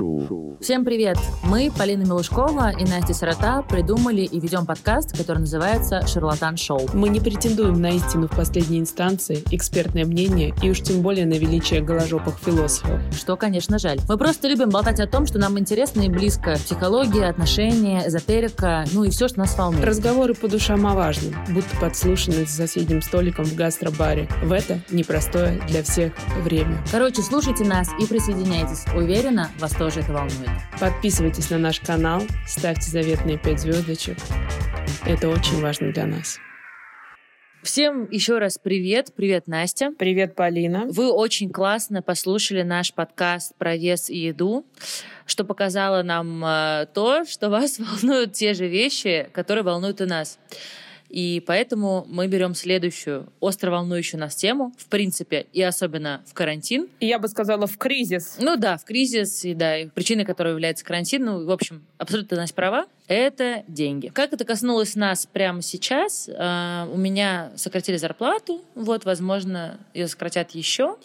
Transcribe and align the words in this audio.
Шоу. 0.00 0.56
Всем 0.60 0.84
привет! 0.84 1.18
Мы, 1.42 1.70
Полина 1.76 2.02
Милушкова 2.02 2.70
и 2.70 2.84
Настя 2.84 3.12
Сирота, 3.12 3.62
придумали 3.62 4.22
и 4.22 4.40
ведем 4.40 4.64
подкаст, 4.64 5.16
который 5.16 5.38
называется 5.38 6.06
«Шарлатан 6.06 6.56
Шоу». 6.56 6.88
Мы 6.94 7.08
не 7.08 7.20
претендуем 7.20 7.80
на 7.80 7.90
истину 7.90 8.26
в 8.26 8.36
последней 8.36 8.78
инстанции, 8.78 9.42
экспертное 9.50 10.04
мнение 10.04 10.54
и 10.62 10.70
уж 10.70 10.80
тем 10.80 11.02
более 11.02 11.26
на 11.26 11.34
величие 11.34 11.82
голожопых 11.82 12.38
философов. 12.38 13.00
Что, 13.14 13.36
конечно, 13.36 13.78
жаль. 13.78 13.98
Мы 14.08 14.16
просто 14.16 14.48
любим 14.48 14.70
болтать 14.70 15.00
о 15.00 15.06
том, 15.06 15.26
что 15.26 15.38
нам 15.38 15.58
интересно 15.58 16.02
и 16.02 16.08
близко. 16.08 16.54
Психология, 16.54 17.26
отношения, 17.26 18.06
эзотерика, 18.06 18.84
ну 18.92 19.04
и 19.04 19.10
все, 19.10 19.28
что 19.28 19.40
нас 19.40 19.56
волнует. 19.56 19.84
Разговоры 19.84 20.34
по 20.34 20.48
душам 20.48 20.86
о 20.86 20.94
важном, 20.94 21.34
будто 21.48 21.76
подслушаны 21.80 22.46
за 22.46 22.66
соседним 22.66 23.02
столиком 23.02 23.44
в 23.44 23.54
гастробаре. 23.54 24.28
В 24.42 24.52
это 24.52 24.80
непростое 24.90 25.60
для 25.68 25.82
всех 25.82 26.12
время. 26.42 26.82
Короче, 26.90 27.22
слушайте 27.22 27.64
нас 27.64 27.88
и 28.00 28.06
присоединяйтесь. 28.06 28.84
Уверена, 28.94 29.50
вас 29.58 29.72
тоже 29.90 30.04
это 30.04 30.12
волнует. 30.12 30.50
Подписывайтесь 30.78 31.50
на 31.50 31.58
наш 31.58 31.80
канал, 31.80 32.22
ставьте 32.46 32.88
заветные 32.90 33.38
5 33.38 33.60
звездочек. 33.60 34.16
Это 35.04 35.28
очень 35.28 35.60
важно 35.60 35.92
для 35.92 36.06
нас. 36.06 36.38
Всем 37.64 38.08
еще 38.08 38.38
раз 38.38 38.56
привет. 38.62 39.12
Привет, 39.16 39.48
Настя. 39.48 39.92
Привет, 39.98 40.36
Полина. 40.36 40.86
Вы 40.86 41.10
очень 41.10 41.50
классно 41.50 42.02
послушали 42.02 42.62
наш 42.62 42.94
подкаст 42.94 43.56
про 43.56 43.76
вес 43.76 44.08
и 44.08 44.16
еду, 44.16 44.64
что 45.26 45.44
показало 45.44 46.02
нам 46.04 46.44
э, 46.44 46.86
то, 46.94 47.24
что 47.24 47.50
вас 47.50 47.78
волнуют 48.02 48.32
те 48.32 48.54
же 48.54 48.68
вещи, 48.68 49.28
которые 49.32 49.64
волнуют 49.64 50.00
и 50.00 50.04
нас. 50.04 50.38
И 51.10 51.42
поэтому 51.44 52.06
мы 52.08 52.28
берем 52.28 52.54
следующую 52.54 53.32
остро 53.40 53.70
волнующую 53.70 54.20
нас 54.20 54.36
тему, 54.36 54.72
в 54.78 54.86
принципе, 54.86 55.46
и 55.52 55.60
особенно 55.60 56.22
в 56.26 56.34
карантин. 56.34 56.88
И 57.00 57.06
я 57.06 57.18
бы 57.18 57.26
сказала, 57.28 57.66
в 57.66 57.76
кризис. 57.78 58.36
Ну 58.38 58.56
да, 58.56 58.76
в 58.76 58.84
кризис, 58.84 59.44
и 59.44 59.54
да, 59.54 59.78
и 59.78 59.88
причиной 59.88 60.24
которой 60.24 60.50
является 60.50 60.84
карантин, 60.84 61.24
ну, 61.24 61.44
в 61.44 61.50
общем, 61.50 61.84
абсолютно 61.98 62.36
Настя 62.36 62.54
права, 62.54 62.86
это 63.08 63.64
деньги. 63.66 64.06
Как 64.06 64.32
это 64.32 64.44
коснулось 64.44 64.94
нас 64.94 65.26
прямо 65.26 65.62
сейчас? 65.62 66.30
А, 66.32 66.88
у 66.92 66.96
меня 66.96 67.50
сократили 67.56 67.96
зарплату, 67.96 68.62
вот, 68.76 69.04
возможно, 69.04 69.80
ее 69.94 70.06
сократят 70.06 70.52
еще. 70.52 70.96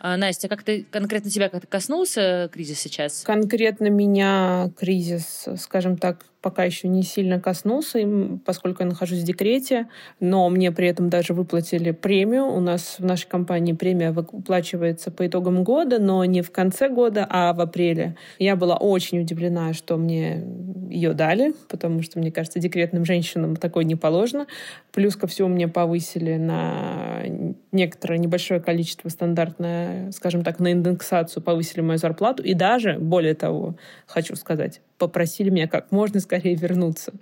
А, 0.00 0.16
Настя, 0.16 0.48
как 0.48 0.64
ты 0.64 0.84
конкретно 0.90 1.30
тебя 1.30 1.48
как-то 1.48 1.68
коснулся 1.68 2.50
кризис 2.52 2.80
сейчас? 2.80 3.22
Конкретно 3.22 3.86
меня 3.86 4.72
кризис, 4.76 5.46
скажем 5.58 5.96
так, 5.96 6.24
пока 6.42 6.64
еще 6.64 6.88
не 6.88 7.02
сильно 7.02 7.40
коснулся, 7.40 8.00
поскольку 8.44 8.82
я 8.82 8.88
нахожусь 8.88 9.20
в 9.20 9.24
декрете, 9.24 9.88
но 10.20 10.48
мне 10.50 10.72
при 10.72 10.88
этом 10.88 11.08
даже 11.08 11.32
выплатили 11.32 11.92
премию. 11.92 12.46
У 12.46 12.60
нас 12.60 12.96
в 12.98 13.04
нашей 13.04 13.28
компании 13.28 13.72
премия 13.72 14.10
выплачивается 14.10 15.10
по 15.10 15.26
итогам 15.26 15.62
года, 15.64 15.98
но 15.98 16.24
не 16.24 16.42
в 16.42 16.50
конце 16.50 16.88
года, 16.88 17.26
а 17.30 17.52
в 17.52 17.60
апреле. 17.60 18.16
Я 18.38 18.56
была 18.56 18.76
очень 18.76 19.20
удивлена, 19.20 19.72
что 19.72 19.96
мне 19.96 20.44
ее 20.90 21.14
дали, 21.14 21.54
потому 21.68 22.02
что, 22.02 22.18
мне 22.18 22.30
кажется, 22.30 22.58
декретным 22.58 23.04
женщинам 23.04 23.56
такое 23.56 23.84
не 23.84 23.94
положено. 23.94 24.46
Плюс 24.92 25.16
ко 25.16 25.26
всему 25.26 25.48
мне 25.48 25.68
повысили 25.68 26.36
на 26.36 27.22
некоторое 27.70 28.18
небольшое 28.18 28.60
количество 28.60 29.08
стандартное, 29.08 30.10
скажем 30.12 30.42
так, 30.42 30.58
на 30.58 30.72
индексацию 30.72 31.42
повысили 31.42 31.80
мою 31.80 31.98
зарплату. 31.98 32.42
И 32.42 32.54
даже, 32.54 32.98
более 32.98 33.34
того, 33.34 33.76
хочу 34.06 34.36
сказать, 34.36 34.80
попросили 34.98 35.50
меня 35.50 35.68
как 35.68 35.90
можно 35.92 36.20
скорее 36.20 36.54
вернуться. 36.54 37.12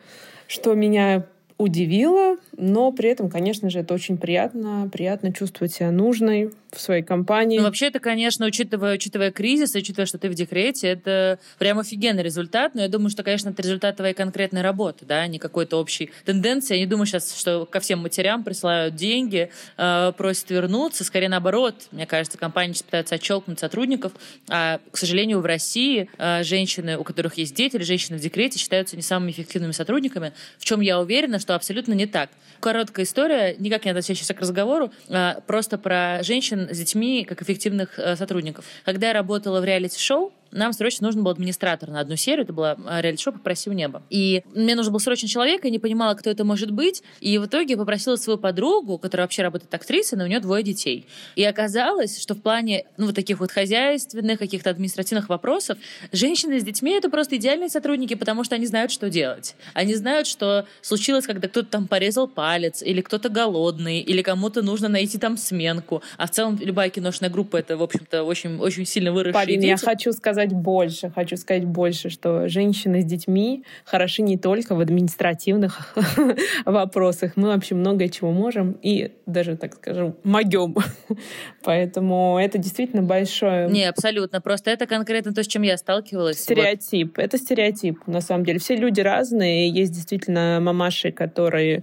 Что 0.46 0.74
меня 0.74 1.26
удивило, 1.60 2.36
но 2.56 2.90
при 2.90 3.10
этом, 3.10 3.28
конечно 3.28 3.68
же, 3.68 3.80
это 3.80 3.92
очень 3.92 4.16
приятно. 4.16 4.88
Приятно 4.90 5.32
чувствовать 5.32 5.74
себя 5.74 5.90
нужной 5.90 6.50
в 6.72 6.80
своей 6.80 7.02
компании. 7.02 7.58
Ну, 7.58 7.64
вообще, 7.64 7.88
это, 7.88 8.00
конечно, 8.00 8.46
учитывая, 8.46 8.94
учитывая 8.94 9.30
кризис, 9.30 9.74
учитывая, 9.74 10.06
что 10.06 10.18
ты 10.18 10.28
в 10.30 10.34
декрете, 10.34 10.88
это 10.88 11.38
прям 11.58 11.78
офигенный 11.78 12.22
результат. 12.22 12.74
Но 12.74 12.82
я 12.82 12.88
думаю, 12.88 13.10
что, 13.10 13.22
конечно, 13.22 13.50
это 13.50 13.60
результат 13.60 13.96
твоей 13.96 14.14
конкретной 14.14 14.62
работы, 14.62 15.04
да, 15.04 15.20
а 15.20 15.26
не 15.26 15.38
какой-то 15.38 15.78
общей 15.78 16.10
тенденции. 16.24 16.74
Я 16.74 16.80
не 16.80 16.86
думаю 16.86 17.06
сейчас, 17.06 17.38
что 17.38 17.66
ко 17.66 17.80
всем 17.80 18.00
матерям 18.00 18.42
присылают 18.42 18.94
деньги, 18.94 19.50
э, 19.76 20.12
просят 20.16 20.50
вернуться. 20.50 21.04
Скорее 21.04 21.28
наоборот. 21.28 21.88
Мне 21.92 22.06
кажется, 22.06 22.38
компании 22.38 22.72
сейчас 22.72 22.84
пытаются 22.84 23.16
отщелкнуть 23.16 23.58
сотрудников. 23.58 24.12
А, 24.48 24.80
к 24.90 24.96
сожалению, 24.96 25.40
в 25.40 25.46
России 25.46 26.08
э, 26.18 26.42
женщины, 26.42 26.96
у 26.96 27.04
которых 27.04 27.34
есть 27.34 27.54
дети, 27.54 27.76
или 27.76 27.82
женщины 27.82 28.16
в 28.16 28.20
декрете, 28.20 28.58
считаются 28.58 28.96
не 28.96 29.02
самыми 29.02 29.32
эффективными 29.32 29.72
сотрудниками, 29.72 30.32
в 30.58 30.64
чем 30.64 30.80
я 30.80 31.00
уверена, 31.00 31.38
что 31.38 31.49
что 31.50 31.56
абсолютно 31.56 31.94
не 31.94 32.06
так. 32.06 32.30
Короткая 32.60 33.04
история, 33.04 33.56
никак 33.58 33.84
не 33.84 33.90
относящаяся 33.90 34.34
к 34.34 34.40
разговору, 34.40 34.92
а 35.08 35.40
просто 35.48 35.78
про 35.78 36.22
женщин 36.22 36.68
с 36.70 36.78
детьми 36.78 37.24
как 37.24 37.42
эффективных 37.42 37.98
э, 37.98 38.14
сотрудников. 38.14 38.64
Когда 38.84 39.08
я 39.08 39.14
работала 39.14 39.60
в 39.60 39.64
реалити-шоу, 39.64 40.32
нам 40.52 40.72
срочно 40.72 41.06
нужен 41.06 41.22
был 41.22 41.30
администратор 41.30 41.90
на 41.90 42.00
одну 42.00 42.16
серию, 42.16 42.44
это 42.44 42.52
была 42.52 42.76
э, 42.76 43.00
реалити-шоу 43.00 43.34
«Попроси 43.34 43.70
у 43.70 43.72
неба». 43.72 44.02
И 44.10 44.42
мне 44.54 44.74
нужен 44.74 44.92
был 44.92 45.00
срочно 45.00 45.28
человек, 45.28 45.64
я 45.64 45.70
не 45.70 45.78
понимала, 45.78 46.14
кто 46.14 46.30
это 46.30 46.44
может 46.44 46.70
быть, 46.70 47.02
и 47.20 47.38
в 47.38 47.46
итоге 47.46 47.76
попросила 47.76 48.16
свою 48.16 48.38
подругу, 48.38 48.98
которая 48.98 49.26
вообще 49.26 49.42
работает 49.42 49.72
актрисой, 49.74 50.18
но 50.18 50.24
у 50.24 50.26
нее 50.26 50.40
двое 50.40 50.62
детей. 50.62 51.06
И 51.36 51.44
оказалось, 51.44 52.20
что 52.20 52.34
в 52.34 52.42
плане 52.42 52.84
ну, 52.96 53.06
вот 53.06 53.14
таких 53.14 53.40
вот 53.40 53.50
хозяйственных, 53.50 54.38
каких-то 54.38 54.70
административных 54.70 55.28
вопросов, 55.28 55.78
женщины 56.12 56.60
с 56.60 56.64
детьми— 56.64 56.92
это 56.92 57.10
просто 57.10 57.36
идеальные 57.36 57.68
сотрудники, 57.68 58.14
потому 58.14 58.44
что 58.44 58.54
они 58.54 58.66
знают, 58.66 58.90
что 58.90 59.08
делать. 59.10 59.54
Они 59.74 59.94
знают, 59.94 60.26
что 60.26 60.66
случилось, 60.82 61.26
когда 61.26 61.48
кто-то 61.48 61.68
там 61.68 61.86
порезал 61.86 62.26
палец, 62.28 62.82
или 62.82 63.00
кто-то 63.00 63.28
голодный, 63.28 64.00
или 64.00 64.22
кому-то 64.22 64.62
нужно 64.62 64.88
найти 64.88 65.18
там 65.18 65.36
сменку. 65.36 66.02
А 66.16 66.26
в 66.26 66.30
целом 66.30 66.58
любая 66.60 66.90
киношная 66.90 67.30
группа— 67.30 67.56
это, 67.58 67.76
в 67.76 67.82
общем-то, 67.82 68.24
очень, 68.24 68.58
очень 68.58 68.86
сильно 68.86 69.12
выросшие 69.12 69.34
Парень, 69.34 69.60
дети. 69.60 69.70
я 69.70 69.76
хочу 69.76 70.12
сказать, 70.12 70.39
сказать 70.40 70.52
больше, 70.54 71.10
хочу 71.10 71.36
сказать 71.36 71.64
больше, 71.64 72.08
что 72.08 72.48
женщины 72.48 73.02
с 73.02 73.04
детьми 73.04 73.64
хороши 73.84 74.22
не 74.22 74.38
только 74.38 74.74
в 74.74 74.80
административных 74.80 75.94
вопросах. 76.64 77.32
Мы 77.36 77.48
вообще 77.48 77.74
многое 77.74 78.08
чего 78.08 78.32
можем 78.32 78.78
и 78.82 79.12
даже, 79.26 79.56
так 79.56 79.74
скажем, 79.74 80.16
могем. 80.24 80.74
Поэтому 81.62 82.38
это 82.40 82.56
действительно 82.56 83.02
большое... 83.02 83.68
Не, 83.68 83.84
абсолютно. 83.84 84.40
Просто 84.40 84.70
это 84.70 84.86
конкретно 84.86 85.34
то, 85.34 85.42
с 85.42 85.46
чем 85.46 85.62
я 85.62 85.76
сталкивалась. 85.76 86.40
Стереотип. 86.40 87.16
Вот. 87.16 87.22
Это 87.22 87.36
стереотип, 87.36 88.06
на 88.06 88.22
самом 88.22 88.44
деле. 88.44 88.58
Все 88.58 88.76
люди 88.76 89.00
разные. 89.00 89.68
Есть 89.68 89.92
действительно 89.92 90.58
мамаши, 90.62 91.12
которые 91.12 91.82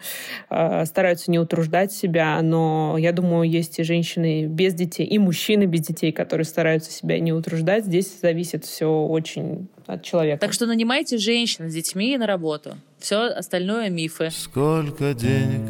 э, 0.49 0.85
стараются 0.85 1.29
не 1.29 1.37
утруждать 1.37 1.91
себя, 1.91 2.41
но 2.41 2.95
я 2.97 3.11
думаю, 3.11 3.49
есть 3.49 3.77
и 3.79 3.83
женщины 3.83 4.47
без 4.47 4.73
детей, 4.73 5.05
и 5.05 5.19
мужчины 5.19 5.65
без 5.65 5.81
детей, 5.81 6.11
которые 6.11 6.45
стараются 6.45 6.91
себя 6.91 7.19
не 7.19 7.33
утруждать. 7.33 7.85
Здесь 7.85 8.19
зависит 8.19 8.46
зависит 8.47 8.65
все 8.65 8.87
очень 8.87 9.67
от 9.85 10.03
человека. 10.03 10.39
Так 10.39 10.53
что 10.53 10.65
нанимайте 10.65 11.17
женщин 11.17 11.69
с 11.69 11.73
детьми 11.73 12.17
на 12.17 12.27
работу. 12.27 12.77
Все 12.99 13.27
остальное 13.27 13.89
мифы. 13.89 14.29
Сколько 14.31 15.13
денег 15.13 15.61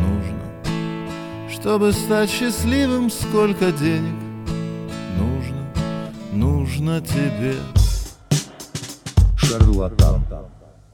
нужно, 0.00 1.50
чтобы 1.50 1.92
стать 1.92 2.30
счастливым? 2.30 3.10
Сколько 3.10 3.72
денег 3.72 4.14
нужно, 5.18 6.12
нужно 6.32 7.00
тебе? 7.00 7.54
Шарлатан. 9.36 10.22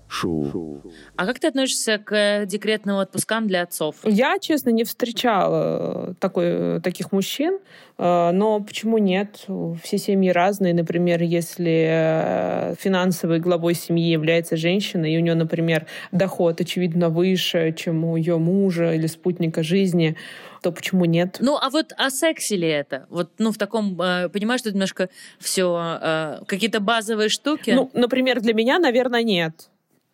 Шоу. 0.09 0.83
А 1.17 1.27
как 1.27 1.39
ты 1.39 1.49
относишься 1.49 1.99
к 1.99 2.47
декретным 2.47 2.97
отпускам 2.97 3.47
для 3.47 3.63
отцов? 3.63 3.97
Я, 4.05 4.39
честно, 4.39 4.71
не 4.71 4.85
встречала 4.85 6.15
такой, 6.19 6.81
таких 6.81 7.13
мужчин, 7.13 7.59
э, 7.99 8.31
но 8.33 8.61
почему 8.61 8.97
нет? 8.97 9.47
Все 9.83 9.99
семьи 9.99 10.31
разные. 10.31 10.73
Например, 10.73 11.23
если 11.23 11.89
э, 11.91 12.75
финансовой 12.79 13.39
главой 13.39 13.75
семьи 13.75 14.11
является 14.11 14.57
женщина, 14.57 15.05
и 15.05 15.17
у 15.19 15.21
нее, 15.21 15.35
например, 15.35 15.87
доход, 16.11 16.61
очевидно, 16.61 17.11
выше, 17.11 17.75
чем 17.77 18.05
у 18.05 18.17
ее 18.17 18.39
мужа 18.39 18.95
или 18.95 19.07
спутника 19.07 19.63
жизни, 19.63 20.17
то 20.63 20.73
почему 20.73 21.05
нет? 21.05 21.37
Ну, 21.41 21.59
а 21.61 21.69
вот 21.69 21.93
о 21.99 22.09
сексе 22.11 22.57
ли 22.57 22.69
это? 22.69 23.07
Вот, 23.11 23.31
ну, 23.39 23.53
в 23.53 23.59
таком, 23.59 24.01
э, 24.01 24.31
понимаешь, 24.31 24.61
что 24.61 24.73
немножко 24.73 25.11
все 25.39 26.39
какие-то 26.47 26.81
базовые 26.81 27.29
штуки? 27.29 27.71
Ну, 27.71 27.91
например, 27.93 28.41
для 28.41 28.55
меня, 28.55 28.79
наверное, 28.79 29.23
нет. 29.23 29.69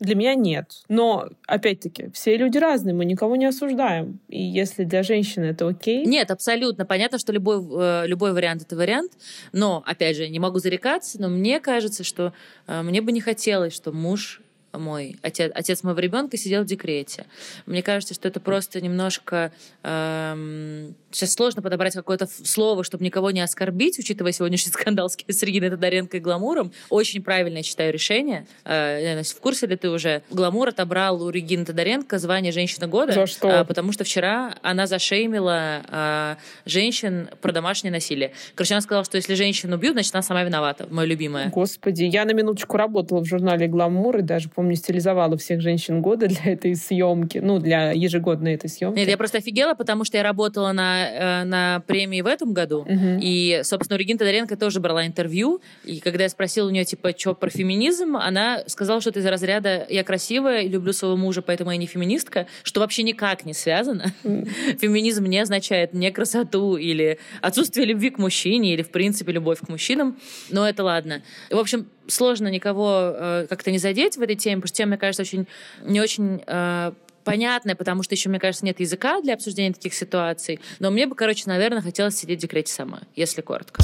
Для 0.04 0.14
меня 0.14 0.34
нет. 0.34 0.82
Но, 0.88 1.28
опять-таки, 1.46 2.10
все 2.12 2.36
люди 2.36 2.58
разные, 2.58 2.94
мы 2.94 3.04
никого 3.04 3.36
не 3.36 3.46
осуждаем. 3.46 4.20
И 4.28 4.42
если 4.42 4.84
для 4.84 5.02
женщины 5.02 5.46
это 5.46 5.66
окей... 5.66 6.04
Нет, 6.04 6.30
абсолютно. 6.30 6.84
Понятно, 6.84 7.18
что 7.18 7.32
любой, 7.32 7.56
э, 7.56 8.06
любой 8.06 8.32
вариант— 8.32 8.62
это 8.66 8.76
вариант. 8.76 9.12
Но, 9.52 9.82
опять 9.86 10.16
же, 10.16 10.28
не 10.28 10.38
могу 10.38 10.58
зарекаться, 10.58 11.20
но 11.20 11.28
мне 11.28 11.58
кажется, 11.60 12.04
что 12.04 12.32
э, 12.66 12.82
мне 12.82 13.00
бы 13.00 13.12
не 13.12 13.20
хотелось, 13.20 13.74
что 13.74 13.92
муж 13.92 14.42
мой 14.78 15.16
отец, 15.22 15.50
отец 15.54 15.82
моего 15.82 16.00
ребенка 16.00 16.36
сидел 16.36 16.62
в 16.62 16.66
декрете. 16.66 17.26
Мне 17.66 17.82
кажется, 17.82 18.14
что 18.14 18.28
это 18.28 18.40
просто 18.40 18.80
немножко 18.80 19.52
эм, 19.82 20.94
сейчас 21.14 21.32
сложно 21.32 21.62
подобрать 21.62 21.94
какое-то 21.94 22.26
слово, 22.26 22.84
чтобы 22.84 23.04
никого 23.04 23.30
не 23.30 23.40
оскорбить, 23.40 23.98
учитывая 23.98 24.32
сегодняшний 24.32 24.72
скандал 24.72 25.08
с 25.08 25.42
Региной 25.42 25.70
Тодоренко 25.70 26.16
и 26.16 26.20
Гламуром. 26.20 26.72
Очень 26.90 27.22
правильное, 27.22 27.62
считаю, 27.62 27.92
решение. 27.92 28.46
Э, 28.64 29.22
в 29.22 29.40
курсе 29.40 29.66
ли 29.66 29.76
ты 29.76 29.90
уже? 29.90 30.22
Гламур 30.30 30.68
отобрал 30.68 31.22
у 31.22 31.30
Регины 31.30 31.64
Тодоренко 31.64 32.18
звание 32.18 32.52
«Женщина 32.52 32.86
года». 32.86 33.12
За 33.12 33.26
что? 33.26 33.48
Э, 33.48 33.64
потому 33.64 33.92
что 33.92 34.04
вчера 34.04 34.54
она 34.62 34.86
зашеймила 34.86 35.82
э, 35.88 36.36
женщин 36.66 37.28
про 37.40 37.52
домашнее 37.52 37.92
насилие. 37.92 38.32
Короче, 38.54 38.74
она 38.74 38.80
сказала, 38.80 39.04
что 39.04 39.16
если 39.16 39.34
женщину 39.34 39.76
убьют, 39.76 39.94
значит, 39.94 40.14
она 40.14 40.22
сама 40.22 40.42
виновата, 40.42 40.86
моя 40.90 41.08
любимая. 41.08 41.48
Господи, 41.50 42.04
я 42.04 42.24
на 42.24 42.32
минуточку 42.32 42.76
работала 42.76 43.20
в 43.20 43.26
журнале 43.26 43.68
«Гламур» 43.68 44.18
и 44.18 44.22
даже, 44.22 44.48
помню, 44.64 44.76
стилизовала 44.76 45.37
всех 45.37 45.61
женщин 45.61 46.00
года 46.00 46.26
для 46.26 46.52
этой 46.52 46.75
съемки, 46.75 47.38
ну, 47.38 47.58
для 47.58 47.93
ежегодной 47.93 48.55
этой 48.55 48.70
съемки. 48.70 48.99
Нет, 48.99 49.08
я 49.08 49.19
просто 49.19 49.38
офигела, 49.38 49.75
потому 49.75 50.05
что 50.05 50.16
я 50.16 50.22
работала 50.22 50.72
на, 50.72 51.43
э, 51.43 51.44
на 51.44 51.82
премии 51.87 52.22
в 52.22 52.26
этом 52.26 52.55
году, 52.55 52.81
угу. 52.81 53.19
и, 53.20 53.61
собственно, 53.62 53.96
у 53.96 53.99
Регины 53.99 54.19
Тодоренко 54.19 54.56
тоже 54.56 54.81
брала 54.81 55.06
интервью, 55.06 55.61
и 55.84 56.00
когда 56.00 56.22
я 56.22 56.28
спросила 56.31 56.69
у 56.69 56.70
нее, 56.70 56.87
типа, 56.87 57.12
что 57.16 57.34
про 57.34 57.50
феминизм, 57.50 58.16
она 58.16 58.62
сказала, 58.66 59.02
что 59.02 59.11
это 59.11 59.20
из 59.20 59.26
разряда 59.26 59.87
«я 59.90 60.02
красивая 60.02 60.62
и 60.62 60.69
люблю 60.69 60.94
своего 60.94 61.17
мужа, 61.19 61.43
поэтому 61.43 61.70
я 61.70 61.76
не 61.76 61.87
феминистка», 61.87 62.46
что 62.62 62.81
вообще 62.81 63.02
никак 63.02 63.44
не 63.44 63.52
связано. 63.52 64.14
Феминизм 64.22 65.25
не 65.25 65.40
означает 65.40 65.93
не 65.93 66.10
красоту 66.10 66.76
или 66.76 67.19
отсутствие 67.43 67.87
любви 67.87 68.08
к 68.10 68.19
мужчине 68.19 68.72
или, 68.72 68.82
в 68.82 68.90
принципе, 68.90 69.32
любовь 69.32 69.58
к 69.58 69.69
мужчинам, 69.69 70.17
но 70.50 70.67
это 70.67 70.82
ладно. 70.84 71.22
В 71.50 71.58
общем, 71.58 71.87
сложно 72.08 72.48
никого 72.48 73.12
э, 73.14 73.46
как-то 73.48 73.70
не 73.70 73.78
задеть 73.78 74.16
в 74.16 74.22
этой 74.22 74.36
теме, 74.36 74.56
потому 74.56 74.68
что 74.68 74.76
тема, 74.76 74.88
мне 74.90 74.98
кажется, 74.98 75.22
очень 75.22 75.46
не 75.82 76.00
очень 76.00 76.42
э, 76.46 76.92
понятная, 77.24 77.74
потому 77.74 78.02
что 78.02 78.14
еще, 78.14 78.28
мне 78.28 78.38
кажется, 78.38 78.64
нет 78.64 78.80
языка 78.80 79.20
для 79.20 79.34
обсуждения 79.34 79.72
таких 79.72 79.94
ситуаций. 79.94 80.60
Но 80.78 80.90
мне 80.90 81.06
бы, 81.06 81.14
короче, 81.14 81.44
наверное, 81.46 81.82
хотелось 81.82 82.16
сидеть 82.16 82.38
в 82.38 82.42
декрете 82.42 82.72
сама, 82.72 83.00
если 83.16 83.40
коротко. 83.40 83.82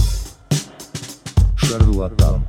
Шарлатан. 1.57 2.45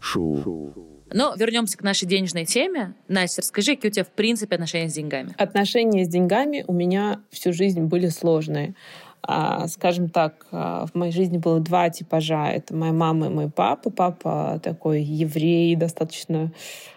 Шу. 0.00 0.74
Но 1.12 1.34
вернемся 1.36 1.76
к 1.78 1.82
нашей 1.82 2.06
денежной 2.06 2.44
теме. 2.44 2.94
Настя, 3.08 3.42
расскажи, 3.42 3.76
какие 3.76 3.90
у 3.90 3.94
тебя 3.94 4.04
в 4.04 4.10
принципе 4.10 4.54
отношения 4.56 4.88
с 4.88 4.94
деньгами? 4.94 5.34
Отношения 5.38 6.04
с 6.04 6.08
деньгами 6.08 6.64
у 6.66 6.72
меня 6.72 7.20
всю 7.30 7.52
жизнь 7.52 7.82
были 7.82 8.08
сложные. 8.08 8.74
А, 9.22 9.66
скажем 9.68 10.08
так, 10.08 10.46
а, 10.52 10.86
в 10.86 10.94
моей 10.94 11.12
жизни 11.12 11.38
было 11.38 11.60
два 11.60 11.90
типажа. 11.90 12.48
Это 12.48 12.74
моя 12.74 12.92
мама 12.92 13.26
и 13.26 13.30
мой 13.30 13.50
папа. 13.50 13.90
Папа 13.90 14.60
такой 14.62 15.02
еврей, 15.02 15.74
достаточно 15.76 16.52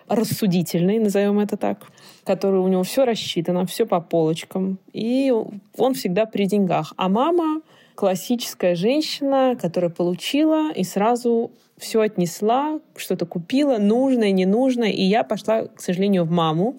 рассудительный, 0.07 0.99
назовем 0.99 1.39
это 1.39 1.57
так, 1.57 1.87
который 2.25 2.59
у 2.59 2.67
него 2.67 2.83
все 2.83 3.05
рассчитано, 3.05 3.65
все 3.65 3.85
по 3.85 4.01
полочкам. 4.01 4.77
И 4.93 5.33
он 5.77 5.93
всегда 5.93 6.25
при 6.25 6.45
деньгах. 6.45 6.93
А 6.97 7.09
мама 7.09 7.61
классическая 7.95 8.75
женщина, 8.75 9.55
которая 9.59 9.89
получила 9.89 10.71
и 10.73 10.83
сразу 10.83 11.51
все 11.77 12.01
отнесла, 12.01 12.79
что-то 12.95 13.25
купила, 13.25 13.77
нужное, 13.77 14.31
ненужное. 14.31 14.89
И 14.89 15.01
я 15.01 15.23
пошла, 15.23 15.63
к 15.65 15.81
сожалению, 15.81 16.25
в 16.25 16.31
маму. 16.31 16.77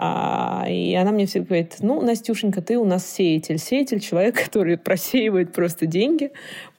А, 0.00 0.64
и 0.68 0.94
она 0.94 1.10
мне 1.10 1.26
всегда 1.26 1.46
говорит, 1.46 1.76
ну, 1.80 2.00
Настюшенька, 2.00 2.62
ты 2.62 2.78
у 2.78 2.84
нас 2.84 3.04
сеятель. 3.04 3.58
Сеятель— 3.58 3.98
человек, 4.00 4.44
который 4.44 4.78
просеивает 4.78 5.52
просто 5.52 5.86
деньги 5.86 6.30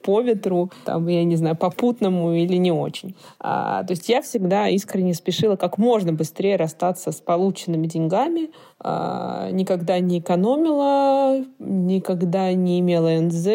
по 0.02 0.22
ветру, 0.22 0.70
там, 0.86 1.06
я 1.06 1.22
не 1.24 1.36
знаю, 1.36 1.54
попутному 1.54 2.32
или 2.32 2.56
не 2.56 2.72
очень. 2.72 3.14
А, 3.38 3.84
то 3.84 3.92
есть 3.92 4.08
я 4.08 4.22
всегда 4.22 4.68
искренне 4.68 5.12
спешила 5.12 5.56
как 5.56 5.76
можно 5.76 6.14
быстрее 6.14 6.56
расстаться 6.56 7.12
с 7.12 7.16
полученными 7.16 7.86
деньгами, 7.86 8.50
а, 8.78 9.50
никогда 9.50 9.98
не 9.98 10.20
экономила, 10.20 11.44
никогда 11.58 12.54
не 12.54 12.80
имела 12.80 13.20
НЗ. 13.20 13.46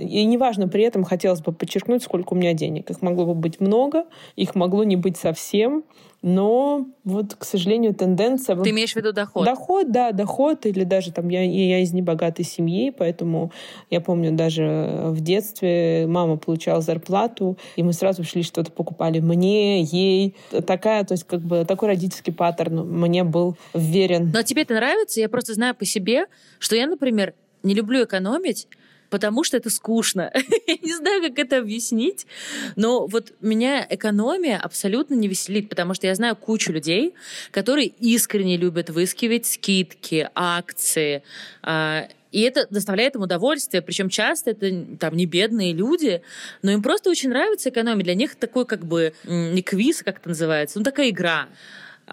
И 0.00 0.24
неважно, 0.24 0.66
при 0.66 0.82
этом 0.82 1.04
хотелось 1.04 1.40
бы 1.40 1.52
подчеркнуть, 1.52 2.02
сколько 2.02 2.32
у 2.32 2.36
меня 2.36 2.54
денег. 2.54 2.90
Их 2.90 3.00
могло 3.02 3.26
бы 3.26 3.34
быть 3.34 3.60
много, 3.60 4.06
их 4.34 4.56
могло 4.56 4.82
не 4.82 4.96
быть 4.96 5.16
совсем. 5.16 5.84
Но 6.22 6.86
вот, 7.02 7.34
к 7.34 7.44
сожалению, 7.44 7.94
тенденция... 7.94 8.56
Ты 8.56 8.70
имеешь 8.70 8.92
в 8.92 8.96
виду 8.96 9.12
доход? 9.12 9.44
Доход, 9.44 9.90
да, 9.90 10.12
доход. 10.12 10.64
Или 10.66 10.84
даже 10.84 11.12
там 11.12 11.28
я, 11.28 11.42
я 11.42 11.80
из 11.80 11.92
небогатой 11.92 12.44
семьи, 12.44 12.90
поэтому 12.96 13.52
я 13.90 14.00
помню 14.00 14.30
даже 14.30 15.08
в 15.08 15.20
детстве 15.20 16.06
мама 16.06 16.36
получала 16.36 16.80
зарплату, 16.80 17.58
и 17.74 17.82
мы 17.82 17.92
сразу 17.92 18.22
шли 18.22 18.44
что-то 18.44 18.70
покупали 18.70 19.18
мне, 19.18 19.82
ей. 19.82 20.36
Такая, 20.64 21.04
то 21.04 21.12
есть 21.12 21.24
как 21.24 21.40
бы 21.40 21.64
такой 21.64 21.88
родительский 21.88 22.32
паттерн 22.32 22.86
мне 22.88 23.24
был 23.24 23.56
верен. 23.74 24.30
Но 24.32 24.42
тебе 24.42 24.62
это 24.62 24.74
нравится? 24.74 25.20
Я 25.20 25.28
просто 25.28 25.54
знаю 25.54 25.74
по 25.74 25.84
себе, 25.84 26.26
что 26.60 26.76
я, 26.76 26.86
например, 26.86 27.34
не 27.64 27.74
люблю 27.74 28.04
экономить, 28.04 28.68
потому 29.12 29.44
что 29.44 29.58
это 29.58 29.68
скучно. 29.68 30.32
Я 30.66 30.76
не 30.80 30.94
знаю, 30.94 31.20
как 31.20 31.38
это 31.38 31.58
объяснить, 31.58 32.26
но 32.76 33.06
вот 33.06 33.34
меня 33.42 33.86
экономия 33.90 34.58
абсолютно 34.58 35.14
не 35.14 35.28
веселит, 35.28 35.68
потому 35.68 35.92
что 35.92 36.06
я 36.06 36.14
знаю 36.14 36.34
кучу 36.34 36.72
людей, 36.72 37.12
которые 37.50 37.88
искренне 37.88 38.56
любят 38.56 38.88
выскивать 38.88 39.44
скидки, 39.44 40.30
акции, 40.34 41.22
а, 41.62 42.08
и 42.30 42.40
это 42.40 42.66
доставляет 42.70 43.14
им 43.14 43.22
удовольствие. 43.22 43.82
Причем 43.82 44.08
часто 44.08 44.52
это 44.52 44.96
там 44.98 45.14
не 45.14 45.26
бедные 45.26 45.74
люди, 45.74 46.22
но 46.62 46.70
им 46.70 46.82
просто 46.82 47.10
очень 47.10 47.28
нравится 47.28 47.68
экономия. 47.68 48.04
Для 48.04 48.14
них 48.14 48.36
такой 48.36 48.64
как 48.64 48.86
бы 48.86 49.12
не 49.24 49.60
квиз, 49.60 50.02
как 50.02 50.20
это 50.20 50.30
называется, 50.30 50.78
ну 50.78 50.84
такая 50.84 51.10
игра. 51.10 51.48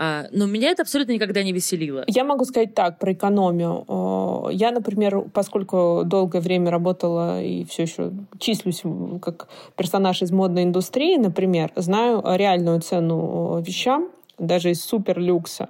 А, 0.02 0.28
но 0.32 0.46
меня 0.46 0.70
это 0.70 0.84
абсолютно 0.84 1.12
никогда 1.12 1.44
не 1.44 1.52
веселило. 1.52 2.06
Я 2.08 2.24
могу 2.24 2.46
сказать 2.46 2.74
так 2.74 3.00
про 3.00 3.12
экономию. 3.12 3.84
Э, 3.86 4.54
я, 4.54 4.72
например, 4.72 5.26
поскольку 5.34 6.04
долгое 6.06 6.40
время 6.40 6.72
работала 6.72 7.44
и 7.44 7.66
все 7.66 7.84
еще 7.84 8.12
числюсь 8.40 8.82
как 9.22 9.50
персонаж 9.76 10.22
из 10.22 10.32
модной 10.32 10.64
индустрии, 10.64 11.18
например, 11.18 11.74
знаю 11.76 12.24
реальную 12.26 12.80
цену 12.80 13.62
вещам, 13.62 14.10
даже 14.40 14.72
из 14.72 14.84
супер 14.84 15.20
люкса. 15.20 15.68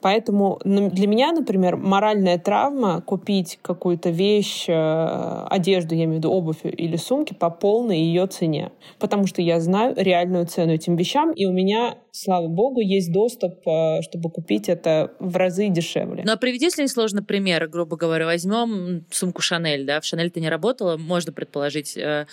Поэтому 0.00 0.60
для 0.64 1.06
меня, 1.06 1.32
например, 1.32 1.76
моральная 1.76 2.38
травма 2.38 3.02
купить 3.02 3.58
какую-то 3.62 4.10
вещь, 4.10 4.66
э, 4.68 5.46
одежду, 5.50 5.94
я 5.94 6.04
имею 6.04 6.16
в 6.16 6.18
виду 6.18 6.30
обувь 6.32 6.60
или 6.64 6.96
сумки 6.96 7.34
по 7.34 7.50
полной 7.50 7.98
ее 7.98 8.26
цене. 8.26 8.72
Потому 8.98 9.26
что 9.26 9.42
я 9.42 9.60
знаю 9.60 9.94
реальную 9.96 10.46
цену 10.46 10.72
этим 10.72 10.96
вещам, 10.96 11.32
и 11.32 11.46
у 11.46 11.52
меня, 11.52 11.96
слава 12.12 12.48
богу, 12.48 12.80
есть 12.80 13.12
доступ, 13.12 13.66
э, 13.66 14.02
чтобы 14.02 14.30
купить 14.30 14.68
это 14.68 15.12
в 15.18 15.36
разы 15.36 15.68
дешевле. 15.68 16.22
Ну 16.24 16.32
а 16.32 16.36
приведи, 16.36 16.66
если 16.66 16.86
сложно, 16.86 17.22
пример, 17.22 17.66
грубо 17.68 17.96
говоря, 17.96 18.26
возьмем 18.26 19.04
сумку 19.10 19.42
Шанель, 19.42 19.84
да, 19.84 20.00
в 20.00 20.04
Шанель 20.04 20.30
ты 20.30 20.40
не 20.40 20.48
работала, 20.48 20.96
можно 20.96 21.32
предположить, 21.32 21.96
э, 21.96 22.26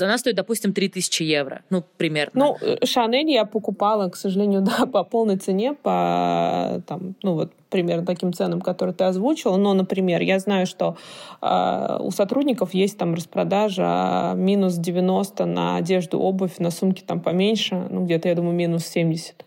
она 0.00 0.18
стоит, 0.18 0.36
допустим, 0.36 0.72
3000 0.72 1.22
евро, 1.22 1.62
ну, 1.70 1.82
примерно. 1.96 2.32
Ну, 2.60 2.76
Шанель 2.84 3.30
я 3.30 3.44
покупала, 3.44 4.08
к 4.08 4.16
сожалению, 4.16 4.60
да, 4.78 4.86
по 4.86 5.04
полной 5.04 5.36
цене, 5.36 5.74
по, 5.74 6.82
там, 6.86 7.14
ну, 7.22 7.34
вот, 7.34 7.52
примерно 7.70 8.04
таким 8.04 8.32
ценам, 8.32 8.60
которые 8.60 8.94
ты 8.94 9.04
озвучил. 9.04 9.56
Но, 9.56 9.74
например, 9.74 10.20
я 10.22 10.38
знаю, 10.38 10.66
что 10.66 10.96
э, 11.40 11.98
у 12.00 12.10
сотрудников 12.10 12.74
есть 12.74 12.98
там 12.98 13.14
распродажа 13.14 14.32
минус 14.36 14.74
90 14.74 15.46
на 15.46 15.76
одежду, 15.76 16.18
обувь, 16.20 16.58
на 16.58 16.70
сумки 16.70 17.02
там 17.06 17.20
поменьше, 17.20 17.86
ну, 17.90 18.04
где-то, 18.04 18.28
я 18.28 18.34
думаю, 18.34 18.54
минус 18.54 18.86
70. 18.86 19.44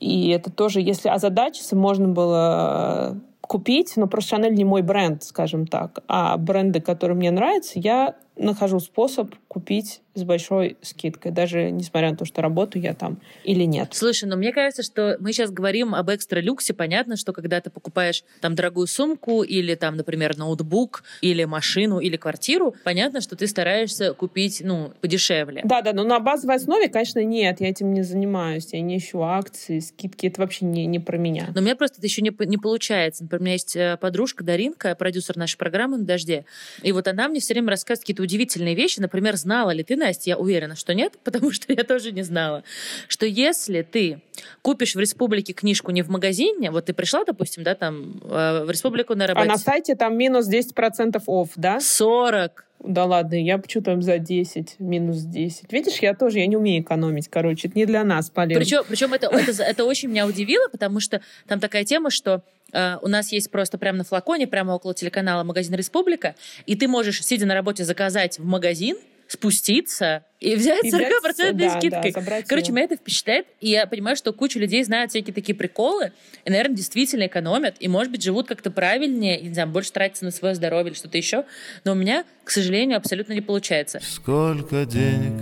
И 0.00 0.30
это 0.30 0.50
тоже, 0.50 0.80
если 0.80 1.08
озадачиться, 1.08 1.76
можно 1.76 2.08
было 2.08 3.18
купить, 3.40 3.92
но 3.96 4.06
просто 4.06 4.36
Шанель 4.36 4.54
не 4.54 4.64
мой 4.64 4.82
бренд, 4.82 5.22
скажем 5.22 5.66
так. 5.66 6.00
А 6.08 6.36
бренды, 6.36 6.80
которые 6.80 7.16
мне 7.16 7.30
нравятся, 7.30 7.78
я 7.78 8.16
нахожу 8.36 8.80
способ 8.80 9.34
купить 9.48 10.00
с 10.14 10.22
большой 10.24 10.76
скидкой, 10.80 11.30
даже 11.30 11.70
несмотря 11.70 12.10
на 12.10 12.16
то, 12.16 12.24
что 12.24 12.40
работаю 12.40 12.82
я 12.82 12.94
там 12.94 13.20
или 13.44 13.64
нет. 13.64 13.88
Слушай, 13.92 14.28
но 14.28 14.36
мне 14.36 14.52
кажется, 14.52 14.82
что 14.82 15.16
мы 15.20 15.32
сейчас 15.32 15.50
говорим 15.50 15.94
об 15.94 16.10
экстра 16.10 16.40
люксе. 16.40 16.72
Понятно, 16.74 17.16
что 17.16 17.32
когда 17.32 17.60
ты 17.60 17.70
покупаешь 17.70 18.24
там 18.40 18.54
дорогую 18.54 18.86
сумку 18.86 19.42
или 19.42 19.74
там, 19.74 19.96
например, 19.96 20.36
ноутбук 20.36 21.04
или 21.20 21.44
машину 21.44 21.98
или 21.98 22.16
квартиру, 22.16 22.74
понятно, 22.84 23.20
что 23.20 23.36
ты 23.36 23.46
стараешься 23.46 24.14
купить, 24.14 24.62
ну, 24.64 24.92
подешевле. 25.00 25.62
Да, 25.64 25.82
да, 25.82 25.92
но 25.92 26.02
на 26.04 26.18
базовой 26.18 26.56
основе, 26.56 26.88
конечно, 26.88 27.22
нет, 27.22 27.60
я 27.60 27.68
этим 27.68 27.92
не 27.92 28.02
занимаюсь, 28.02 28.68
я 28.72 28.80
не 28.80 28.96
ищу 28.98 29.20
акции, 29.20 29.80
скидки, 29.80 30.26
это 30.26 30.40
вообще 30.40 30.64
не, 30.64 30.86
не 30.86 30.98
про 30.98 31.18
меня. 31.18 31.48
Но 31.54 31.60
у 31.60 31.64
меня 31.64 31.76
просто 31.76 31.98
это 31.98 32.06
еще 32.06 32.22
не, 32.22 32.34
не 32.46 32.56
получается. 32.56 33.24
Например, 33.24 33.40
у 33.40 33.44
меня 33.44 33.52
есть 33.52 33.76
э, 33.76 33.98
подружка 34.00 34.44
Даринка, 34.44 34.94
продюсер 34.94 35.36
нашей 35.36 35.58
программы 35.58 35.98
«На 35.98 36.04
дожде», 36.04 36.46
и 36.82 36.92
вот 36.92 37.06
она 37.08 37.28
мне 37.28 37.40
все 37.40 37.54
время 37.54 37.70
рассказывает 37.70 38.00
какие-то 38.00 38.22
удивительные 38.26 38.74
вещи. 38.74 39.00
Например, 39.00 39.36
знала 39.36 39.70
ли 39.70 39.82
ты, 39.82 39.96
Настя, 39.96 40.30
я 40.30 40.36
уверена, 40.36 40.76
что 40.76 40.94
нет, 40.94 41.14
потому 41.24 41.52
что 41.52 41.72
я 41.72 41.84
тоже 41.84 42.12
не 42.12 42.22
знала, 42.22 42.62
что 43.08 43.26
если 43.26 43.82
ты 43.82 44.20
купишь 44.62 44.94
в 44.94 45.00
республике 45.00 45.52
книжку 45.52 45.90
не 45.90 46.02
в 46.02 46.08
магазине, 46.08 46.70
вот 46.70 46.86
ты 46.86 46.92
пришла, 46.92 47.24
допустим, 47.24 47.62
да, 47.62 47.74
там, 47.74 48.20
э, 48.22 48.64
в 48.64 48.70
республику 48.70 49.14
на 49.14 49.26
работе. 49.26 49.48
А 49.48 49.52
на 49.52 49.58
сайте 49.58 49.94
там 49.94 50.16
минус 50.16 50.48
10% 50.48 51.22
офф, 51.26 51.50
да? 51.56 51.80
40. 51.80 52.64
Да 52.84 53.04
ладно, 53.04 53.34
я 53.42 53.58
почему-то 53.58 54.00
за 54.00 54.18
10, 54.18 54.76
минус 54.78 55.22
10. 55.22 55.72
Видишь, 55.72 55.98
я 56.00 56.14
тоже, 56.14 56.40
я 56.40 56.46
не 56.46 56.56
умею 56.56 56.82
экономить, 56.82 57.28
короче, 57.28 57.68
это 57.68 57.78
не 57.78 57.86
для 57.86 58.04
нас 58.04 58.30
полезно. 58.30 58.60
Причем, 58.60 58.82
причем 58.86 59.14
это, 59.14 59.28
это, 59.28 59.62
это 59.62 59.84
очень 59.84 60.10
меня 60.10 60.26
удивило, 60.26 60.68
потому 60.68 61.00
что 61.00 61.22
там 61.48 61.58
такая 61.58 61.84
тема, 61.84 62.10
что 62.10 62.42
у 62.72 63.08
нас 63.08 63.32
есть 63.32 63.50
просто 63.50 63.78
прямо 63.78 63.98
на 63.98 64.04
флаконе, 64.04 64.46
прямо 64.46 64.72
около 64.72 64.94
телеканала 64.94 65.44
магазин 65.44 65.74
«Республика», 65.74 66.34
и 66.66 66.74
ты 66.74 66.88
можешь, 66.88 67.24
сидя 67.24 67.46
на 67.46 67.54
работе, 67.54 67.84
заказать 67.84 68.38
в 68.38 68.44
магазин, 68.44 68.96
спуститься 69.28 70.24
и 70.40 70.54
взять 70.54 70.84
и 70.84 70.90
40% 70.90 71.52
да, 71.52 71.78
скидкой. 71.78 72.12
Да, 72.12 72.42
Короче, 72.46 72.72
меня 72.72 72.84
это 72.84 72.96
впечатляет, 72.96 73.46
и 73.60 73.70
я 73.70 73.86
понимаю, 73.86 74.16
что 74.16 74.32
куча 74.32 74.58
людей 74.58 74.84
знают 74.84 75.10
всякие 75.10 75.34
такие 75.34 75.54
приколы, 75.54 76.12
и, 76.44 76.50
наверное, 76.50 76.76
действительно 76.76 77.26
экономят, 77.26 77.76
и, 77.80 77.88
может 77.88 78.12
быть, 78.12 78.22
живут 78.22 78.46
как-то 78.46 78.70
правильнее, 78.70 79.40
и, 79.40 79.48
не 79.48 79.54
знаю, 79.54 79.68
больше 79.68 79.92
тратятся 79.92 80.24
на 80.24 80.30
свое 80.30 80.54
здоровье 80.54 80.90
или 80.90 80.96
что-то 80.96 81.16
еще, 81.16 81.44
но 81.84 81.92
у 81.92 81.94
меня, 81.94 82.24
к 82.44 82.50
сожалению, 82.50 82.98
абсолютно 82.98 83.32
не 83.32 83.40
получается. 83.40 84.00
Сколько 84.02 84.84
денег 84.84 85.32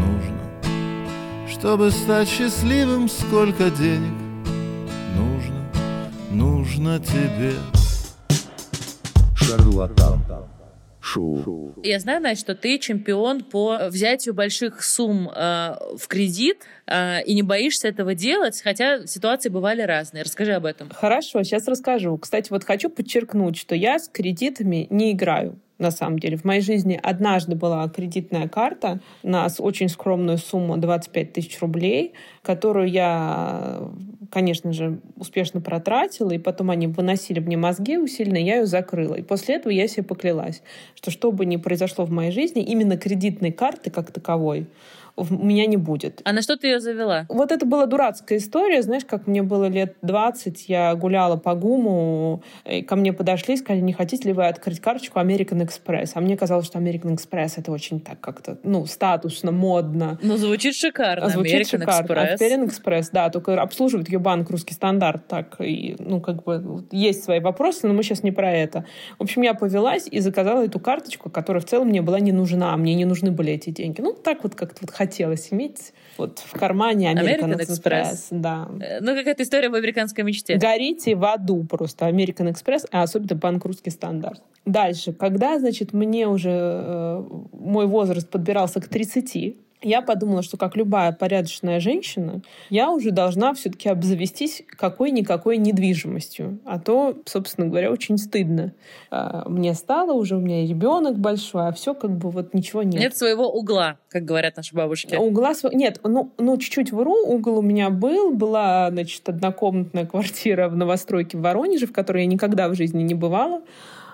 нужно, 0.00 0.62
чтобы 1.50 1.90
стать 1.90 2.28
счастливым, 2.28 3.08
сколько 3.08 3.70
денег 3.70 4.14
нужно, 5.14 5.57
нужно 6.68 6.98
тебе. 7.00 7.54
Шарлатан. 9.34 10.20
Шу. 11.00 11.74
Я 11.82 12.00
знаю, 12.00 12.20
Настя, 12.20 12.40
что 12.40 12.54
ты 12.54 12.78
чемпион 12.78 13.42
по 13.42 13.88
взятию 13.88 14.34
больших 14.34 14.84
сумм 14.84 15.30
э, 15.30 15.74
в 15.96 16.06
кредит 16.06 16.64
э, 16.86 17.22
и 17.22 17.34
не 17.34 17.42
боишься 17.42 17.88
этого 17.88 18.14
делать, 18.14 18.60
хотя 18.62 19.06
ситуации 19.06 19.48
бывали 19.48 19.80
разные. 19.80 20.22
Расскажи 20.22 20.52
об 20.52 20.66
этом. 20.66 20.90
Хорошо, 20.90 21.42
сейчас 21.44 21.66
расскажу. 21.66 22.18
Кстати, 22.18 22.50
вот 22.50 22.64
хочу 22.64 22.90
подчеркнуть, 22.90 23.56
что 23.56 23.74
я 23.74 23.98
с 23.98 24.08
кредитами 24.08 24.86
не 24.90 25.12
играю 25.12 25.58
на 25.78 25.90
самом 25.90 26.18
деле. 26.18 26.36
В 26.36 26.44
моей 26.44 26.60
жизни 26.60 26.98
однажды 27.02 27.54
была 27.54 27.88
кредитная 27.88 28.48
карта 28.48 29.00
на 29.22 29.48
очень 29.58 29.88
скромную 29.88 30.38
сумму 30.38 30.76
25 30.76 31.32
тысяч 31.32 31.60
рублей, 31.60 32.14
которую 32.42 32.88
я, 32.88 33.88
конечно 34.30 34.72
же, 34.72 35.00
успешно 35.16 35.60
протратила, 35.60 36.32
и 36.32 36.38
потом 36.38 36.70
они 36.70 36.88
выносили 36.88 37.40
мне 37.40 37.56
мозги 37.56 37.96
усиленно, 37.96 38.38
я 38.38 38.56
ее 38.56 38.66
закрыла. 38.66 39.14
И 39.14 39.22
после 39.22 39.56
этого 39.56 39.72
я 39.72 39.86
себе 39.86 40.02
поклялась, 40.02 40.62
что 40.94 41.10
что 41.10 41.30
бы 41.32 41.46
ни 41.46 41.56
произошло 41.56 42.04
в 42.04 42.10
моей 42.10 42.32
жизни, 42.32 42.62
именно 42.62 42.96
кредитной 42.96 43.52
карты 43.52 43.90
как 43.90 44.10
таковой 44.10 44.66
у 45.18 45.34
меня 45.34 45.66
не 45.66 45.76
будет. 45.76 46.20
А 46.24 46.32
на 46.32 46.42
что 46.42 46.56
ты 46.56 46.68
ее 46.68 46.80
завела? 46.80 47.26
Вот 47.28 47.52
это 47.52 47.66
была 47.66 47.86
дурацкая 47.86 48.38
история. 48.38 48.82
Знаешь, 48.82 49.04
как 49.04 49.26
мне 49.26 49.42
было 49.42 49.66
лет 49.66 49.96
20, 50.02 50.68
я 50.68 50.94
гуляла 50.94 51.36
по 51.36 51.54
ГУМу, 51.54 52.42
и 52.64 52.82
ко 52.82 52.96
мне 52.96 53.12
подошли 53.12 53.54
и 53.54 53.56
сказали, 53.56 53.80
не 53.82 53.92
хотите 53.92 54.28
ли 54.28 54.32
вы 54.32 54.46
открыть 54.46 54.80
карточку 54.80 55.18
American 55.18 55.66
Express? 55.66 56.12
А 56.14 56.20
мне 56.20 56.36
казалось, 56.36 56.66
что 56.66 56.78
American 56.78 57.16
Express 57.16 57.54
это 57.56 57.72
очень 57.72 58.00
так 58.00 58.20
как-то, 58.20 58.58
ну, 58.62 58.86
статусно, 58.86 59.50
модно. 59.50 60.18
Ну, 60.22 60.36
звучит 60.36 60.74
шикарно. 60.74 61.26
А 61.26 61.30
звучит 61.30 61.62
American 61.62 61.80
шикарно. 61.80 62.12
Express. 62.12 62.38
American 62.38 62.68
Express, 62.68 63.08
да, 63.12 63.30
только 63.30 63.60
обслуживает 63.60 64.08
ее 64.08 64.18
банк 64.18 64.50
«Русский 64.50 64.74
стандарт». 64.74 65.26
Так, 65.26 65.56
и, 65.60 65.96
ну, 65.98 66.20
как 66.20 66.44
бы, 66.44 66.84
есть 66.90 67.24
свои 67.24 67.40
вопросы, 67.40 67.86
но 67.88 67.94
мы 67.94 68.02
сейчас 68.02 68.22
не 68.22 68.32
про 68.32 68.52
это. 68.52 68.84
В 69.18 69.22
общем, 69.22 69.42
я 69.42 69.54
повелась 69.54 70.06
и 70.10 70.20
заказала 70.20 70.64
эту 70.64 70.78
карточку, 70.78 71.30
которая 71.30 71.60
в 71.60 71.66
целом 71.66 71.88
мне 71.88 72.02
была 72.02 72.20
не 72.20 72.32
нужна. 72.32 72.76
Мне 72.76 72.94
не 72.94 73.04
нужны 73.04 73.30
были 73.30 73.52
эти 73.52 73.70
деньги. 73.70 74.00
Ну, 74.00 74.12
так 74.12 74.42
вот 74.42 74.54
как-то 74.54 74.78
вот 74.82 74.90
хотелось 75.08 75.52
иметь 75.52 75.92
вот 76.18 76.40
в 76.40 76.52
кармане 76.52 77.12
American, 77.12 77.54
American 77.54 77.60
Express. 77.60 78.02
Express. 78.02 78.26
Да. 78.30 78.68
Э, 78.80 79.00
ну, 79.00 79.14
какая-то 79.14 79.42
история 79.42 79.70
в 79.70 79.74
американской 79.74 80.24
мечте. 80.24 80.56
Горите 80.56 81.14
в 81.14 81.24
аду 81.24 81.64
просто 81.64 82.08
American 82.08 82.52
Express, 82.52 82.86
а 82.90 83.02
особенно 83.02 83.34
банк 83.36 83.64
русский 83.64 83.90
стандарт. 83.90 84.42
Дальше, 84.66 85.12
когда, 85.12 85.58
значит, 85.58 85.92
мне 85.92 86.28
уже 86.28 86.50
э, 86.50 87.24
мой 87.52 87.86
возраст 87.86 88.28
подбирался 88.28 88.80
к 88.80 88.88
30, 88.88 89.56
я 89.82 90.02
подумала, 90.02 90.42
что 90.42 90.56
как 90.56 90.76
любая 90.76 91.12
порядочная 91.12 91.80
женщина, 91.80 92.42
я 92.70 92.90
уже 92.90 93.10
должна 93.10 93.54
все-таки 93.54 93.88
обзавестись 93.88 94.62
какой-никакой 94.68 95.56
недвижимостью. 95.56 96.58
А 96.64 96.78
то, 96.78 97.16
собственно 97.26 97.68
говоря, 97.68 97.90
очень 97.90 98.18
стыдно. 98.18 98.72
А, 99.10 99.48
мне 99.48 99.74
стало 99.74 100.12
уже, 100.12 100.36
у 100.36 100.40
меня 100.40 100.66
ребенок 100.66 101.18
большой, 101.18 101.68
а 101.68 101.72
все 101.72 101.94
как 101.94 102.10
бы 102.10 102.30
вот 102.30 102.54
ничего 102.54 102.82
нет. 102.82 103.00
Нет 103.00 103.16
своего 103.16 103.48
угла, 103.48 103.98
как 104.08 104.24
говорят 104.24 104.56
наши 104.56 104.74
бабушки. 104.74 105.14
Угла 105.14 105.52
Нет, 105.72 106.00
ну, 106.02 106.32
ну 106.38 106.56
чуть-чуть 106.56 106.92
вру, 106.92 107.14
угол 107.26 107.58
у 107.58 107.62
меня 107.62 107.90
был. 107.90 108.32
Была, 108.32 108.90
значит, 108.90 109.28
однокомнатная 109.28 110.06
квартира 110.06 110.68
в 110.68 110.76
новостройке 110.76 111.38
в 111.38 111.42
Воронеже, 111.42 111.86
в 111.86 111.92
которой 111.92 112.22
я 112.22 112.26
никогда 112.26 112.68
в 112.68 112.74
жизни 112.74 113.02
не 113.02 113.14
бывала. 113.14 113.62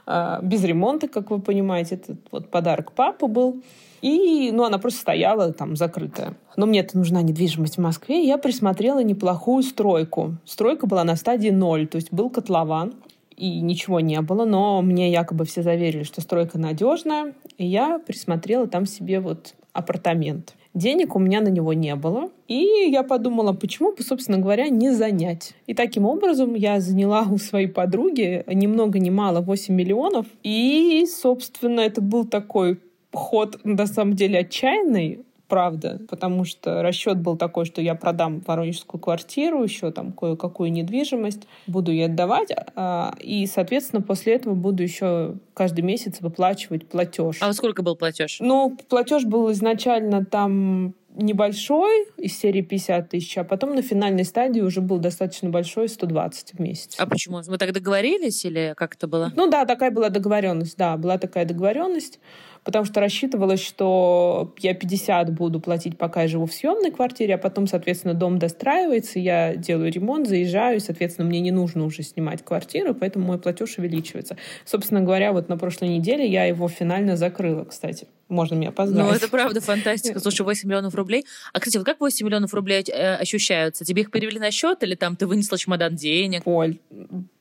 А, 0.06 0.40
без 0.42 0.62
ремонта, 0.64 1.08
как 1.08 1.30
вы 1.30 1.40
понимаете. 1.40 1.94
Это 1.96 2.16
вот 2.30 2.50
подарок 2.50 2.92
папы 2.92 3.26
был. 3.26 3.62
И, 4.04 4.52
ну, 4.52 4.64
она 4.64 4.76
просто 4.76 5.00
стояла 5.00 5.50
там 5.54 5.76
закрытая. 5.76 6.36
Но 6.58 6.66
мне 6.66 6.80
это 6.80 6.98
нужна 6.98 7.22
недвижимость 7.22 7.78
в 7.78 7.80
Москве. 7.80 8.22
Я 8.22 8.36
присмотрела 8.36 9.02
неплохую 9.02 9.62
стройку. 9.62 10.36
Стройка 10.44 10.86
была 10.86 11.04
на 11.04 11.16
стадии 11.16 11.48
ноль, 11.48 11.86
то 11.86 11.96
есть 11.96 12.12
был 12.12 12.28
котлован 12.28 12.92
и 13.34 13.60
ничего 13.60 14.00
не 14.00 14.20
было, 14.20 14.44
но 14.44 14.82
мне 14.82 15.10
якобы 15.10 15.46
все 15.46 15.62
заверили, 15.62 16.02
что 16.02 16.20
стройка 16.20 16.58
надежная, 16.58 17.32
и 17.56 17.64
я 17.64 17.98
присмотрела 17.98 18.66
там 18.66 18.84
себе 18.84 19.20
вот 19.20 19.54
апартамент. 19.72 20.54
Денег 20.74 21.16
у 21.16 21.18
меня 21.18 21.40
на 21.40 21.48
него 21.48 21.72
не 21.72 21.94
было. 21.94 22.30
И 22.46 22.88
я 22.90 23.04
подумала, 23.04 23.54
почему 23.54 23.94
бы, 23.94 24.02
собственно 24.02 24.36
говоря, 24.36 24.68
не 24.68 24.90
занять. 24.90 25.54
И 25.66 25.72
таким 25.72 26.04
образом 26.04 26.54
я 26.54 26.78
заняла 26.80 27.22
у 27.22 27.38
своей 27.38 27.68
подруги 27.68 28.44
ни 28.48 28.66
много 28.66 28.98
ни 28.98 29.08
мало 29.08 29.40
8 29.40 29.74
миллионов. 29.74 30.26
И, 30.42 31.06
собственно, 31.08 31.80
это 31.80 32.02
был 32.02 32.26
такой 32.26 32.80
ход 33.14 33.60
на 33.64 33.86
самом 33.86 34.14
деле 34.14 34.40
отчаянный, 34.40 35.24
правда, 35.48 36.00
потому 36.08 36.44
что 36.44 36.82
расчет 36.82 37.18
был 37.18 37.36
такой, 37.36 37.64
что 37.64 37.80
я 37.80 37.94
продам 37.94 38.42
воронежскую 38.46 39.00
квартиру, 39.00 39.62
еще 39.62 39.90
там 39.92 40.12
кое-какую 40.12 40.72
недвижимость, 40.72 41.42
буду 41.66 41.92
ей 41.92 42.06
отдавать, 42.06 42.50
а, 42.74 43.14
и, 43.20 43.46
соответственно, 43.46 44.02
после 44.02 44.34
этого 44.34 44.54
буду 44.54 44.82
еще 44.82 45.36
каждый 45.54 45.82
месяц 45.82 46.20
выплачивать 46.20 46.88
платеж. 46.88 47.38
А 47.40 47.52
сколько 47.52 47.82
был 47.82 47.96
платеж? 47.96 48.38
Ну, 48.40 48.76
платеж 48.88 49.24
был 49.24 49.52
изначально 49.52 50.24
там 50.24 50.94
небольшой 51.16 52.08
из 52.16 52.36
серии 52.36 52.62
50 52.62 53.08
тысяч, 53.08 53.38
а 53.38 53.44
потом 53.44 53.74
на 53.74 53.82
финальной 53.82 54.24
стадии 54.24 54.60
уже 54.60 54.80
был 54.80 54.98
достаточно 54.98 55.48
большой 55.48 55.88
120 55.88 56.54
в 56.54 56.58
месяц. 56.60 56.96
А 56.98 57.06
почему? 57.06 57.40
Вы 57.46 57.58
так 57.58 57.72
договорились 57.72 58.44
или 58.44 58.74
как 58.76 58.94
это 58.94 59.06
было? 59.06 59.32
Ну 59.36 59.48
да, 59.48 59.64
такая 59.64 59.90
была 59.90 60.08
договоренность, 60.08 60.76
да, 60.76 60.96
была 60.96 61.18
такая 61.18 61.44
договоренность 61.44 62.18
потому 62.64 62.84
что 62.84 63.00
рассчитывалось, 63.00 63.62
что 63.62 64.54
я 64.58 64.74
50 64.74 65.32
буду 65.32 65.60
платить, 65.60 65.96
пока 65.98 66.22
я 66.22 66.28
живу 66.28 66.46
в 66.46 66.52
съемной 66.52 66.90
квартире, 66.90 67.34
а 67.34 67.38
потом, 67.38 67.66
соответственно, 67.66 68.14
дом 68.14 68.38
достраивается, 68.38 69.18
я 69.18 69.54
делаю 69.54 69.92
ремонт, 69.92 70.26
заезжаю, 70.26 70.78
и, 70.78 70.80
соответственно, 70.80 71.28
мне 71.28 71.40
не 71.40 71.50
нужно 71.50 71.84
уже 71.84 72.02
снимать 72.02 72.42
квартиру, 72.42 72.94
поэтому 72.94 73.26
мой 73.26 73.38
платеж 73.38 73.78
увеличивается. 73.78 74.36
Собственно 74.64 75.02
говоря, 75.02 75.32
вот 75.32 75.48
на 75.48 75.56
прошлой 75.56 75.88
неделе 75.88 76.26
я 76.26 76.44
его 76.46 76.68
финально 76.68 77.16
закрыла, 77.16 77.64
кстати. 77.64 78.08
Можно 78.28 78.54
меня 78.54 78.72
поздравить. 78.72 79.10
Ну, 79.10 79.16
это 79.16 79.28
правда 79.28 79.60
фантастика. 79.60 80.18
Слушай, 80.18 80.42
8 80.42 80.66
миллионов 80.66 80.94
рублей. 80.94 81.26
А, 81.52 81.60
кстати, 81.60 81.76
вот 81.76 81.84
как 81.84 82.00
8 82.00 82.24
миллионов 82.24 82.54
рублей 82.54 82.82
э, 82.88 83.16
ощущаются? 83.16 83.84
Тебе 83.84 84.02
их 84.02 84.10
перевели 84.10 84.38
на 84.38 84.50
счет 84.50 84.82
или 84.82 84.94
там 84.94 85.14
ты 85.14 85.26
вынесла 85.26 85.58
чемодан 85.58 85.94
денег? 85.94 86.42
Поль, 86.42 86.78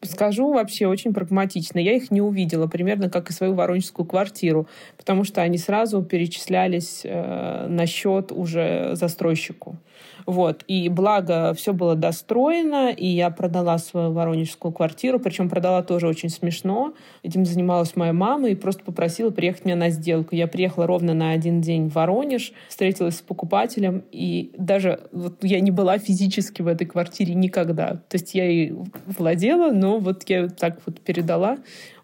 скажу 0.05 0.53
вообще 0.53 0.88
очень 0.88 1.13
прагматично. 1.13 1.79
Я 1.79 1.93
их 1.93 2.12
не 2.12 2.22
увидела, 2.22 2.67
примерно 2.67 3.10
как 3.10 3.29
и 3.29 3.33
свою 3.33 3.53
воронежскую 3.53 4.05
квартиру, 4.05 4.67
потому 4.98 5.24
что 5.24 5.41
они 5.41 5.57
сразу 5.57 6.01
перечислялись 6.03 7.01
э, 7.03 7.67
на 7.67 7.86
счет 7.86 8.31
уже 8.31 8.91
застройщику. 8.93 9.77
Вот. 10.25 10.63
И 10.68 10.89
благо 10.89 11.53
все 11.53 11.74
было 11.74 11.96
достроено, 11.96 12.92
и 12.92 13.08
я 13.08 13.30
продала 13.30 13.77
свою 13.77 14.12
воронежскую 14.12 14.72
квартиру, 14.72 15.20
причем 15.20 15.50
продала 15.50 15.84
тоже 15.84 16.08
очень 16.08 16.30
смешно. 16.30 16.94
Этим 17.24 17.46
занималась 17.46 17.96
моя 17.96 18.13
мама 18.13 18.50
и 18.50 18.56
просто 18.56 18.84
попросила 18.84 19.30
приехать 19.30 19.65
меня 19.65 19.75
на 19.75 19.89
сделку. 19.89 20.36
Я 20.36 20.48
приехала 20.48 20.88
ровно 20.88 21.13
на 21.13 21.32
один 21.32 21.62
день 21.62 21.89
в 21.89 21.96
Воронеж, 21.96 22.53
встретилась 22.70 23.18
с 23.18 23.22
покупателем, 23.22 24.03
и 24.12 24.51
даже 24.58 25.01
вот 25.12 25.44
я 25.44 25.60
не 25.60 25.72
была 25.72 25.98
физически 25.98 26.62
в 26.62 26.68
этой 26.68 26.86
квартире 26.86 27.34
никогда. 27.34 28.01
То 28.10 28.18
есть 28.18 28.34
я 28.34 28.50
и 28.50 28.74
владела, 29.06 29.72
но 29.72 30.00
вот 30.00 30.24
я 30.30 30.48
так 30.48 30.80
вот 30.86 31.00
передала 31.01 31.58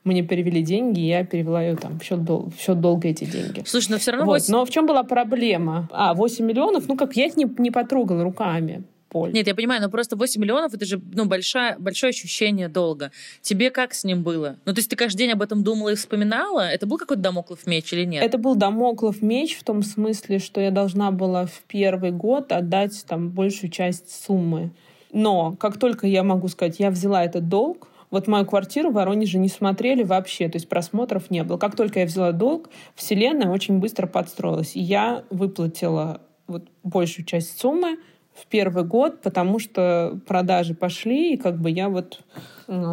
мне 0.09 0.23
перевели 0.23 0.61
деньги, 0.61 0.99
и 0.99 1.07
я 1.07 1.23
перевела 1.23 1.63
ее 1.63 1.75
там 1.75 1.99
в 1.99 2.03
счет, 2.03 2.23
дол- 2.23 2.51
в 2.55 2.59
счет 2.59 2.81
долга 2.81 3.07
эти 3.07 3.25
деньги. 3.25 3.63
Слушай, 3.65 3.91
но 3.91 3.97
все 3.97 4.11
равно... 4.11 4.25
Вот. 4.25 4.41
8... 4.41 4.51
Но 4.51 4.65
в 4.65 4.69
чем 4.69 4.85
была 4.85 5.03
проблема? 5.03 5.87
А, 5.91 6.13
8 6.13 6.45
миллионов, 6.45 6.87
ну 6.87 6.97
как, 6.97 7.15
я 7.15 7.27
их 7.27 7.37
не, 7.37 7.47
не 7.57 7.71
потрогала 7.71 8.23
руками. 8.23 8.83
Поль. 9.09 9.31
Нет, 9.31 9.47
я 9.47 9.55
понимаю, 9.55 9.81
но 9.81 9.89
просто 9.89 10.15
8 10.15 10.39
миллионов 10.39 10.73
это 10.73 10.85
же 10.85 11.01
ну, 11.13 11.25
большое, 11.25 11.75
большое 11.79 12.11
ощущение 12.11 12.69
долга. 12.69 13.11
Тебе 13.41 13.71
как 13.71 13.95
с 13.95 14.03
ним 14.03 14.21
было? 14.21 14.57
Ну, 14.65 14.73
то 14.73 14.79
есть 14.79 14.89
ты 14.89 14.95
каждый 14.95 15.17
день 15.17 15.31
об 15.31 15.41
этом 15.41 15.63
думала 15.63 15.89
и 15.89 15.95
вспоминала? 15.95 16.69
Это 16.69 16.85
был 16.85 16.99
какой-то 16.99 17.23
домоклов 17.23 17.65
меч 17.65 17.91
или 17.91 18.05
нет? 18.05 18.23
Это 18.23 18.37
был 18.37 18.55
домоклов 18.55 19.23
меч 19.23 19.57
в 19.57 19.63
том 19.63 19.81
смысле, 19.81 20.37
что 20.37 20.61
я 20.61 20.69
должна 20.69 21.09
была 21.09 21.47
в 21.47 21.63
первый 21.67 22.11
год 22.11 22.51
отдать 22.51 23.03
там 23.07 23.29
большую 23.29 23.71
часть 23.71 24.23
суммы. 24.25 24.71
Но 25.11 25.55
как 25.59 25.79
только 25.79 26.05
я 26.05 26.23
могу 26.23 26.47
сказать, 26.47 26.79
я 26.79 26.91
взяла 26.91 27.25
этот 27.25 27.49
долг, 27.49 27.87
вот 28.11 28.27
мою 28.27 28.45
квартиру 28.45 28.89
в 28.89 28.93
Воронеже 28.93 29.37
не 29.37 29.49
смотрели 29.49 30.03
вообще, 30.03 30.49
то 30.49 30.57
есть 30.57 30.67
просмотров 30.67 31.29
не 31.29 31.43
было. 31.43 31.57
Как 31.57 31.75
только 31.75 31.99
я 31.99 32.05
взяла 32.05 32.31
долг, 32.31 32.69
вселенная 32.95 33.49
очень 33.49 33.79
быстро 33.79 34.07
подстроилась. 34.07 34.75
И 34.75 34.79
я 34.79 35.23
выплатила 35.29 36.21
вот 36.47 36.67
большую 36.83 37.25
часть 37.25 37.59
суммы 37.59 37.97
в 38.33 38.47
первый 38.47 38.83
год, 38.83 39.21
потому 39.21 39.59
что 39.59 40.19
продажи 40.25 40.73
пошли, 40.73 41.33
и 41.33 41.37
как 41.37 41.59
бы 41.59 41.69
я 41.69 41.89
вот 41.89 42.21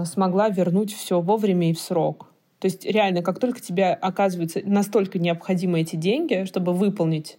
смогла 0.04 0.49
вернуть 0.49 0.92
все 0.92 1.20
вовремя 1.20 1.70
и 1.70 1.75
в 1.75 1.80
срок. 1.80 2.28
То 2.58 2.66
есть 2.66 2.85
реально, 2.85 3.23
как 3.23 3.38
только 3.38 3.61
тебе 3.61 3.92
оказываются 3.92 4.61
настолько 4.64 5.18
необходимы 5.18 5.80
эти 5.80 5.96
деньги, 5.96 6.44
чтобы 6.46 6.73
выполнить 6.73 7.38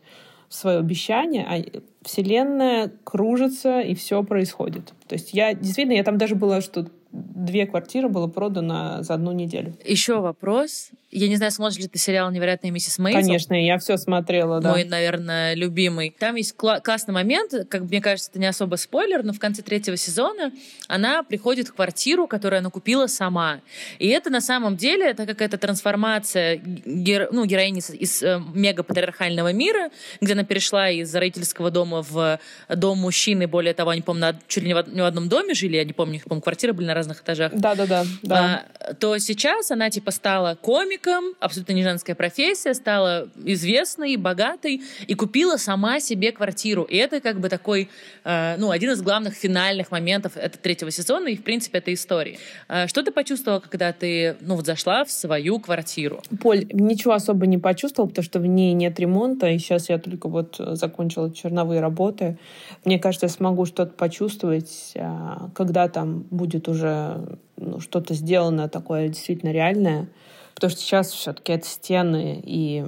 свое 0.49 0.77
обещание, 0.77 1.45
а 1.49 1.61
Вселенная 2.03 2.91
кружится, 3.03 3.81
и 3.81 3.93
все 3.95 4.23
происходит. 4.23 4.93
То 5.07 5.13
есть 5.13 5.33
я 5.33 5.53
действительно, 5.53 5.97
я 5.97 6.03
там 6.03 6.17
даже 6.17 6.35
была, 6.35 6.61
что 6.61 6.87
две 7.11 7.65
квартиры 7.65 8.09
было 8.09 8.27
продано 8.27 9.03
за 9.03 9.13
одну 9.13 9.31
неделю. 9.31 9.75
Еще 9.85 10.19
вопрос. 10.19 10.89
Я 11.09 11.29
не 11.29 11.37
знаю, 11.37 11.53
смотришь 11.53 11.79
ли 11.79 11.87
ты 11.87 11.97
сериал 11.97 12.29
«Невероятная 12.31 12.69
миссис 12.69 12.99
Мейзел». 12.99 13.21
Конечно, 13.21 13.53
я 13.53 13.77
все 13.77 13.95
смотрела, 13.97 14.59
да. 14.59 14.71
Мой, 14.71 14.83
наверное, 14.83 15.53
любимый. 15.53 16.13
Там 16.19 16.35
есть 16.35 16.53
кла- 16.57 16.81
классный 16.81 17.13
момент, 17.13 17.53
как 17.69 17.83
мне 17.83 18.01
кажется, 18.01 18.29
это 18.29 18.39
не 18.39 18.45
особо 18.45 18.75
спойлер, 18.75 19.23
но 19.23 19.31
в 19.31 19.39
конце 19.39 19.61
третьего 19.61 19.95
сезона 19.95 20.51
она 20.89 21.23
приходит 21.23 21.69
в 21.69 21.73
квартиру, 21.73 22.27
которую 22.27 22.59
она 22.59 22.69
купила 22.69 23.07
сама. 23.07 23.61
И 23.99 24.07
это 24.09 24.29
на 24.29 24.41
самом 24.41 24.75
деле 24.75 25.09
это 25.09 25.25
какая-то 25.25 25.57
трансформация 25.57 26.57
геро- 26.57 27.29
ну, 27.31 27.45
героини 27.45 27.81
из 27.97 28.21
э, 28.21 28.41
мегапатриархального 28.53 29.53
мира, 29.53 29.89
где 30.19 30.33
она 30.33 30.43
перешла 30.43 30.89
из 30.89 31.15
родительского 31.15 31.71
дома 31.71 32.03
в 32.07 32.37
дом 32.69 32.97
мужчины. 32.99 33.47
Более 33.47 33.73
того, 33.73 33.91
они, 33.91 34.01
помню, 34.01 34.35
чуть 34.47 34.63
ли 34.63 34.69
не 34.69 34.75
в, 34.75 34.87
не 34.93 35.01
в 35.01 35.05
одном 35.05 35.29
доме 35.29 35.53
жили, 35.53 35.77
я 35.77 35.85
не 35.85 35.93
помню, 35.93 36.15
их, 36.15 36.25
по 36.25 36.39
квартиры 36.41 36.73
были 36.73 36.87
на 36.87 36.93
разных 36.97 37.21
этажах. 37.21 37.53
Да-да-да. 37.53 38.05
да. 38.23 38.65
А, 38.79 38.93
то 38.93 39.17
сейчас 39.17 39.71
она 39.71 39.89
типа 39.89 40.11
стала 40.11 40.55
комиком, 40.55 41.23
абсолютно 41.39 41.73
не 41.73 41.83
женская 41.83 42.15
профессия, 42.15 42.73
стала 42.73 43.29
известной, 43.43 44.15
богатой 44.17 44.81
и 45.07 45.13
купила 45.13 45.57
сама 45.57 45.99
себе 45.99 46.31
квартиру. 46.31 46.83
И 46.83 46.95
это 46.97 47.21
как 47.21 47.39
бы 47.39 47.49
такой, 47.49 47.89
э, 48.23 48.55
ну, 48.57 48.71
один 48.71 48.91
из 48.91 49.01
главных 49.01 49.33
финальных 49.33 49.91
моментов 49.91 50.35
этого 50.35 50.61
третьего 50.61 50.91
сезона 50.91 51.27
и, 51.27 51.37
в 51.37 51.43
принципе, 51.43 51.77
этой 51.77 51.93
истории. 51.93 52.39
Э, 52.67 52.87
что 52.87 53.03
ты 53.03 53.11
почувствовала, 53.11 53.59
когда 53.59 53.93
ты, 53.93 54.37
ну, 54.41 54.55
вот 54.55 54.65
зашла 54.65 55.05
в 55.05 55.11
свою 55.11 55.59
квартиру? 55.59 56.21
Поль, 56.41 56.65
ничего 56.71 57.13
особо 57.13 57.45
не 57.45 57.57
почувствовала, 57.57 58.09
потому 58.09 58.23
что 58.23 58.39
в 58.39 58.45
ней 58.45 58.73
нет 58.73 58.99
ремонта, 58.99 59.47
и 59.47 59.57
сейчас 59.59 59.89
я 59.89 59.97
только 59.99 60.27
вот 60.27 60.55
закончила 60.57 61.33
черновые 61.33 61.81
работы. 61.81 62.37
Мне 62.85 62.99
кажется, 62.99 63.25
я 63.25 63.29
смогу 63.29 63.65
что-то 63.65 63.93
почувствовать, 63.93 64.93
а, 64.95 65.49
когда 65.53 65.87
там 65.87 66.21
будет 66.29 66.67
уже 66.67 66.86
уже 66.87 67.37
ну, 67.57 67.79
что-то 67.79 68.13
сделано 68.13 68.69
такое 68.69 69.09
действительно 69.09 69.51
реальное. 69.51 70.07
Потому 70.55 70.71
что 70.71 70.81
сейчас 70.81 71.11
все-таки 71.11 71.53
это 71.53 71.67
стены, 71.67 72.41
и 72.43 72.83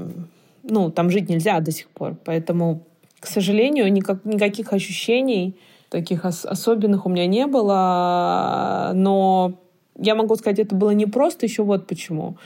ну, 0.64 0.90
там 0.90 1.10
жить 1.10 1.30
нельзя 1.30 1.60
до 1.60 1.72
сих 1.72 1.88
пор. 1.90 2.16
Поэтому, 2.26 2.84
к 3.20 3.28
сожалению, 3.28 3.92
никак, 3.92 4.26
никаких 4.26 4.74
ощущений 4.74 5.56
таких 5.90 6.26
ос- 6.26 6.46
особенных 6.46 7.06
у 7.06 7.10
меня 7.10 7.28
не 7.28 7.46
было. 7.46 8.92
Но 8.96 9.54
я 9.98 10.16
могу 10.16 10.36
сказать, 10.36 10.60
это 10.60 10.76
было 10.76 10.92
не 10.92 11.06
просто 11.06 11.46
еще 11.46 11.64
вот 11.64 11.86
почему 11.86 12.38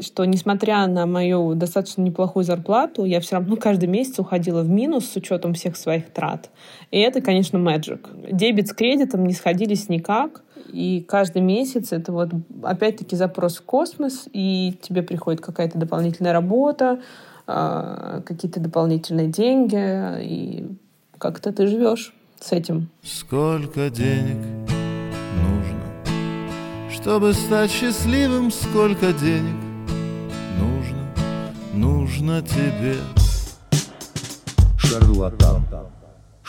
что 0.00 0.24
несмотря 0.24 0.86
на 0.86 1.06
мою 1.06 1.54
достаточно 1.54 2.02
неплохую 2.02 2.44
зарплату, 2.44 3.04
я 3.04 3.20
все 3.20 3.36
равно 3.36 3.56
каждый 3.56 3.88
месяц 3.88 4.18
уходила 4.18 4.62
в 4.62 4.68
минус 4.68 5.08
с 5.08 5.16
учетом 5.16 5.54
всех 5.54 5.76
своих 5.76 6.10
трат. 6.10 6.50
И 6.90 6.98
это, 6.98 7.20
конечно, 7.20 7.58
мэджик. 7.58 8.08
Дебет 8.30 8.68
с 8.68 8.72
кредитом 8.72 9.26
не 9.26 9.34
сходились 9.34 9.88
никак. 9.88 10.42
И 10.72 11.04
каждый 11.08 11.42
месяц 11.42 11.92
это 11.92 12.12
вот 12.12 12.30
опять-таки 12.62 13.16
запрос 13.16 13.56
в 13.58 13.62
космос, 13.62 14.28
и 14.32 14.78
тебе 14.82 15.02
приходит 15.02 15.40
какая-то 15.40 15.78
дополнительная 15.78 16.32
работа, 16.32 17.00
а, 17.46 18.22
какие-то 18.26 18.60
дополнительные 18.60 19.28
деньги, 19.28 19.76
и 20.22 20.68
как-то 21.18 21.52
ты 21.52 21.66
живешь 21.66 22.14
с 22.40 22.52
этим. 22.52 22.88
Сколько 23.02 23.90
денег 23.90 24.36
нужно, 25.42 26.90
чтобы 26.90 27.32
стать 27.32 27.70
счастливым, 27.70 28.50
сколько 28.50 29.12
денег 29.12 29.56
нужно, 30.58 31.54
нужно 31.74 32.42
тебе. 32.42 32.96
Шарлатан. 34.78 35.64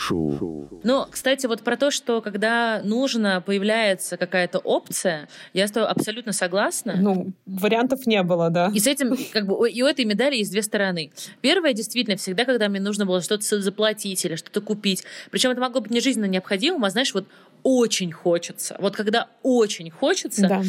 Шоу. 0.00 0.68
Ну, 0.84 1.06
кстати, 1.10 1.46
вот 1.46 1.62
про 1.62 1.76
то, 1.76 1.90
что 1.90 2.22
когда 2.22 2.80
нужно, 2.84 3.42
появляется 3.44 4.16
какая-то 4.16 4.60
опция, 4.60 5.28
я 5.52 5.66
с 5.66 5.72
тобой 5.72 5.88
абсолютно 5.88 6.32
согласна. 6.32 6.94
Ну, 6.96 7.32
вариантов 7.46 8.06
не 8.06 8.22
было, 8.22 8.48
да. 8.48 8.70
И 8.72 8.78
с 8.78 8.86
этим, 8.86 9.16
как 9.32 9.48
бы, 9.48 9.68
и 9.68 9.82
у 9.82 9.86
этой 9.86 10.04
медали 10.04 10.36
есть 10.36 10.52
две 10.52 10.62
стороны. 10.62 11.10
Первая, 11.40 11.72
действительно, 11.72 12.16
всегда, 12.16 12.44
когда 12.44 12.68
мне 12.68 12.78
нужно 12.78 13.06
было 13.06 13.20
что-то 13.20 13.60
заплатить 13.60 14.24
или 14.24 14.36
что-то 14.36 14.60
купить, 14.60 15.02
причем 15.32 15.50
это 15.50 15.60
могло 15.60 15.80
быть 15.80 15.90
не 15.90 15.98
жизненно 15.98 16.26
необходимым, 16.26 16.84
а, 16.84 16.90
знаешь, 16.90 17.12
вот 17.12 17.26
очень 17.64 18.12
хочется. 18.12 18.76
Вот 18.78 18.94
когда 18.94 19.26
очень 19.42 19.90
хочется, 19.90 20.48
да. 20.48 20.62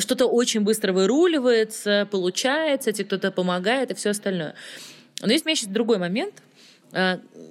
что-то 0.00 0.26
очень 0.26 0.60
быстро 0.60 0.92
выруливается, 0.92 2.06
получается, 2.10 2.92
тебе 2.92 3.06
кто-то 3.06 3.30
помогает 3.30 3.92
и 3.92 3.94
все 3.94 4.10
остальное. 4.10 4.54
Но 5.22 5.32
есть 5.32 5.46
у 5.46 5.48
меня 5.48 5.56
сейчас 5.56 5.70
другой 5.70 5.96
момент, 5.96 6.34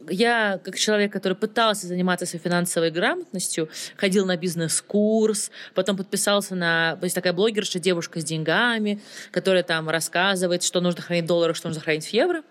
я, 0.09 0.59
как 0.63 0.77
человек, 0.77 1.11
который 1.11 1.35
пытался 1.35 1.87
заниматься 1.87 2.25
своей 2.25 2.43
финансовой 2.43 2.91
грамотностью, 2.91 3.69
ходил 3.95 4.25
на 4.25 4.37
бизнес-курс, 4.37 5.51
потом 5.73 5.97
подписался 5.97 6.55
на... 6.55 6.95
То 6.97 7.05
есть 7.05 7.15
такая 7.15 7.33
блогерша, 7.33 7.79
девушка 7.79 8.19
с 8.19 8.23
деньгами, 8.23 9.01
которая 9.31 9.63
там 9.63 9.89
рассказывает, 9.89 10.63
что 10.63 10.81
нужно 10.81 11.01
хранить 11.01 11.25
доллары, 11.25 11.53
что 11.53 11.67
нужно 11.67 11.81
хранить 11.81 12.05
в 12.05 12.13
евро. 12.13 12.43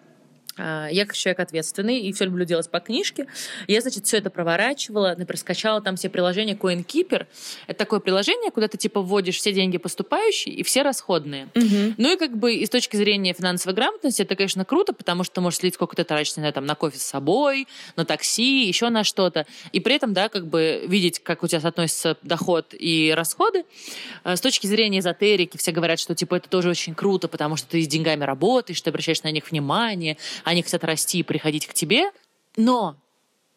А, 0.56 0.88
я 0.90 1.06
как 1.06 1.16
человек 1.16 1.40
ответственный 1.40 2.00
и 2.00 2.12
все 2.12 2.26
люблю 2.26 2.44
делать 2.44 2.70
по 2.70 2.80
книжке. 2.80 3.26
Я, 3.66 3.80
значит, 3.80 4.06
все 4.06 4.18
это 4.18 4.30
проворачивала, 4.30 5.14
например, 5.16 5.38
скачала 5.38 5.80
там 5.80 5.96
все 5.96 6.08
приложения 6.08 6.54
CoinKeeper. 6.54 7.26
Это 7.66 7.78
такое 7.78 8.00
приложение, 8.00 8.50
куда 8.50 8.68
ты 8.68 8.78
типа 8.78 9.00
вводишь 9.00 9.36
все 9.36 9.52
деньги 9.52 9.78
поступающие 9.78 10.54
и 10.54 10.62
все 10.62 10.82
расходные. 10.82 11.48
Угу. 11.54 11.94
Ну 11.98 12.14
и 12.14 12.16
как 12.16 12.36
бы 12.36 12.54
и 12.54 12.66
с 12.66 12.70
точки 12.70 12.96
зрения 12.96 13.32
финансовой 13.32 13.74
грамотности 13.74 14.22
это, 14.22 14.36
конечно, 14.36 14.64
круто, 14.64 14.92
потому 14.92 15.24
что 15.24 15.34
ты 15.34 15.40
можешь 15.40 15.60
следить, 15.60 15.74
сколько 15.74 15.96
ты 15.96 16.04
тратишь 16.04 16.36
на, 16.36 16.50
там, 16.52 16.66
на 16.66 16.74
кофе 16.74 16.98
с 16.98 17.02
собой, 17.02 17.66
на 17.96 18.04
такси, 18.04 18.66
еще 18.66 18.88
на 18.90 19.04
что-то. 19.04 19.46
И 19.72 19.80
при 19.80 19.96
этом, 19.96 20.12
да, 20.12 20.28
как 20.28 20.46
бы 20.46 20.84
видеть, 20.86 21.18
как 21.20 21.42
у 21.42 21.48
тебя 21.48 21.60
соотносится 21.60 22.16
доход 22.22 22.74
и 22.78 23.12
расходы. 23.16 23.64
А, 24.22 24.36
с 24.36 24.40
точки 24.40 24.66
зрения 24.66 25.00
эзотерики 25.00 25.56
все 25.56 25.72
говорят, 25.72 25.98
что 25.98 26.14
типа 26.14 26.36
это 26.36 26.48
тоже 26.48 26.70
очень 26.70 26.94
круто, 26.94 27.28
потому 27.28 27.56
что 27.56 27.68
ты 27.68 27.82
с 27.82 27.88
деньгами 27.88 28.24
работаешь, 28.24 28.80
ты 28.80 28.90
обращаешь 28.90 29.22
на 29.22 29.30
них 29.30 29.50
внимание, 29.50 30.16
они 30.44 30.62
хотят 30.62 30.84
расти 30.84 31.18
и 31.18 31.22
приходить 31.22 31.66
к 31.66 31.74
тебе, 31.74 32.10
но 32.56 32.96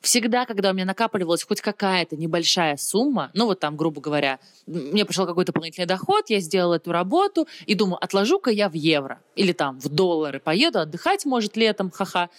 всегда, 0.02 0.46
когда 0.46 0.72
у 0.72 0.74
меня 0.74 0.86
накапливалась 0.86 1.44
хоть 1.44 1.62
какая-то 1.62 2.16
небольшая 2.16 2.78
сумма, 2.78 3.32
ну 3.34 3.46
вот 3.46 3.60
там, 3.60 3.76
грубо 3.76 4.02
говоря, 4.02 4.40
мне 4.66 5.06
пришел 5.06 5.26
какой-то 5.26 5.52
дополнительный 5.52 5.88
доход, 5.88 6.30
я 6.30 6.40
сделала 6.40 6.76
эту 6.76 6.92
работу 6.92 7.48
и 7.66 7.76
думаю, 7.76 8.04
отложу-ка 8.04 8.50
я 8.50 8.70
в 8.70 8.74
евро 8.74 9.20
или 9.36 9.52
там 9.52 9.80
в 9.80 9.90
доллары, 9.90 10.40
поеду 10.40 10.80
отдыхать, 10.80 11.26
может, 11.26 11.58
летом, 11.58 11.92
ха-ха. 11.92 12.30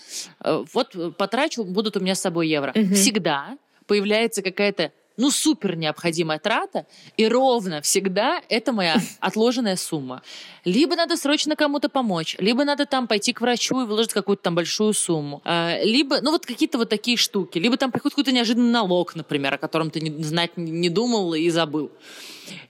Э, 0.40 0.64
вот 0.72 1.16
потрачу, 1.16 1.64
будут 1.64 1.96
у 1.96 2.00
меня 2.00 2.14
с 2.14 2.20
собой 2.20 2.48
евро. 2.48 2.72
Угу. 2.74 2.94
Всегда 2.94 3.58
появляется 3.86 4.42
какая-то 4.42 4.92
ну, 5.18 5.30
супер 5.30 5.76
необходимая 5.76 6.38
трата, 6.38 6.86
и 7.16 7.28
ровно 7.28 7.82
всегда 7.82 8.40
это 8.48 8.72
моя 8.72 8.96
отложенная 9.20 9.76
сумма. 9.76 10.22
Либо 10.64 10.96
надо 10.96 11.16
срочно 11.16 11.56
кому-то 11.56 11.88
помочь, 11.88 12.36
либо 12.38 12.64
надо 12.64 12.86
там 12.86 13.06
пойти 13.06 13.32
к 13.32 13.40
врачу 13.40 13.82
и 13.82 13.84
выложить 13.84 14.12
какую-то 14.12 14.44
там 14.44 14.54
большую 14.54 14.94
сумму. 14.94 15.42
А, 15.44 15.78
либо, 15.82 16.20
ну, 16.22 16.30
вот 16.30 16.46
какие-то 16.46 16.78
вот 16.78 16.88
такие 16.88 17.16
штуки. 17.16 17.58
Либо 17.58 17.76
там 17.76 17.90
приходит 17.90 18.14
какой-то 18.14 18.32
неожиданный 18.32 18.70
налог, 18.70 19.14
например, 19.16 19.54
о 19.54 19.58
котором 19.58 19.90
ты 19.90 20.00
не, 20.00 20.22
знать 20.22 20.56
не 20.56 20.88
думал 20.88 21.34
и 21.34 21.50
забыл. 21.50 21.90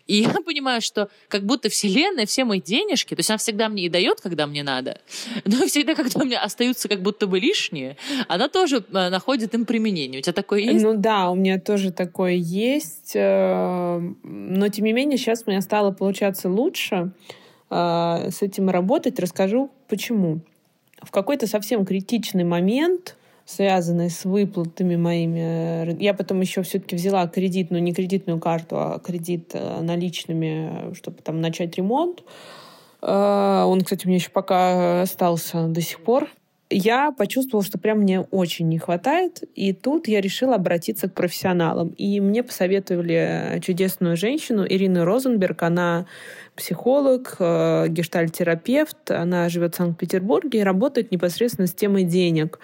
И 0.06 0.22
я 0.22 0.28
понимаю, 0.46 0.80
что 0.80 1.08
как 1.28 1.44
будто 1.44 1.68
Вселенная 1.68 2.26
все 2.26 2.44
мои 2.44 2.60
денежки, 2.60 3.14
то 3.14 3.20
есть 3.20 3.30
она 3.30 3.38
всегда 3.38 3.68
мне 3.68 3.84
и 3.84 3.88
дает, 3.88 4.20
когда 4.20 4.46
мне 4.46 4.62
надо, 4.62 5.00
но 5.44 5.66
всегда, 5.66 5.94
когда 5.94 6.20
у 6.20 6.24
меня 6.24 6.42
остаются 6.42 6.88
как 6.88 7.02
будто 7.02 7.26
бы 7.26 7.38
лишние, 7.38 7.96
она 8.26 8.48
тоже 8.48 8.84
э, 8.90 9.08
находит 9.10 9.54
им 9.54 9.64
применение. 9.64 10.20
У 10.20 10.22
тебя 10.22 10.32
такое 10.32 10.60
есть? 10.60 10.84
Ну 10.84 10.94
да, 10.96 11.30
у 11.30 11.34
меня 11.34 11.60
тоже 11.60 11.92
такое 11.92 12.32
есть. 12.32 13.12
Э, 13.14 14.00
но 14.22 14.68
тем 14.68 14.84
не 14.84 14.92
менее, 14.92 15.18
сейчас 15.18 15.44
у 15.46 15.50
меня 15.50 15.60
стало 15.60 15.92
получаться 15.92 16.48
лучше 16.48 17.12
э, 17.70 18.30
с 18.30 18.42
этим 18.42 18.70
работать. 18.70 19.18
Расскажу, 19.20 19.70
почему. 19.88 20.40
В 21.02 21.10
какой-то 21.10 21.46
совсем 21.46 21.84
критичный 21.84 22.44
момент 22.44 23.17
связанные 23.48 24.10
с 24.10 24.26
выплатами 24.26 24.96
моими. 24.96 25.96
Я 26.02 26.12
потом 26.12 26.40
еще 26.42 26.62
все-таки 26.62 26.94
взяла 26.94 27.26
кредитную, 27.26 27.82
не 27.82 27.94
кредитную 27.94 28.38
карту, 28.38 28.76
а 28.76 28.98
кредит 28.98 29.52
э, 29.54 29.80
наличными, 29.80 30.94
чтобы 30.94 31.22
там 31.22 31.40
начать 31.40 31.76
ремонт. 31.76 32.22
Э, 33.00 33.64
он, 33.66 33.80
кстати, 33.80 34.04
у 34.04 34.08
меня 34.08 34.18
еще 34.18 34.30
пока 34.30 35.00
остался 35.00 35.66
до 35.68 35.80
сих 35.80 36.00
пор 36.00 36.28
я 36.70 37.12
почувствовала, 37.12 37.64
что 37.64 37.78
прям 37.78 38.00
мне 38.00 38.20
очень 38.20 38.68
не 38.68 38.78
хватает, 38.78 39.42
и 39.54 39.72
тут 39.72 40.06
я 40.06 40.20
решила 40.20 40.56
обратиться 40.56 41.08
к 41.08 41.14
профессионалам. 41.14 41.88
И 41.96 42.20
мне 42.20 42.42
посоветовали 42.42 43.60
чудесную 43.64 44.16
женщину 44.16 44.66
Ирину 44.68 45.04
Розенберг. 45.04 45.62
Она 45.62 46.06
психолог, 46.54 47.36
э, 47.38 47.86
гештальтерапевт, 47.88 49.10
она 49.10 49.48
живет 49.48 49.74
в 49.74 49.78
Санкт-Петербурге 49.78 50.60
и 50.60 50.62
работает 50.62 51.10
непосредственно 51.10 51.66
с 51.66 51.72
темой 51.72 52.04
денег. 52.04 52.58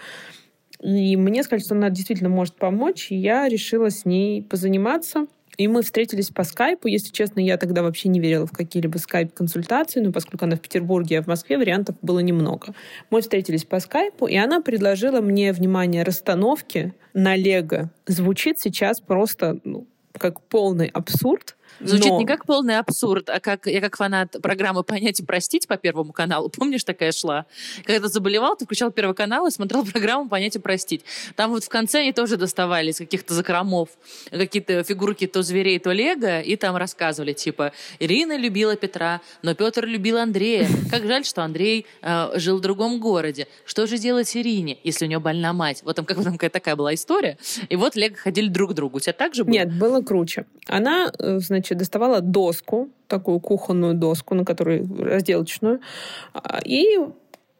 И 0.84 1.16
мне 1.16 1.42
сказали, 1.42 1.64
что 1.64 1.74
она 1.74 1.88
действительно 1.88 2.28
может 2.28 2.56
помочь, 2.56 3.10
и 3.10 3.16
я 3.16 3.48
решила 3.48 3.88
с 3.90 4.04
ней 4.04 4.42
позаниматься. 4.42 5.26
И 5.56 5.66
мы 5.66 5.82
встретились 5.82 6.28
по 6.28 6.44
скайпу. 6.44 6.88
Если 6.88 7.10
честно, 7.10 7.40
я 7.40 7.56
тогда 7.56 7.82
вообще 7.82 8.10
не 8.10 8.20
верила 8.20 8.46
в 8.46 8.52
какие-либо 8.52 8.98
скайп-консультации, 8.98 10.00
но 10.00 10.12
поскольку 10.12 10.44
она 10.44 10.56
в 10.56 10.60
Петербурге, 10.60 11.20
а 11.20 11.22
в 11.22 11.26
Москве 11.26 11.56
вариантов 11.56 11.96
было 12.02 12.18
немного. 12.18 12.74
Мы 13.08 13.22
встретились 13.22 13.64
по 13.64 13.80
скайпу, 13.80 14.26
и 14.26 14.36
она 14.36 14.60
предложила 14.60 15.22
мне, 15.22 15.52
внимание, 15.52 16.02
расстановки 16.02 16.92
на 17.14 17.34
Лего. 17.34 17.90
Звучит 18.06 18.58
сейчас 18.58 19.00
просто 19.00 19.60
ну, 19.64 19.86
как 20.18 20.42
полный 20.42 20.88
абсурд, 20.88 21.56
Звучит 21.80 22.10
Но... 22.10 22.18
не 22.20 22.26
как 22.26 22.46
полный 22.46 22.78
абсурд, 22.78 23.28
а 23.28 23.40
как 23.40 23.66
я 23.66 23.80
как 23.80 23.96
фанат 23.96 24.36
программы 24.42 24.84
«Понять 24.84 25.20
и 25.20 25.24
простить» 25.24 25.66
по 25.66 25.76
Первому 25.76 26.12
каналу. 26.12 26.48
Помнишь, 26.48 26.84
такая 26.84 27.12
шла? 27.12 27.46
Когда 27.84 28.08
заболевал, 28.08 28.56
ты 28.56 28.64
включал 28.64 28.90
Первый 28.90 29.14
канал 29.14 29.46
и 29.46 29.50
смотрел 29.50 29.84
программу 29.92 30.28
«Понять 30.28 30.56
и 30.56 30.58
простить». 30.58 31.04
Там 31.36 31.50
вот 31.50 31.64
в 31.64 31.68
конце 31.68 32.00
они 32.00 32.12
тоже 32.12 32.36
доставали 32.36 32.90
из 32.90 32.98
каких-то 32.98 33.34
закромов 33.34 33.88
какие-то 34.30 34.84
фигурки 34.84 35.26
то 35.26 35.42
зверей, 35.42 35.78
то 35.78 35.92
лего, 35.92 36.40
и 36.40 36.56
там 36.56 36.76
рассказывали, 36.76 37.32
типа, 37.32 37.72
Ирина 37.98 38.36
любила 38.36 38.76
Петра, 38.76 39.20
но 39.42 39.54
Петр 39.54 39.84
любил 39.84 40.18
Андрея. 40.18 40.68
Как 40.90 41.04
жаль, 41.06 41.24
что 41.24 41.42
Андрей 41.42 41.86
э, 42.02 42.30
жил 42.36 42.58
в 42.58 42.60
другом 42.60 43.00
городе. 43.00 43.48
Что 43.64 43.86
же 43.86 43.98
делать 43.98 44.36
Ирине, 44.36 44.78
если 44.84 45.06
у 45.06 45.08
нее 45.08 45.18
больна 45.18 45.52
мать? 45.52 45.82
Вот 45.84 45.96
там, 45.96 46.04
как, 46.04 46.22
там 46.22 46.34
какая 46.34 46.50
такая 46.50 46.76
была 46.76 46.94
история. 46.94 47.38
И 47.68 47.76
вот 47.76 47.96
лего 47.96 48.14
ходили 48.14 48.48
друг 48.48 48.70
к 48.70 48.74
другу. 48.74 48.98
У 48.98 49.00
тебя 49.00 49.12
так 49.12 49.34
же 49.34 49.44
было? 49.44 49.52
Нет, 49.52 49.76
было 49.76 50.02
круче. 50.02 50.46
Она, 50.66 51.10
э, 51.18 51.38
значит, 51.38 51.63
значит, 51.64 51.78
доставала 51.78 52.20
доску, 52.20 52.90
такую 53.08 53.40
кухонную 53.40 53.94
доску, 53.94 54.34
на 54.34 54.44
которой 54.44 54.86
разделочную, 54.86 55.80
а, 56.34 56.60
и 56.62 56.98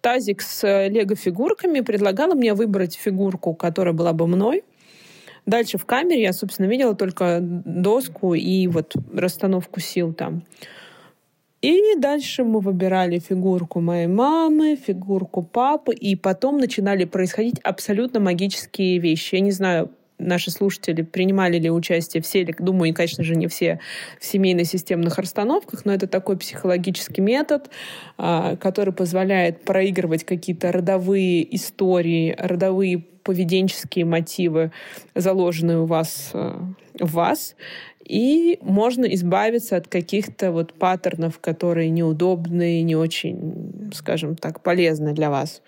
тазик 0.01 0.43
с 0.43 0.89
лего-фигурками 0.89 1.81
предлагала 1.81 2.35
мне 2.35 2.53
выбрать 2.53 2.95
фигурку, 2.95 3.55
которая 3.55 3.95
была 3.95 4.13
бы 4.13 4.27
мной. 4.27 4.63
Дальше 5.47 5.79
в 5.79 5.87
камере 5.87 6.23
я, 6.23 6.33
собственно, 6.33 6.67
видела 6.67 6.95
только 6.95 7.39
доску 7.41 8.35
и 8.35 8.67
вот 8.67 8.95
расстановку 9.15 9.81
сил 9.81 10.13
там. 10.13 10.43
И 11.63 11.81
дальше 11.97 12.45
мы 12.45 12.61
выбирали 12.61 13.19
фигурку 13.19 13.81
моей 13.81 14.07
мамы, 14.07 14.77
фигурку 14.77 15.43
папы, 15.43 15.95
и 15.95 16.15
потом 16.15 16.59
начинали 16.59 17.07
происходить 17.07 17.59
абсолютно 17.63 18.21
магические 18.21 18.99
вещи. 18.99 19.37
Я 19.37 19.41
не 19.41 19.53
знаю, 19.53 19.91
наши 20.19 20.51
слушатели 20.51 21.03
принимали 21.03 21.59
ли 21.59 21.71
участие 21.71 22.23
все, 22.23 22.45
думаю, 22.59 22.95
конечно 22.95 23.25
же, 23.25 23.35
не 23.35 23.47
все 23.49 23.81
в 24.21 24.25
семейно-системных 24.25 25.19
расстановках, 25.19 25.85
но 25.85 25.93
это 25.93 26.07
такой 26.07 26.37
психологический 26.37 27.21
метод, 27.21 27.71
а, 28.17 28.57
который 28.57 28.93
позволяет 28.93 29.65
проигрывать 29.65 30.25
какие-то 30.25 30.73
родовые 30.73 31.55
истории, 31.55 32.35
родовые 32.39 33.05
поведенческие 33.25 34.05
мотивы, 34.05 34.71
заложенные 35.15 35.79
у 35.79 35.87
вас 35.87 36.31
э, 36.35 36.59
в 37.01 37.13
вас, 37.13 37.57
и 38.05 38.59
можно 38.61 39.07
избавиться 39.07 39.77
от 39.77 39.89
каких-то 39.89 40.53
вот 40.53 40.75
паттернов, 40.75 41.39
которые 41.39 41.89
неудобные, 41.89 42.83
не 42.83 42.97
очень, 42.97 43.91
скажем 43.95 44.37
так, 44.37 44.61
полезны 44.61 45.15
для 45.15 45.31
вас. 45.31 45.63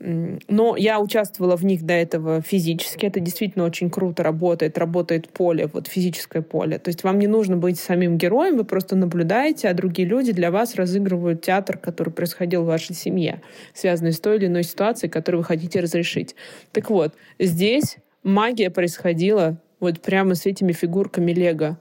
Но 0.00 0.76
я 0.76 0.98
участвовала 0.98 1.56
в 1.56 1.64
них 1.64 1.82
до 1.84 1.92
этого 1.92 2.40
физически. 2.40 3.04
Это 3.04 3.20
действительно 3.20 3.66
очень 3.66 3.90
круто 3.90 4.22
работает. 4.22 4.78
Работает 4.78 5.28
поле, 5.28 5.68
вот 5.70 5.88
физическое 5.88 6.40
поле. 6.40 6.78
То 6.78 6.88
есть 6.88 7.04
вам 7.04 7.18
не 7.18 7.26
нужно 7.26 7.58
быть 7.58 7.78
самим 7.78 8.16
героем, 8.16 8.56
вы 8.56 8.64
просто 8.64 8.96
наблюдаете, 8.96 9.68
а 9.68 9.74
другие 9.74 10.08
люди 10.08 10.32
для 10.32 10.50
вас 10.50 10.74
разыгрывают 10.74 11.42
театр, 11.42 11.76
который 11.76 12.14
происходил 12.14 12.62
в 12.62 12.66
вашей 12.66 12.94
семье, 12.94 13.42
связанный 13.74 14.12
с 14.12 14.20
той 14.20 14.36
или 14.36 14.46
иной 14.46 14.62
ситуацией, 14.62 15.10
которую 15.10 15.42
вы 15.42 15.44
хотите 15.44 15.80
разрешить. 15.80 16.34
Так 16.72 16.88
вот, 16.88 17.14
здесь 17.38 17.98
магия 18.22 18.70
происходила 18.70 19.58
вот 19.80 20.00
прямо 20.00 20.34
с 20.34 20.46
этими 20.46 20.72
фигурками 20.72 21.32
Лего. 21.32 21.78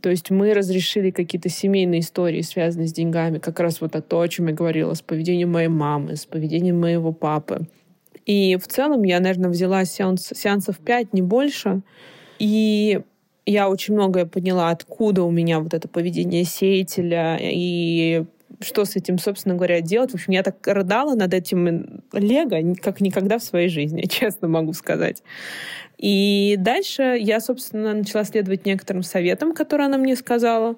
То 0.00 0.10
есть 0.10 0.30
мы 0.30 0.54
разрешили 0.54 1.10
какие-то 1.10 1.48
семейные 1.48 2.00
истории, 2.00 2.40
связанные 2.40 2.88
с 2.88 2.92
деньгами, 2.92 3.38
как 3.38 3.60
раз 3.60 3.80
вот 3.80 3.94
о 3.94 4.00
то, 4.00 4.20
о 4.20 4.28
чем 4.28 4.48
я 4.48 4.54
говорила, 4.54 4.94
с 4.94 5.02
поведением 5.02 5.52
моей 5.52 5.68
мамы, 5.68 6.16
с 6.16 6.24
поведением 6.24 6.80
моего 6.80 7.12
папы. 7.12 7.66
И 8.24 8.56
в 8.56 8.66
целом 8.68 9.02
я, 9.02 9.20
наверное, 9.20 9.50
взяла 9.50 9.84
сеанс, 9.84 10.32
сеансов 10.34 10.78
пять, 10.78 11.12
не 11.12 11.22
больше. 11.22 11.82
И 12.38 13.00
я 13.44 13.68
очень 13.68 13.94
многое 13.94 14.26
поняла, 14.26 14.70
откуда 14.70 15.24
у 15.24 15.30
меня 15.30 15.60
вот 15.60 15.74
это 15.74 15.88
поведение 15.88 16.44
сеятеля 16.44 17.38
и 17.40 18.24
что 18.60 18.84
с 18.84 18.96
этим, 18.96 19.18
собственно 19.18 19.56
говоря, 19.56 19.80
делать. 19.80 20.12
В 20.12 20.14
общем, 20.14 20.32
я 20.32 20.42
так 20.42 20.64
рыдала 20.66 21.14
над 21.14 21.34
этим 21.34 22.02
Лего, 22.12 22.74
как 22.76 23.00
никогда 23.00 23.38
в 23.38 23.42
своей 23.42 23.68
жизни, 23.68 24.02
честно 24.10 24.48
могу 24.48 24.72
сказать. 24.72 25.22
И 26.02 26.56
дальше 26.58 27.16
я, 27.18 27.38
собственно, 27.38 27.94
начала 27.94 28.24
следовать 28.24 28.66
некоторым 28.66 29.04
советам, 29.04 29.54
которые 29.54 29.86
она 29.86 29.98
мне 29.98 30.16
сказала. 30.16 30.74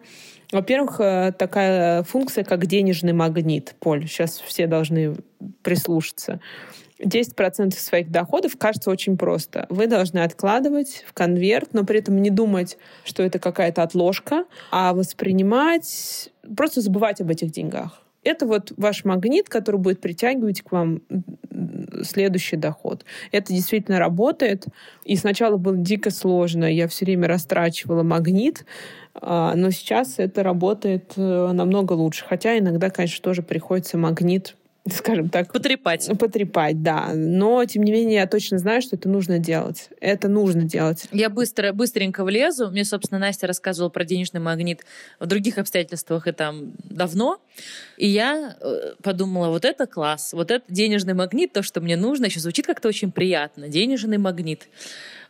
Во-первых, 0.52 1.00
э, 1.00 1.32
такая 1.36 2.02
функция, 2.02 2.44
как 2.44 2.66
денежный 2.66 3.14
магнит. 3.14 3.74
Поль, 3.80 4.06
сейчас 4.06 4.38
все 4.40 4.66
должны 4.66 5.16
прислушаться. 5.62 6.40
10% 7.02 7.72
своих 7.78 8.10
доходов 8.10 8.58
кажется 8.58 8.90
очень 8.90 9.16
просто. 9.16 9.64
Вы 9.70 9.86
должны 9.86 10.18
откладывать 10.18 11.04
в 11.08 11.14
конверт, 11.14 11.70
но 11.72 11.84
при 11.84 12.00
этом 12.00 12.20
не 12.20 12.28
думать, 12.28 12.76
что 13.04 13.22
это 13.22 13.38
какая-то 13.38 13.82
отложка, 13.82 14.44
а 14.70 14.92
воспринимать, 14.92 16.30
просто 16.54 16.82
забывать 16.82 17.22
об 17.22 17.30
этих 17.30 17.50
деньгах. 17.50 18.03
Это 18.24 18.46
вот 18.46 18.72
ваш 18.76 19.04
магнит, 19.04 19.48
который 19.48 19.80
будет 19.80 20.00
притягивать 20.00 20.62
к 20.62 20.72
вам 20.72 21.02
следующий 22.02 22.56
доход. 22.56 23.04
Это 23.32 23.52
действительно 23.52 23.98
работает. 23.98 24.66
И 25.04 25.16
сначала 25.16 25.56
было 25.56 25.76
дико 25.76 26.10
сложно. 26.10 26.64
Я 26.64 26.88
все 26.88 27.04
время 27.04 27.28
растрачивала 27.28 28.02
магнит, 28.02 28.64
а, 29.14 29.54
но 29.54 29.70
сейчас 29.70 30.18
это 30.18 30.42
работает 30.42 31.12
э, 31.16 31.52
намного 31.52 31.92
лучше. 31.92 32.24
Хотя 32.28 32.58
иногда, 32.58 32.90
конечно, 32.90 33.22
тоже 33.22 33.42
приходится 33.42 33.96
магнит 33.98 34.56
скажем 34.90 35.30
так... 35.30 35.50
Потрепать. 35.50 36.10
Потрепать, 36.18 36.82
да. 36.82 37.12
Но, 37.14 37.64
тем 37.64 37.84
не 37.84 37.92
менее, 37.92 38.16
я 38.16 38.26
точно 38.26 38.58
знаю, 38.58 38.82
что 38.82 38.96
это 38.96 39.08
нужно 39.08 39.38
делать. 39.38 39.88
Это 40.00 40.28
нужно 40.28 40.64
делать. 40.64 41.06
Я 41.10 41.30
быстро, 41.30 41.72
быстренько 41.72 42.22
влезу. 42.22 42.70
Мне, 42.70 42.84
собственно, 42.84 43.18
Настя 43.18 43.46
рассказывала 43.46 43.88
про 43.88 44.04
денежный 44.04 44.40
магнит 44.40 44.84
в 45.18 45.26
других 45.26 45.56
обстоятельствах 45.56 46.26
и 46.26 46.32
там 46.32 46.72
давно. 46.84 47.40
И 47.96 48.06
я 48.06 48.56
э, 48.60 48.94
подумала, 49.02 49.48
вот 49.48 49.64
это 49.64 49.86
класс. 49.86 50.34
Вот 50.34 50.50
это 50.50 50.64
денежный 50.68 51.14
магнит, 51.14 51.52
то, 51.52 51.62
что 51.62 51.80
мне 51.80 51.96
нужно. 51.96 52.26
Еще 52.26 52.40
звучит 52.40 52.66
как-то 52.66 52.88
очень 52.88 53.10
приятно. 53.10 53.68
Денежный 53.68 54.18
магнит. 54.18 54.68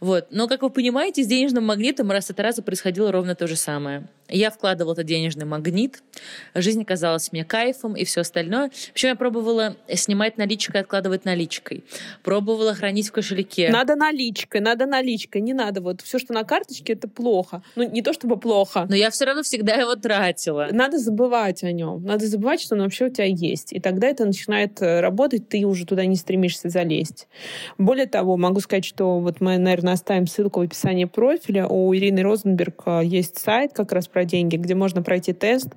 Вот. 0.00 0.26
Но, 0.30 0.48
как 0.48 0.62
вы 0.62 0.70
понимаете, 0.70 1.22
с 1.22 1.26
денежным 1.26 1.64
магнитом 1.64 2.10
раз 2.10 2.30
от 2.30 2.40
раза 2.40 2.62
происходило 2.62 3.12
ровно 3.12 3.34
то 3.34 3.46
же 3.46 3.56
самое. 3.56 4.08
Я 4.28 4.50
вкладывала 4.50 4.94
этот 4.94 5.06
денежный 5.06 5.44
магнит, 5.44 6.02
жизнь 6.54 6.84
казалась 6.84 7.30
мне 7.30 7.44
кайфом 7.44 7.94
и 7.94 8.04
все 8.04 8.22
остальное. 8.22 8.70
Причем 8.94 9.10
я 9.10 9.16
пробовала 9.16 9.76
снимать 9.92 10.38
наличкой, 10.38 10.80
откладывать 10.80 11.26
наличкой. 11.26 11.84
Пробовала 12.22 12.74
хранить 12.74 13.08
в 13.08 13.12
кошельке. 13.12 13.68
Надо 13.68 13.96
наличкой, 13.96 14.62
надо 14.62 14.86
наличкой, 14.86 15.42
не 15.42 15.52
надо. 15.52 15.82
Вот 15.82 16.00
все, 16.00 16.18
что 16.18 16.32
на 16.32 16.44
карточке, 16.44 16.94
это 16.94 17.06
плохо. 17.06 17.62
Ну, 17.76 17.88
не 17.88 18.00
то 18.00 18.14
чтобы 18.14 18.38
плохо. 18.38 18.86
Но 18.88 18.96
я 18.96 19.10
все 19.10 19.26
равно 19.26 19.42
всегда 19.42 19.74
его 19.74 19.94
тратила. 19.94 20.68
Надо 20.70 20.98
забывать 20.98 21.62
о 21.62 21.72
нем. 21.72 22.02
Надо 22.02 22.26
забывать, 22.26 22.62
что 22.62 22.76
он 22.76 22.82
вообще 22.82 23.06
у 23.06 23.10
тебя 23.10 23.26
есть. 23.26 23.74
И 23.74 23.80
тогда 23.80 24.06
это 24.06 24.24
начинает 24.24 24.80
э, 24.80 25.00
работать, 25.00 25.48
ты 25.50 25.64
уже 25.66 25.84
туда 25.84 26.06
не 26.06 26.16
стремишься 26.16 26.70
залезть. 26.70 27.28
Более 27.76 28.06
того, 28.06 28.38
могу 28.38 28.60
сказать, 28.60 28.86
что 28.86 29.20
вот 29.20 29.42
мы, 29.42 29.58
наверное, 29.58 29.83
оставим 29.92 30.26
ссылку 30.26 30.60
в 30.60 30.62
описании 30.62 31.04
профиля. 31.04 31.66
У 31.66 31.94
Ирины 31.94 32.22
Розенберг 32.22 32.82
э, 32.86 33.00
есть 33.04 33.38
сайт 33.38 33.72
как 33.72 33.92
раз 33.92 34.08
про 34.08 34.24
деньги, 34.24 34.56
где 34.56 34.74
можно 34.74 35.02
пройти 35.02 35.32
тест 35.32 35.68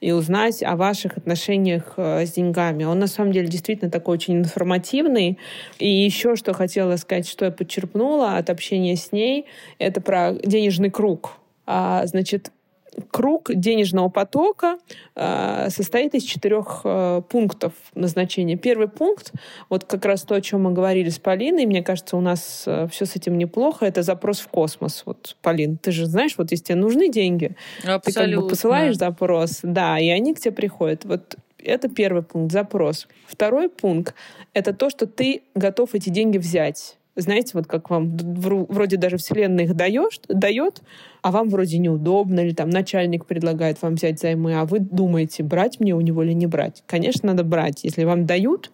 и 0.00 0.12
узнать 0.12 0.62
о 0.62 0.76
ваших 0.76 1.16
отношениях 1.16 1.94
э, 1.96 2.26
с 2.26 2.32
деньгами. 2.32 2.84
Он 2.84 2.98
на 2.98 3.06
самом 3.06 3.32
деле 3.32 3.48
действительно 3.48 3.90
такой 3.90 4.14
очень 4.14 4.38
информативный. 4.38 5.38
И 5.78 5.88
еще 5.88 6.36
что 6.36 6.52
хотела 6.52 6.96
сказать, 6.96 7.28
что 7.28 7.44
я 7.44 7.50
подчерпнула 7.50 8.36
от 8.36 8.50
общения 8.50 8.96
с 8.96 9.12
ней, 9.12 9.46
это 9.78 10.00
про 10.00 10.32
денежный 10.32 10.90
круг. 10.90 11.32
А, 11.66 12.06
значит, 12.06 12.50
круг 13.00 13.50
денежного 13.54 14.08
потока 14.08 14.78
э, 15.14 15.68
состоит 15.70 16.14
из 16.14 16.22
четырех 16.22 16.82
э, 16.84 17.22
пунктов 17.28 17.72
назначения. 17.94 18.56
Первый 18.56 18.88
пункт, 18.88 19.32
вот 19.68 19.84
как 19.84 20.04
раз 20.04 20.22
то, 20.22 20.34
о 20.34 20.40
чем 20.40 20.62
мы 20.62 20.72
говорили 20.72 21.08
с 21.08 21.18
Полиной, 21.18 21.66
мне 21.66 21.82
кажется, 21.82 22.16
у 22.16 22.20
нас 22.20 22.64
э, 22.66 22.88
все 22.90 23.06
с 23.06 23.16
этим 23.16 23.38
неплохо, 23.38 23.86
это 23.86 24.02
запрос 24.02 24.40
в 24.40 24.48
космос. 24.48 25.02
Вот, 25.06 25.36
Полин, 25.42 25.76
ты 25.76 25.92
же 25.92 26.06
знаешь, 26.06 26.34
вот 26.36 26.50
если 26.50 26.66
тебе 26.66 26.76
нужны 26.76 27.08
деньги, 27.08 27.56
Абсолютно. 27.84 28.00
ты 28.00 28.12
как 28.12 28.42
бы 28.42 28.48
посылаешь 28.48 28.96
запрос, 28.96 29.60
да, 29.62 29.98
и 29.98 30.08
они 30.08 30.34
к 30.34 30.40
тебе 30.40 30.52
приходят. 30.52 31.04
Вот 31.04 31.36
это 31.64 31.88
первый 31.88 32.22
пункт, 32.22 32.52
запрос. 32.52 33.06
Второй 33.26 33.68
пункт— 33.68 34.14
это 34.54 34.72
то, 34.72 34.90
что 34.90 35.06
ты 35.06 35.42
готов 35.54 35.94
эти 35.94 36.08
деньги 36.08 36.38
взять 36.38 36.96
знаете, 37.16 37.52
вот 37.54 37.66
как 37.66 37.90
вам 37.90 38.16
вроде 38.16 38.96
даже 38.96 39.16
Вселенная 39.16 39.64
их 39.64 39.74
даешь, 39.74 40.20
дает, 40.28 40.82
а 41.22 41.30
вам 41.30 41.48
вроде 41.48 41.78
неудобно, 41.78 42.40
или 42.40 42.54
там 42.54 42.70
начальник 42.70 43.26
предлагает 43.26 43.80
вам 43.82 43.94
взять 43.94 44.20
займы, 44.20 44.54
а 44.54 44.64
вы 44.64 44.78
думаете, 44.80 45.42
брать 45.42 45.80
мне 45.80 45.94
у 45.94 46.00
него 46.00 46.22
или 46.22 46.32
не 46.32 46.46
брать. 46.46 46.82
Конечно, 46.86 47.28
надо 47.28 47.44
брать. 47.44 47.84
Если 47.84 48.04
вам 48.04 48.26
дают, 48.26 48.70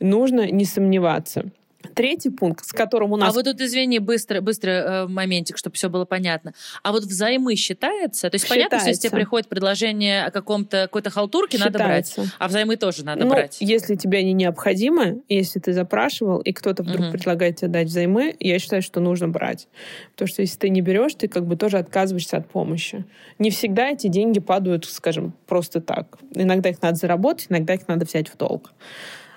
нужно 0.00 0.50
не 0.50 0.64
сомневаться. 0.64 1.50
Третий 1.98 2.30
пункт, 2.30 2.64
с 2.64 2.72
которым 2.72 3.12
у 3.12 3.16
нас... 3.16 3.30
А 3.30 3.32
вот 3.32 3.44
тут, 3.44 3.60
извини, 3.60 3.98
быстро, 3.98 4.40
быстро 4.40 4.70
э, 4.70 5.06
моментик, 5.08 5.58
чтобы 5.58 5.74
все 5.74 5.90
было 5.90 6.04
понятно. 6.04 6.54
А 6.84 6.92
вот 6.92 7.02
взаймы 7.02 7.56
считается? 7.56 8.30
То 8.30 8.36
есть 8.36 8.44
считается. 8.44 8.68
понятно, 8.68 8.78
что 8.78 8.88
если 8.90 9.08
тебе 9.08 9.16
приходит 9.16 9.48
предложение 9.48 10.24
о 10.24 10.30
каком-то 10.30 10.82
какой-то 10.82 11.10
халтурке, 11.10 11.58
считается. 11.58 11.72
надо 11.78 11.84
брать. 11.88 12.34
А 12.38 12.46
взаймы 12.46 12.76
тоже 12.76 13.04
надо 13.04 13.24
ну, 13.24 13.30
брать. 13.30 13.56
Если 13.58 13.96
тебе 13.96 14.18
они 14.18 14.32
необходимы, 14.32 15.22
если 15.28 15.58
ты 15.58 15.72
запрашивал, 15.72 16.38
и 16.38 16.52
кто-то 16.52 16.84
вдруг 16.84 17.06
угу. 17.06 17.12
предлагает 17.12 17.56
тебе 17.56 17.68
дать 17.68 17.88
взаймы, 17.88 18.36
я 18.38 18.60
считаю, 18.60 18.80
что 18.80 19.00
нужно 19.00 19.28
брать. 19.28 19.66
Потому 20.12 20.28
что 20.28 20.42
если 20.42 20.56
ты 20.56 20.68
не 20.68 20.80
берешь, 20.80 21.14
ты 21.14 21.26
как 21.26 21.46
бы 21.46 21.56
тоже 21.56 21.78
отказываешься 21.78 22.36
от 22.36 22.48
помощи. 22.48 23.04
Не 23.40 23.50
всегда 23.50 23.88
эти 23.88 24.06
деньги 24.06 24.38
падают, 24.38 24.84
скажем, 24.84 25.34
просто 25.48 25.80
так. 25.80 26.16
Иногда 26.32 26.68
их 26.70 26.80
надо 26.80 26.96
заработать, 26.96 27.46
иногда 27.48 27.74
их 27.74 27.88
надо 27.88 28.04
взять 28.04 28.28
в 28.28 28.36
долг. 28.36 28.70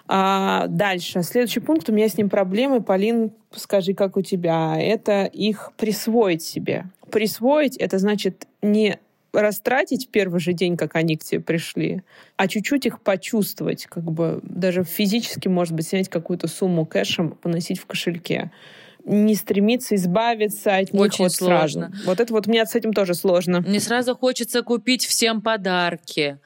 А, 0.07 0.67
дальше. 0.67 1.23
Следующий 1.23 1.59
пункт. 1.59 1.89
У 1.89 1.93
меня 1.93 2.09
с 2.09 2.17
ним 2.17 2.29
проблемы. 2.29 2.81
Полин, 2.81 3.31
скажи, 3.55 3.93
как 3.93 4.17
у 4.17 4.21
тебя? 4.21 4.75
Это 4.79 5.25
их 5.25 5.71
присвоить 5.77 6.41
себе. 6.41 6.85
Присвоить— 7.09 7.77
это 7.77 7.99
значит 7.99 8.47
не 8.61 8.99
растратить 9.33 10.09
первый 10.09 10.39
же 10.39 10.53
день, 10.53 10.77
как 10.77 10.95
они 10.95 11.15
к 11.15 11.23
тебе 11.23 11.41
пришли, 11.41 12.03
а 12.35 12.47
чуть-чуть 12.47 12.85
их 12.85 12.99
почувствовать, 13.01 13.85
как 13.85 14.03
бы 14.03 14.39
даже 14.43 14.83
физически, 14.83 15.47
может 15.47 15.73
быть, 15.73 15.87
снять 15.87 16.09
какую-то 16.09 16.47
сумму 16.47 16.85
кэшем, 16.85 17.31
поносить 17.31 17.79
в 17.79 17.85
кошельке 17.85 18.51
не 19.05 19.35
стремиться 19.35 19.95
избавиться 19.95 20.75
от 20.75 20.93
них 20.93 21.01
Очень 21.01 21.25
вот 21.25 21.33
сложно. 21.33 21.89
сразу. 21.89 22.05
Вот 22.05 22.19
это 22.19 22.33
вот 22.33 22.47
мне 22.47 22.65
с 22.65 22.75
этим 22.75 22.93
тоже 22.93 23.13
сложно. 23.13 23.61
Мне 23.61 23.79
сразу 23.79 24.15
хочется 24.15 24.61
купить 24.61 25.05
всем 25.05 25.41
подарки, 25.41 26.37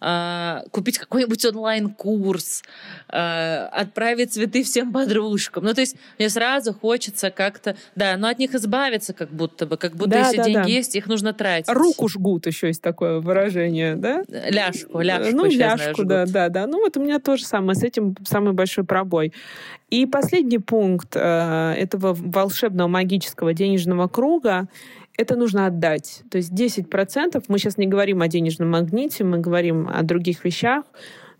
э, 0.00 0.60
купить 0.70 0.98
какой-нибудь 0.98 1.44
онлайн-курс, 1.44 2.62
э, 3.08 3.68
отправить 3.72 4.32
цветы 4.32 4.62
всем 4.62 4.92
подружкам. 4.92 5.64
Ну, 5.64 5.74
то 5.74 5.80
есть 5.80 5.96
мне 6.18 6.28
сразу 6.28 6.74
хочется 6.74 7.30
как-то, 7.30 7.76
да, 7.94 8.16
но 8.16 8.28
от 8.28 8.38
них 8.38 8.54
избавиться 8.54 9.12
как 9.12 9.30
будто 9.30 9.66
бы, 9.66 9.76
как 9.76 9.94
будто 9.94 10.10
да, 10.10 10.18
если 10.20 10.36
да, 10.36 10.44
деньги 10.44 10.56
да. 10.56 10.68
есть, 10.68 10.94
их 10.96 11.06
нужно 11.06 11.32
тратить. 11.32 11.68
Руку 11.68 12.08
жгут 12.08 12.46
еще 12.46 12.68
есть 12.68 12.82
такое 12.82 13.20
выражение, 13.20 13.96
да? 13.96 14.22
Ляжку, 14.28 15.00
ляжку. 15.00 15.36
Ну, 15.36 15.46
ляжку, 15.46 16.02
знаю, 16.02 16.26
да, 16.26 16.26
да, 16.26 16.48
да. 16.48 16.66
Ну, 16.66 16.80
вот 16.80 16.96
у 16.96 17.02
меня 17.02 17.18
тоже 17.18 17.44
самое, 17.44 17.76
с 17.78 17.82
этим 17.82 18.16
самый 18.24 18.52
большой 18.52 18.84
пробой. 18.84 19.32
И 19.92 20.06
последний 20.06 20.58
пункт 20.58 21.16
э, 21.16 21.74
этого 22.02 22.14
волшебного 22.14 22.88
магического 22.88 23.54
денежного 23.54 24.08
круга 24.08 24.68
это 25.16 25.36
нужно 25.36 25.66
отдать. 25.66 26.22
То 26.30 26.38
есть 26.38 26.52
10%, 26.52 27.44
мы 27.48 27.58
сейчас 27.58 27.76
не 27.76 27.86
говорим 27.86 28.22
о 28.22 28.28
денежном 28.28 28.70
магните, 28.70 29.24
мы 29.24 29.38
говорим 29.38 29.88
о 29.88 30.02
других 30.02 30.44
вещах, 30.44 30.84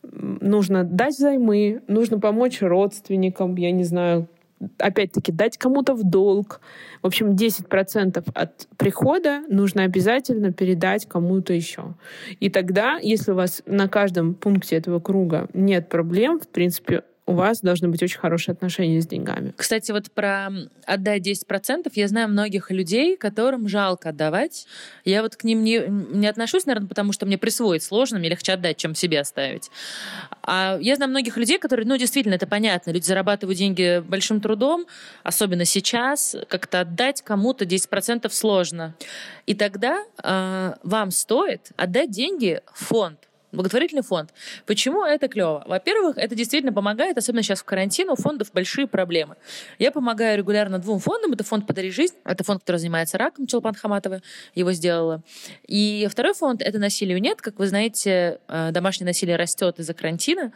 нужно 0.02 0.84
дать 0.84 1.16
займы, 1.16 1.82
нужно 1.88 2.18
помочь 2.20 2.60
родственникам, 2.60 3.56
я 3.56 3.70
не 3.70 3.84
знаю, 3.84 4.28
опять-таки 4.78 5.32
дать 5.32 5.58
кому-то 5.58 5.94
в 5.94 6.04
долг. 6.04 6.60
В 7.02 7.06
общем, 7.06 7.30
10% 7.30 8.30
от 8.34 8.68
прихода 8.76 9.42
нужно 9.48 9.84
обязательно 9.84 10.52
передать 10.52 11.06
кому-то 11.06 11.52
еще. 11.52 11.94
И 12.40 12.50
тогда, 12.50 12.98
если 13.02 13.32
у 13.32 13.34
вас 13.34 13.62
на 13.66 13.88
каждом 13.88 14.34
пункте 14.34 14.76
этого 14.76 15.00
круга 15.00 15.48
нет 15.54 15.88
проблем, 15.88 16.38
в 16.40 16.48
принципе, 16.48 17.02
у 17.24 17.34
вас 17.34 17.60
должны 17.60 17.88
быть 17.88 18.02
очень 18.02 18.18
хорошие 18.18 18.52
отношения 18.52 19.00
с 19.00 19.06
деньгами. 19.06 19.52
Кстати, 19.56 19.92
вот 19.92 20.10
про 20.10 20.50
отдать 20.86 21.26
10%, 21.26 21.90
я 21.94 22.08
знаю 22.08 22.28
многих 22.28 22.70
людей, 22.70 23.16
которым 23.16 23.68
жалко 23.68 24.08
отдавать. 24.08 24.66
Я 25.04 25.22
вот 25.22 25.36
к 25.36 25.44
ним 25.44 25.62
не, 25.62 25.84
не 25.88 26.26
отношусь, 26.26 26.66
наверное, 26.66 26.88
потому 26.88 27.12
что 27.12 27.24
мне 27.24 27.38
присвоить 27.38 27.84
сложно, 27.84 28.18
мне 28.18 28.28
легче 28.28 28.52
отдать, 28.52 28.76
чем 28.76 28.96
себе 28.96 29.20
оставить. 29.20 29.70
А 30.42 30.78
я 30.80 30.96
знаю 30.96 31.10
многих 31.10 31.36
людей, 31.36 31.58
которые, 31.58 31.86
ну, 31.86 31.96
действительно, 31.96 32.34
это 32.34 32.48
понятно, 32.48 32.90
люди 32.90 33.04
зарабатывают 33.04 33.56
деньги 33.56 34.02
большим 34.06 34.40
трудом, 34.40 34.86
особенно 35.22 35.64
сейчас, 35.64 36.34
как-то 36.48 36.80
отдать 36.80 37.22
кому-то 37.22 37.64
10% 37.64 38.28
сложно. 38.30 38.96
И 39.46 39.54
тогда 39.54 40.04
э, 40.22 40.74
вам 40.82 41.10
стоит 41.12 41.70
отдать 41.76 42.10
деньги 42.10 42.60
в 42.74 42.84
фонд, 42.84 43.18
благотворительный 43.52 44.02
фонд. 44.02 44.30
Почему 44.66 45.04
это 45.04 45.28
клево? 45.28 45.62
Во-первых, 45.66 46.18
это 46.18 46.34
действительно 46.34 46.72
помогает, 46.72 47.18
особенно 47.18 47.42
сейчас 47.42 47.60
в 47.60 47.64
карантин, 47.64 48.10
у 48.10 48.16
фондов 48.16 48.52
большие 48.52 48.86
проблемы. 48.86 49.36
Я 49.78 49.92
помогаю 49.92 50.38
регулярно 50.38 50.78
двум 50.78 50.98
фондам. 50.98 51.32
Это 51.32 51.44
фонд 51.44 51.66
«Подари 51.66 51.90
жизнь», 51.90 52.14
это 52.24 52.44
фонд, 52.44 52.60
который 52.60 52.78
занимается 52.78 53.18
раком, 53.18 53.46
Челпан 53.46 53.74
Хаматова 53.74 54.22
его 54.54 54.72
сделала. 54.72 55.22
И 55.66 56.08
второй 56.10 56.34
фонд— 56.34 56.62
это 56.64 56.78
«Насилию 56.78 57.20
нет». 57.20 57.40
Как 57.40 57.58
вы 57.58 57.66
знаете, 57.66 58.38
э, 58.48 58.70
домашнее 58.72 59.06
насилие 59.06 59.36
растет 59.36 59.78
из-за 59.78 59.94
карантина. 59.94 60.52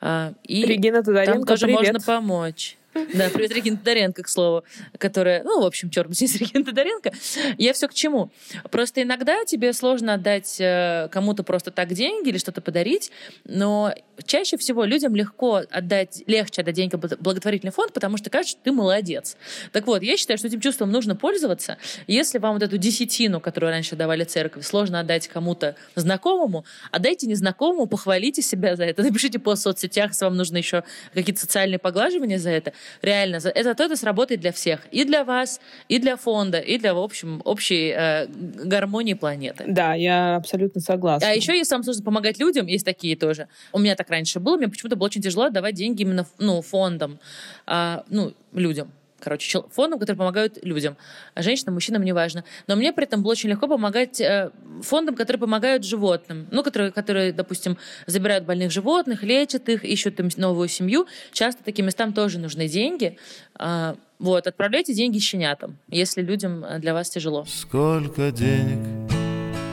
Э, 0.00 0.32
и 0.42 0.64
Регина 0.64 1.02
Тодоренко, 1.02 1.32
там 1.32 1.44
тоже 1.44 1.66
привет. 1.66 1.80
можно 1.80 2.00
помочь. 2.00 2.76
Да, 2.94 3.28
привет, 3.32 3.52
Регина 3.52 3.76
Тодоренко, 3.76 4.24
к 4.24 4.28
слову, 4.28 4.64
которая, 4.98 5.44
ну, 5.44 5.62
в 5.62 5.66
общем, 5.66 5.90
черт 5.90 6.12
здесь 6.12 6.34
Регина 6.36 6.64
Тодоренко. 6.64 7.12
Я 7.56 7.72
все 7.72 7.86
к 7.86 7.94
чему? 7.94 8.30
Просто 8.70 9.02
иногда 9.02 9.44
тебе 9.44 9.72
сложно 9.72 10.14
отдать 10.14 10.56
э, 10.60 11.08
кому-то 11.12 11.44
просто 11.44 11.70
так 11.70 11.92
деньги 11.92 12.30
или 12.30 12.38
что-то 12.38 12.60
подарить, 12.60 13.12
но 13.44 13.94
чаще 14.26 14.56
всего 14.56 14.84
людям 14.84 15.14
легко 15.14 15.62
отдать, 15.70 16.24
легче 16.26 16.62
отдать 16.62 16.74
деньги 16.74 16.96
в 16.96 16.98
благотворительный 17.20 17.72
фонд, 17.72 17.92
потому 17.92 18.16
что 18.16 18.28
кажется, 18.28 18.52
что 18.52 18.64
ты 18.64 18.72
молодец. 18.72 19.36
Так 19.72 19.86
вот, 19.86 20.02
я 20.02 20.16
считаю, 20.16 20.38
что 20.38 20.48
этим 20.48 20.60
чувством 20.60 20.90
нужно 20.90 21.14
пользоваться. 21.14 21.78
Если 22.08 22.38
вам 22.38 22.54
вот 22.54 22.62
эту 22.62 22.76
десятину, 22.76 23.40
которую 23.40 23.70
раньше 23.70 23.94
давали 23.94 24.24
церковь, 24.24 24.66
сложно 24.66 25.00
отдать 25.00 25.28
кому-то 25.28 25.76
знакомому, 25.94 26.64
отдайте 26.90 27.28
незнакомому, 27.28 27.86
похвалите 27.86 28.42
себя 28.42 28.74
за 28.74 28.84
это, 28.84 29.02
напишите 29.04 29.38
по 29.38 29.54
соцсетях, 29.54 30.10
если 30.10 30.24
вам 30.24 30.36
нужно 30.36 30.56
еще 30.56 30.82
какие-то 31.14 31.40
социальные 31.40 31.78
поглаживания 31.78 32.38
за 32.38 32.50
это. 32.50 32.72
Реально, 33.02 33.36
это 33.36 33.74
то 33.74 33.84
это 33.84 33.96
сработает 33.96 34.40
для 34.40 34.52
всех. 34.52 34.80
И 34.90 35.04
для 35.04 35.24
вас, 35.24 35.60
и 35.88 35.98
для 35.98 36.16
фонда, 36.16 36.58
и 36.58 36.78
для, 36.78 36.94
в 36.94 36.98
общем, 36.98 37.40
общей 37.44 37.92
э, 37.96 38.26
гармонии 38.26 39.14
планеты. 39.14 39.64
Да, 39.66 39.94
я 39.94 40.36
абсолютно 40.36 40.80
согласна. 40.80 41.28
А 41.28 41.32
еще, 41.32 41.56
если 41.56 41.74
вам 41.74 41.84
сложно 41.84 42.04
помогать 42.04 42.38
людям, 42.38 42.66
есть 42.66 42.84
такие 42.84 43.16
тоже. 43.16 43.48
У 43.72 43.78
меня 43.78 43.96
так 43.96 44.10
раньше 44.10 44.40
было, 44.40 44.56
мне 44.56 44.68
почему-то 44.68 44.96
было 44.96 45.06
очень 45.06 45.22
тяжело 45.22 45.44
отдавать 45.44 45.74
деньги 45.74 46.02
именно 46.02 46.26
ну, 46.38 46.62
фондам, 46.62 47.18
а, 47.66 48.04
ну, 48.08 48.34
людям 48.52 48.90
короче, 49.20 49.62
фондам, 49.70 49.98
которые 49.98 50.18
помогают 50.18 50.58
людям, 50.62 50.96
женщинам, 51.36 51.74
мужчинам, 51.74 52.02
неважно. 52.02 52.44
Но 52.66 52.76
мне 52.76 52.92
при 52.92 53.04
этом 53.04 53.22
было 53.22 53.32
очень 53.32 53.50
легко 53.50 53.68
помогать 53.68 54.20
э, 54.20 54.50
фондам, 54.82 55.14
которые 55.14 55.40
помогают 55.40 55.84
животным, 55.84 56.46
ну, 56.50 56.62
которые, 56.62 56.90
которые, 56.90 57.32
допустим, 57.32 57.78
забирают 58.06 58.44
больных 58.44 58.70
животных, 58.70 59.22
лечат 59.22 59.68
их, 59.68 59.84
ищут 59.84 60.18
им 60.20 60.28
новую 60.36 60.68
семью. 60.68 61.06
Часто 61.32 61.62
таким 61.64 61.86
местам 61.86 62.12
тоже 62.12 62.38
нужны 62.38 62.68
деньги. 62.68 63.16
Э, 63.58 63.94
вот, 64.18 64.46
отправляйте 64.46 64.92
деньги 64.92 65.18
щенятам, 65.18 65.78
если 65.88 66.20
людям 66.22 66.62
э, 66.64 66.78
для 66.78 66.92
вас 66.92 67.08
тяжело. 67.08 67.46
Сколько 67.46 68.30
денег 68.30 68.78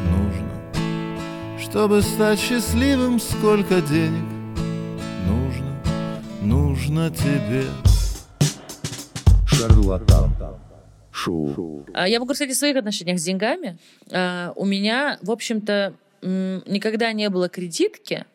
нужно, 0.10 1.60
чтобы 1.60 2.02
стать 2.02 2.40
счастливым, 2.40 3.20
сколько 3.20 3.82
денег 3.82 4.24
нужно, 5.28 6.24
нужно 6.42 7.10
тебе 7.12 7.66
шарлатан. 9.58 10.32
Шоу. 11.12 11.86
А 11.94 12.08
я 12.08 12.20
могу 12.20 12.34
сказать 12.36 12.54
о 12.54 12.56
своих 12.56 12.76
отношениях 12.76 13.20
с 13.20 13.24
деньгами. 13.24 13.80
А, 14.12 14.54
у 14.56 14.66
меня, 14.66 15.18
в 15.24 15.32
общем-то, 15.32 15.94
никогда 16.22 17.12
не 17.12 17.30
было 17.30 17.50
кредитки. 17.50 18.26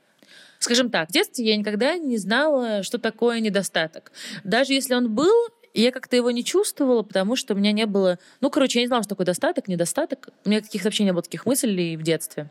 Скажем 0.58 0.90
так, 0.90 1.08
в 1.08 1.12
детстве 1.12 1.44
я 1.44 1.56
никогда 1.56 1.96
не 1.96 2.18
знала, 2.18 2.82
что 2.82 2.98
такое 2.98 3.40
недостаток. 3.40 4.10
Даже 4.42 4.72
если 4.72 4.94
он 4.94 5.14
был, 5.14 5.32
я 5.74 5.92
как-то 5.92 6.16
его 6.16 6.30
не 6.30 6.44
чувствовала, 6.44 7.02
потому 7.02 7.36
что 7.36 7.54
у 7.54 7.56
меня 7.56 7.72
не 7.72 7.86
было... 7.86 8.18
Ну, 8.40 8.50
короче, 8.50 8.80
я 8.80 8.84
не 8.84 8.88
знала, 8.88 9.02
что 9.02 9.10
такое 9.10 9.26
достаток, 9.26 9.68
недостаток. 9.68 10.28
У 10.44 10.50
меня 10.50 10.60
каких-то 10.60 10.88
вообще 10.88 11.04
не 11.04 11.12
было 11.12 11.22
таких 11.22 11.46
мыслей 11.46 11.96
в 11.96 12.02
детстве. 12.02 12.50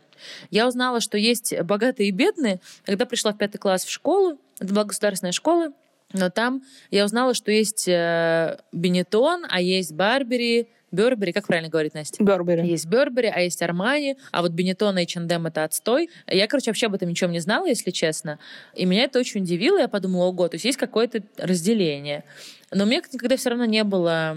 Я 0.50 0.66
узнала, 0.66 1.00
что 1.00 1.18
есть 1.18 1.58
богатые 1.62 2.08
и 2.08 2.12
бедные, 2.12 2.60
когда 2.84 3.04
пришла 3.04 3.32
в 3.32 3.38
пятый 3.38 3.58
класс 3.58 3.84
в 3.84 3.90
школу. 3.90 4.38
Это 4.58 4.72
была 4.72 4.84
государственная 4.84 5.32
школа. 5.32 5.72
Но 6.12 6.30
там 6.30 6.62
я 6.90 7.04
узнала, 7.04 7.34
что 7.34 7.50
есть 7.50 7.88
э, 7.88 8.58
Бенетон, 8.72 9.44
а 9.48 9.60
есть 9.60 9.92
Барбери, 9.92 10.68
Бербери, 10.92 11.32
как 11.32 11.46
правильно 11.46 11.70
говорить, 11.70 11.94
Настя? 11.94 12.22
Бербери. 12.22 12.68
Есть 12.68 12.86
Бербери, 12.86 13.32
а 13.34 13.40
есть 13.40 13.62
Армани, 13.62 14.18
а 14.30 14.42
вот 14.42 14.52
Бенетон 14.52 14.98
и 14.98 15.04
H&M 15.04 15.46
это 15.46 15.64
отстой. 15.64 16.10
Я, 16.26 16.46
короче, 16.46 16.70
вообще 16.70 16.86
об 16.86 16.94
этом 16.94 17.08
ничего 17.08 17.30
не 17.30 17.40
знала, 17.40 17.66
если 17.66 17.90
честно. 17.90 18.38
И 18.74 18.84
меня 18.84 19.04
это 19.04 19.18
очень 19.18 19.40
удивило. 19.40 19.78
Я 19.78 19.88
подумала, 19.88 20.26
ого, 20.26 20.48
то 20.48 20.56
есть 20.56 20.66
есть 20.66 20.78
какое-то 20.78 21.22
разделение. 21.38 22.24
Но 22.70 22.84
у 22.84 22.86
меня 22.86 23.00
никогда 23.10 23.36
все 23.36 23.50
равно 23.50 23.64
не 23.64 23.84
было 23.84 24.36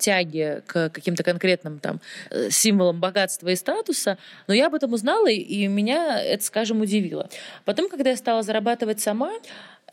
тяги 0.00 0.62
к 0.66 0.88
каким-то 0.88 1.22
конкретным 1.22 1.78
там 1.78 2.00
э, 2.30 2.48
символам 2.50 2.98
богатства 2.98 3.48
и 3.48 3.56
статуса. 3.56 4.16
Но 4.46 4.54
я 4.54 4.68
об 4.68 4.74
этом 4.74 4.94
узнала, 4.94 5.28
и 5.28 5.66
меня 5.66 6.22
это, 6.22 6.42
скажем, 6.42 6.80
удивило. 6.80 7.28
Потом, 7.66 7.90
когда 7.90 8.10
я 8.10 8.16
стала 8.16 8.42
зарабатывать 8.42 9.00
сама, 9.00 9.32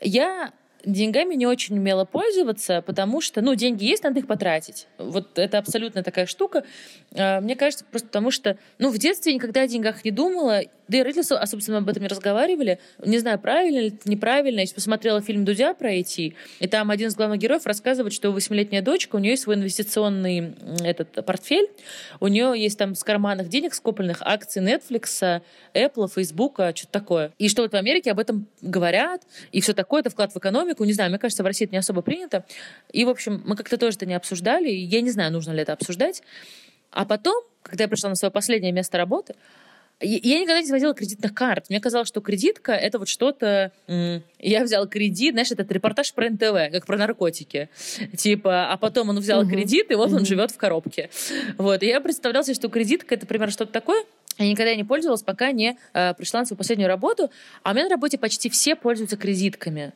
я 0.00 0.52
деньгами 0.84 1.34
не 1.34 1.46
очень 1.46 1.78
умела 1.78 2.04
пользоваться, 2.04 2.82
потому 2.82 3.20
что, 3.20 3.40
ну, 3.40 3.54
деньги 3.54 3.84
есть, 3.84 4.02
надо 4.04 4.20
их 4.20 4.26
потратить. 4.26 4.86
Вот 4.98 5.38
это 5.38 5.58
абсолютно 5.58 6.02
такая 6.02 6.26
штука. 6.26 6.64
А, 7.14 7.40
мне 7.40 7.56
кажется, 7.56 7.84
просто 7.90 8.08
потому 8.08 8.30
что, 8.30 8.58
ну, 8.78 8.90
в 8.90 8.98
детстве 8.98 9.34
никогда 9.34 9.62
о 9.62 9.68
деньгах 9.68 10.04
не 10.04 10.10
думала, 10.10 10.62
да 10.90 10.98
и 10.98 11.02
родители 11.02 11.36
особенно 11.36 11.78
об 11.78 11.88
этом 11.88 12.02
не 12.02 12.08
разговаривали. 12.08 12.80
Не 12.98 13.18
знаю, 13.18 13.38
правильно 13.38 13.78
или 13.78 13.88
это 13.88 14.10
неправильно. 14.10 14.60
Я 14.60 14.66
посмотрела 14.74 15.22
фильм 15.22 15.44
«Дудя» 15.44 15.72
про 15.74 15.94
IT, 15.94 16.34
и 16.58 16.66
там 16.66 16.90
один 16.90 17.08
из 17.08 17.14
главных 17.14 17.38
героев 17.38 17.64
рассказывает, 17.64 18.12
что 18.12 18.32
восьмилетняя 18.32 18.82
дочка, 18.82 19.16
у 19.16 19.18
нее 19.20 19.32
есть 19.32 19.44
свой 19.44 19.54
инвестиционный 19.54 20.54
этот 20.82 21.24
портфель, 21.24 21.70
у 22.18 22.26
нее 22.26 22.54
есть 22.56 22.76
там 22.76 22.96
с 22.96 23.04
карманных 23.04 23.48
денег 23.48 23.74
скопленных 23.74 24.18
акций 24.22 24.62
Netflix, 24.62 25.42
Apple, 25.74 26.10
Facebook, 26.12 26.54
что-то 26.54 26.88
такое. 26.90 27.32
И 27.38 27.48
что 27.48 27.62
вот 27.62 27.72
в 27.72 27.76
Америке 27.76 28.10
об 28.10 28.18
этом 28.18 28.48
говорят, 28.60 29.22
и 29.52 29.60
все 29.60 29.72
такое, 29.74 30.00
это 30.00 30.10
вклад 30.10 30.32
в 30.32 30.36
экономику. 30.36 30.82
Не 30.84 30.92
знаю, 30.92 31.10
мне 31.10 31.20
кажется, 31.20 31.44
в 31.44 31.46
России 31.46 31.66
это 31.66 31.74
не 31.74 31.78
особо 31.78 32.02
принято. 32.02 32.44
И, 32.92 33.04
в 33.04 33.08
общем, 33.08 33.42
мы 33.46 33.54
как-то 33.54 33.78
тоже 33.78 33.96
это 33.96 34.06
не 34.06 34.14
обсуждали. 34.14 34.70
Я 34.70 35.00
не 35.02 35.10
знаю, 35.10 35.32
нужно 35.32 35.52
ли 35.52 35.62
это 35.62 35.72
обсуждать. 35.72 36.22
А 36.90 37.04
потом, 37.04 37.44
когда 37.62 37.84
я 37.84 37.88
пришла 37.88 38.10
на 38.10 38.16
свое 38.16 38.32
последнее 38.32 38.72
место 38.72 38.98
работы, 38.98 39.34
я 40.00 40.40
никогда 40.40 40.60
не 40.60 40.66
сводила 40.66 40.94
кредитных 40.94 41.34
карт. 41.34 41.68
Мне 41.68 41.80
казалось, 41.80 42.08
что 42.08 42.20
кредитка— 42.20 42.72
это 42.72 42.98
вот 42.98 43.08
что-то... 43.08 43.72
Я 44.38 44.64
взял 44.64 44.88
кредит, 44.88 45.34
знаешь, 45.34 45.50
этот 45.50 45.70
репортаж 45.70 46.12
про 46.14 46.30
НТВ, 46.30 46.72
как 46.72 46.86
про 46.86 46.96
наркотики. 46.96 47.68
Типа, 48.16 48.72
а 48.72 48.76
потом 48.78 49.10
он 49.10 49.18
взял 49.18 49.40
угу. 49.40 49.50
кредит, 49.50 49.90
и 49.90 49.94
вот 49.94 50.08
угу. 50.08 50.16
он 50.16 50.24
живет 50.24 50.50
в 50.50 50.56
коробке. 50.56 51.10
Вот. 51.58 51.82
И 51.82 51.86
я 51.86 52.00
представляла 52.00 52.44
себе, 52.44 52.54
что 52.54 52.68
кредитка— 52.68 53.14
это 53.16 53.26
примерно 53.26 53.52
что-то 53.52 53.72
такое. 53.72 54.04
Я 54.38 54.48
никогда 54.48 54.74
не 54.74 54.84
пользовалась, 54.84 55.22
пока 55.22 55.52
не 55.52 55.76
э, 55.92 56.14
пришла 56.14 56.40
на 56.40 56.46
свою 56.46 56.56
последнюю 56.56 56.88
работу. 56.88 57.30
А 57.62 57.72
у 57.72 57.74
меня 57.74 57.84
на 57.84 57.90
работе 57.90 58.16
почти 58.16 58.48
все 58.48 58.74
пользуются 58.74 59.18
кредитками. 59.18 59.92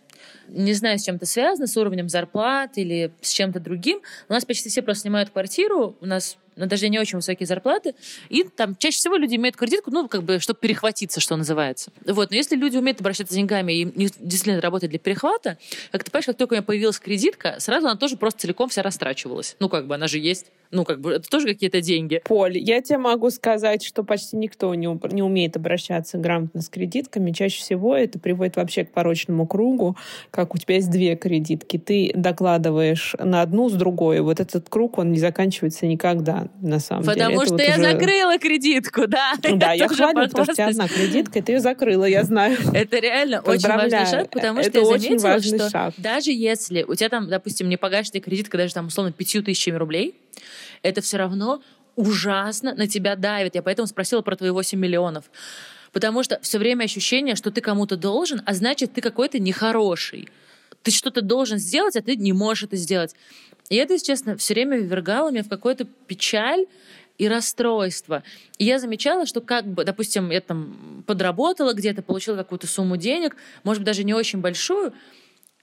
Не 0.48 0.74
знаю, 0.74 0.98
с 0.98 1.04
чем 1.04 1.16
это 1.16 1.24
связано, 1.24 1.66
с 1.66 1.76
уровнем 1.78 2.10
зарплат 2.10 2.76
или 2.76 3.10
с 3.22 3.30
чем-то 3.30 3.60
другим. 3.60 4.00
У 4.28 4.32
нас 4.32 4.44
почти 4.44 4.68
все 4.68 4.82
просто 4.82 5.02
снимают 5.02 5.30
квартиру. 5.30 5.96
У 6.00 6.06
нас 6.06 6.36
но 6.56 6.66
даже 6.66 6.88
не 6.88 6.98
очень 6.98 7.16
высокие 7.16 7.46
зарплаты, 7.46 7.94
и 8.28 8.44
там 8.44 8.76
чаще 8.76 8.98
всего 8.98 9.16
люди 9.16 9.36
имеют 9.36 9.56
кредитку, 9.56 9.90
ну, 9.90 10.08
как 10.08 10.22
бы, 10.22 10.38
чтобы 10.38 10.58
перехватиться, 10.60 11.20
что 11.20 11.36
называется. 11.36 11.90
Вот, 12.06 12.30
но 12.30 12.36
если 12.36 12.56
люди 12.56 12.76
умеют 12.76 13.00
обращаться 13.00 13.32
с 13.32 13.36
деньгами 13.36 13.72
и 13.72 13.84
действительно 14.18 14.60
работать 14.60 14.90
для 14.90 14.98
перехвата, 14.98 15.58
как 15.90 16.04
ты 16.04 16.10
понимаешь, 16.10 16.26
как 16.26 16.36
только 16.36 16.52
у 16.52 16.56
меня 16.56 16.62
появилась 16.62 16.98
кредитка, 16.98 17.56
сразу 17.58 17.86
она 17.86 17.96
тоже 17.96 18.16
просто 18.16 18.40
целиком 18.40 18.68
вся 18.68 18.82
растрачивалась. 18.82 19.56
Ну, 19.60 19.68
как 19.68 19.86
бы, 19.86 19.94
она 19.94 20.08
же 20.08 20.18
есть. 20.18 20.46
Ну, 20.70 20.84
как 20.84 21.00
бы, 21.00 21.12
это 21.12 21.28
тоже 21.28 21.46
какие-то 21.46 21.80
деньги. 21.80 22.20
Поль, 22.24 22.58
я 22.58 22.80
тебе 22.82 22.98
могу 22.98 23.30
сказать, 23.30 23.84
что 23.84 24.02
почти 24.02 24.36
никто 24.36 24.74
не, 24.74 24.88
не 25.12 25.22
умеет 25.22 25.56
обращаться 25.56 26.18
грамотно 26.18 26.62
с 26.62 26.68
кредитками. 26.68 27.30
Чаще 27.30 27.60
всего 27.60 27.94
это 27.94 28.18
приводит 28.18 28.56
вообще 28.56 28.84
к 28.84 28.90
порочному 28.90 29.46
кругу, 29.46 29.96
как 30.30 30.54
у 30.54 30.58
тебя 30.58 30.76
есть 30.76 30.90
две 30.90 31.14
кредитки. 31.16 31.78
Ты 31.78 32.12
докладываешь 32.14 33.14
на 33.18 33.42
одну 33.42 33.68
с 33.68 33.74
другой. 33.74 34.20
Вот 34.20 34.40
этот 34.40 34.68
круг, 34.68 34.98
он 34.98 35.12
не 35.12 35.18
заканчивается 35.18 35.86
никогда, 35.86 36.43
на 36.60 36.78
самом 36.78 37.04
Потому 37.04 37.30
деле. 37.30 37.40
Потому 37.40 37.44
что 37.44 37.52
вот 37.52 37.62
я 37.62 37.74
уже... 37.74 37.92
закрыла 37.92 38.38
кредитку, 38.38 39.06
да. 39.06 39.34
Да, 39.54 39.72
я 39.72 39.88
хвалю, 39.88 40.28
потому 40.28 40.44
что 40.44 40.52
у 40.52 40.54
тебя 40.54 40.68
одна 40.68 40.88
кредитка, 40.88 41.38
и 41.38 41.42
ты 41.42 41.52
ее 41.52 41.60
закрыла, 41.60 42.04
я 42.04 42.24
знаю. 42.24 42.56
Это 42.72 42.98
реально 42.98 43.40
очень 43.40 43.68
важный 43.68 44.06
шаг, 44.06 44.30
потому 44.30 44.62
что 44.62 44.78
я 44.78 44.84
заметила, 44.84 45.40
что 45.40 45.92
даже 45.98 46.32
если 46.32 46.82
у 46.82 46.94
тебя 46.94 47.08
там, 47.08 47.28
допустим, 47.28 47.68
не 47.68 47.76
погашенная 47.76 48.20
кредитка 48.20 48.58
даже 48.58 48.74
там 48.74 48.86
условно 48.86 49.12
пятью 49.12 49.42
тысячами 49.42 49.76
рублей, 49.76 50.14
это 50.82 51.00
все 51.00 51.16
равно 51.16 51.62
ужасно 51.96 52.74
на 52.74 52.86
тебя 52.86 53.16
давит. 53.16 53.54
Я 53.54 53.62
поэтому 53.62 53.86
спросила 53.86 54.22
про 54.22 54.36
твои 54.36 54.50
8 54.50 54.78
миллионов. 54.78 55.24
Потому 55.92 56.24
что 56.24 56.40
все 56.42 56.58
время 56.58 56.84
ощущение, 56.84 57.36
что 57.36 57.50
ты 57.52 57.60
кому-то 57.60 57.96
должен, 57.96 58.42
а 58.46 58.54
значит, 58.54 58.92
ты 58.94 59.00
какой-то 59.00 59.38
нехороший. 59.38 60.28
Ты 60.84 60.92
что-то 60.92 61.22
должен 61.22 61.58
сделать, 61.58 61.96
а 61.96 62.02
ты 62.02 62.14
не 62.14 62.32
можешь 62.32 62.64
это 62.64 62.76
сделать. 62.76 63.16
И 63.70 63.76
это, 63.76 63.94
если 63.94 64.06
честно, 64.06 64.36
все 64.36 64.54
время 64.54 64.76
ввергало 64.78 65.30
меня 65.30 65.42
в 65.42 65.48
какую-то 65.48 65.86
печаль 66.06 66.66
и 67.18 67.26
расстройство. 67.26 68.22
И 68.58 68.64
я 68.64 68.78
замечала, 68.78 69.26
что 69.26 69.40
как 69.40 69.66
бы, 69.66 69.84
допустим, 69.84 70.30
я 70.30 70.40
там 70.40 71.02
подработала 71.06 71.72
где-то, 71.72 72.02
получила 72.02 72.36
какую-то 72.36 72.66
сумму 72.66 72.96
денег, 72.96 73.36
может 73.64 73.80
быть, 73.80 73.86
даже 73.86 74.04
не 74.04 74.14
очень 74.14 74.40
большую, 74.40 74.92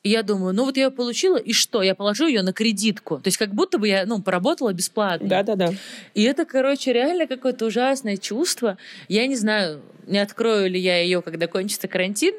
и 0.03 0.09
я 0.09 0.23
думаю, 0.23 0.55
ну 0.55 0.65
вот 0.65 0.77
я 0.77 0.85
ее 0.85 0.91
получила, 0.91 1.37
и 1.37 1.53
что? 1.53 1.83
Я 1.83 1.93
положу 1.93 2.25
ее 2.25 2.41
на 2.41 2.53
кредитку. 2.53 3.17
То 3.17 3.27
есть 3.27 3.37
как 3.37 3.53
будто 3.53 3.77
бы 3.77 3.87
я, 3.87 4.05
ну, 4.07 4.19
поработала 4.19 4.73
бесплатно. 4.73 5.27
Да-да-да. 5.27 5.73
И 6.15 6.23
это, 6.23 6.45
короче, 6.45 6.91
реально 6.91 7.27
какое-то 7.27 7.67
ужасное 7.67 8.17
чувство. 8.17 8.79
Я 9.07 9.27
не 9.27 9.35
знаю, 9.35 9.81
не 10.07 10.17
открою 10.17 10.71
ли 10.71 10.79
я 10.79 11.01
ее, 11.01 11.21
когда 11.21 11.45
кончится 11.45 11.87
карантин, 11.87 12.33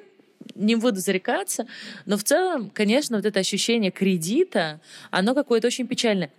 не 0.55 0.77
буду 0.77 1.01
зарекаться, 1.01 1.67
но 2.07 2.17
в 2.17 2.25
целом, 2.25 2.71
конечно, 2.71 3.17
вот 3.17 3.27
это 3.27 3.41
ощущение 3.41 3.91
кредита, 3.91 4.81
оно 5.11 5.35
какое-то 5.35 5.67
очень 5.67 5.87
печальное. 5.87 6.31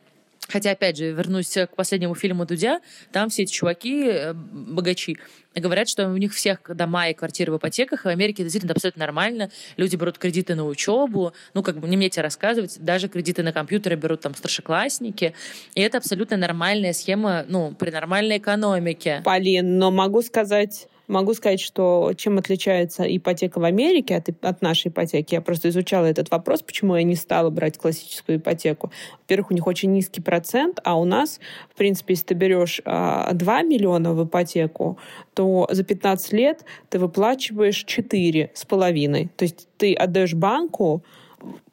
Хотя, 0.50 0.72
опять 0.72 0.98
же, 0.98 1.12
вернусь 1.12 1.54
к 1.54 1.70
последнему 1.76 2.16
фильму 2.16 2.46
Дудя, 2.46 2.82
там 3.12 3.30
все 3.30 3.44
эти 3.44 3.52
чуваки, 3.54 4.08
э, 4.08 4.34
богачи, 4.34 5.18
говорят, 5.56 5.88
что 5.88 6.08
у 6.10 6.18
них 6.18 6.34
всех 6.34 6.60
дома 6.76 7.10
и 7.10 7.14
квартиры 7.14 7.54
в 7.54 7.58
ипотеках, 7.58 8.06
и 8.06 8.10
в 8.10 8.12
Америке 8.12 8.44
это 8.44 8.44
действительно 8.44 8.74
абсолютно 8.74 9.00
нормально. 9.02 9.50
Люди 9.78 9.96
берут 9.96 10.18
кредиты 10.18 10.56
на 10.56 10.66
учебу, 10.66 11.34
ну, 11.54 11.64
как 11.64 11.78
бы 11.80 11.88
не 11.88 11.96
мне 11.96 12.10
тебе 12.10 12.24
рассказывать, 12.24 12.78
даже 12.80 13.08
кредиты 13.08 13.42
на 13.44 13.54
компьютеры 13.54 13.96
берут 13.96 14.22
там 14.22 14.36
старшеклассники, 14.36 15.34
и 15.76 15.82
это 15.82 16.00
абсолютно 16.00 16.36
нормальная 16.36 16.94
схема, 16.94 17.46
ну, 17.48 17.74
при 17.74 17.92
нормальной 17.92 18.38
экономике. 18.38 19.22
Полин, 19.24 19.78
но 19.78 19.92
могу 19.92 20.22
сказать, 20.24 20.88
Могу 21.14 21.36
сказать, 21.36 21.62
что 21.62 22.14
чем 22.18 22.40
отличается 22.40 23.04
ипотека 23.04 23.60
в 23.60 23.66
Америке 23.66 24.16
от, 24.16 24.30
от 24.44 24.64
нашей 24.64 24.88
ипотеки. 24.88 25.36
Я 25.36 25.42
просто 25.42 25.70
изучала 25.70 26.08
этот 26.08 26.32
вопрос, 26.32 26.64
почему 26.64 26.96
я 26.96 27.04
не 27.04 27.14
стала 27.16 27.52
брать 27.52 27.78
классическую 27.78 28.40
ипотеку. 28.40 28.92
Во-первых, 29.20 29.52
у 29.52 29.54
них 29.54 29.68
очень 29.68 29.92
низкий 29.92 30.22
процент, 30.22 30.80
а 30.84 31.00
у 31.00 31.06
нас, 31.06 31.40
в 31.70 31.78
принципе, 31.78 32.16
если 32.16 32.26
ты 32.26 32.34
берешь 32.34 32.82
а, 32.86 33.32
2 33.32 33.62
миллиона 33.62 34.16
в 34.16 34.26
ипотеку, 34.26 34.98
то 35.36 35.68
за 35.70 35.84
15 35.84 36.34
лет 36.34 36.66
ты 36.90 36.98
выплачиваешь 36.98 37.84
4 37.84 38.50
с 38.52 38.66
половиной. 38.66 39.30
То 39.38 39.44
есть 39.44 39.68
ты 39.78 39.94
отдаешь 39.94 40.34
банку 40.34 41.04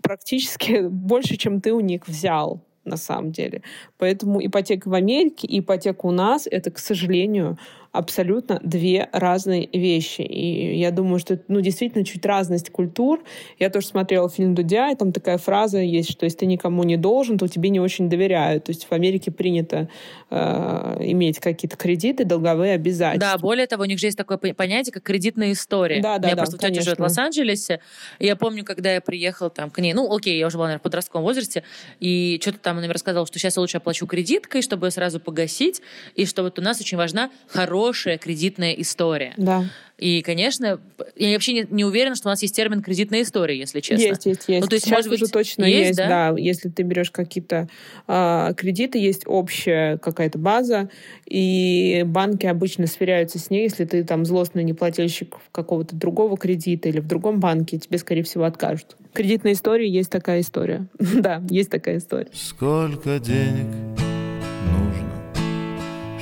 практически 0.03 0.81
больше, 0.87 1.38
чем 1.38 1.62
ты 1.62 1.72
у 1.72 1.81
них 1.81 2.07
взял 2.07 2.61
на 2.85 2.98
самом 2.98 3.33
деле. 3.33 3.62
Поэтому 3.96 4.44
ипотека 4.44 4.88
в 4.88 4.94
Америке 4.94 5.46
и 5.46 5.61
ипотека 5.61 6.05
у 6.05 6.11
нас— 6.11 6.46
это, 6.50 6.70
к 6.70 6.79
сожалению, 6.79 7.59
абсолютно 7.92 8.61
две 8.62 9.09
разные 9.12 9.68
вещи. 9.72 10.22
И 10.22 10.79
я 10.79 10.92
думаю, 10.92 11.18
что 11.18 11.40
ну, 11.48 11.61
действительно 11.61 12.05
чуть 12.05 12.24
разность 12.24 12.70
культур. 12.70 13.22
Я 13.59 13.68
тоже 13.68 13.87
смотрела 13.87 14.29
фильм 14.29 14.55
Дудя, 14.55 14.90
и 14.90 14.94
там 14.94 15.12
такая 15.12 15.38
фраза 15.38 15.79
есть, 15.79 16.11
что 16.11 16.24
если 16.24 16.38
ты 16.38 16.46
никому 16.46 16.85
не 16.85 16.96
должен, 16.96 17.37
то 17.37 17.48
тебе 17.48 17.70
не 17.70 17.81
очень 17.81 18.09
доверяют. 18.09 18.64
То 18.64 18.70
есть 18.70 18.85
в 18.85 18.92
Америке 18.92 19.33
принято 19.33 19.88
э, 20.31 20.96
иметь 21.00 21.40
какие-то 21.40 21.76
кредиты, 21.76 22.24
долговые 22.24 22.74
обязательства. 22.74 23.33
Да, 23.33 23.38
более 23.38 23.66
того, 23.66 23.83
у 23.83 23.87
них 23.87 23.98
же 23.98 24.07
есть 24.07 24.18
такое 24.18 24.38
понятие, 24.38 24.92
как 24.92 25.03
кредитная 25.03 25.53
история. 25.53 26.00
Да, 26.00 26.18
да, 26.18 26.29
я 26.29 26.37
да, 26.37 26.42
просто 26.42 26.59
тетя 26.59 26.83
живет 26.83 26.98
в 26.98 27.03
Лос-Анджелесе. 27.03 27.81
И 28.20 28.26
я 28.26 28.37
помню, 28.37 28.64
когда 28.64 28.92
я 28.92 29.00
приехала 29.00 29.50
там 29.50 29.70
к 29.70 29.79
ней, 29.81 29.94
ну, 29.94 30.14
окей, 30.14 30.38
я 30.38 30.46
уже 30.46 30.57
была, 30.57 30.66
наверное, 30.66 30.81
в 30.81 30.85
подростковом 30.85 31.24
возрасте, 31.24 31.64
и 31.98 32.38
что-то 32.40 32.59
там 32.59 32.79
она 32.79 32.87
мне 32.87 32.92
рассказала, 32.92 33.26
что 33.26 33.38
сейчас 33.38 33.57
я 33.57 33.61
лучше 33.61 33.79
оплачу 33.79 34.07
кредиткой, 34.07 34.62
чтобы 34.62 34.87
ее 34.87 34.90
сразу 34.92 35.18
погасить, 35.18 35.83
и 36.14 36.24
что 36.24 36.42
вот 36.44 36.59
у 36.59 36.62
нас 36.62 36.81
очень 36.81 36.96
важна 36.96 37.31
хорошая 37.48 37.80
хорошая 37.81 38.19
кредитная 38.19 38.73
история. 38.73 39.33
Да. 39.37 39.64
И, 39.97 40.23
конечно, 40.23 40.81
я 41.16 41.33
вообще 41.35 41.53
не, 41.53 41.66
не 41.71 41.85
уверена, 41.85 42.14
что 42.14 42.29
у 42.29 42.31
нас 42.31 42.40
есть 42.40 42.57
термин 42.57 42.83
кредитная 42.83 43.21
история, 43.21 43.59
если 43.59 43.81
честно. 43.81 44.03
Есть, 44.03 44.25
есть, 44.25 44.49
есть. 44.49 44.62
Ну, 44.62 44.66
то 44.66 44.75
есть, 44.75 44.87
Сейчас 44.87 45.05
может 45.05 45.12
уже 45.12 45.25
быть, 45.25 45.33
точно 45.33 45.64
есть, 45.66 45.88
есть, 45.88 45.99
да? 45.99 46.33
да. 46.33 46.38
Если 46.38 46.71
ты 46.71 46.83
берешь 46.85 47.11
какие-то 47.11 47.69
э, 48.09 48.55
кредиты, 48.57 48.99
есть 48.99 49.25
общая 49.27 49.99
какая-то 49.99 50.38
база, 50.38 50.88
и 51.27 52.03
банки 52.07 52.47
обычно 52.47 52.87
сверяются 52.87 53.38
с 53.38 53.51
ней, 53.51 53.64
если 53.64 53.85
ты 53.85 54.03
там 54.03 54.25
злостный 54.25 54.64
неплательщик 54.64 55.37
какого-то 55.53 55.95
другого 55.95 56.38
кредита 56.38 56.88
или 56.88 57.01
в 57.01 57.07
другом 57.07 57.38
банке, 57.38 57.79
тебе, 57.79 57.99
скорее 57.99 58.23
всего, 58.23 58.45
откажут. 58.45 58.97
Кредитная 59.12 59.53
история 59.53 59.88
есть 59.88 60.09
такая 60.09 60.40
история. 60.40 60.87
да, 60.99 61.43
есть 61.51 61.69
такая 61.69 61.99
история. 61.99 62.29
Сколько 62.33 63.19
денег 63.19 63.89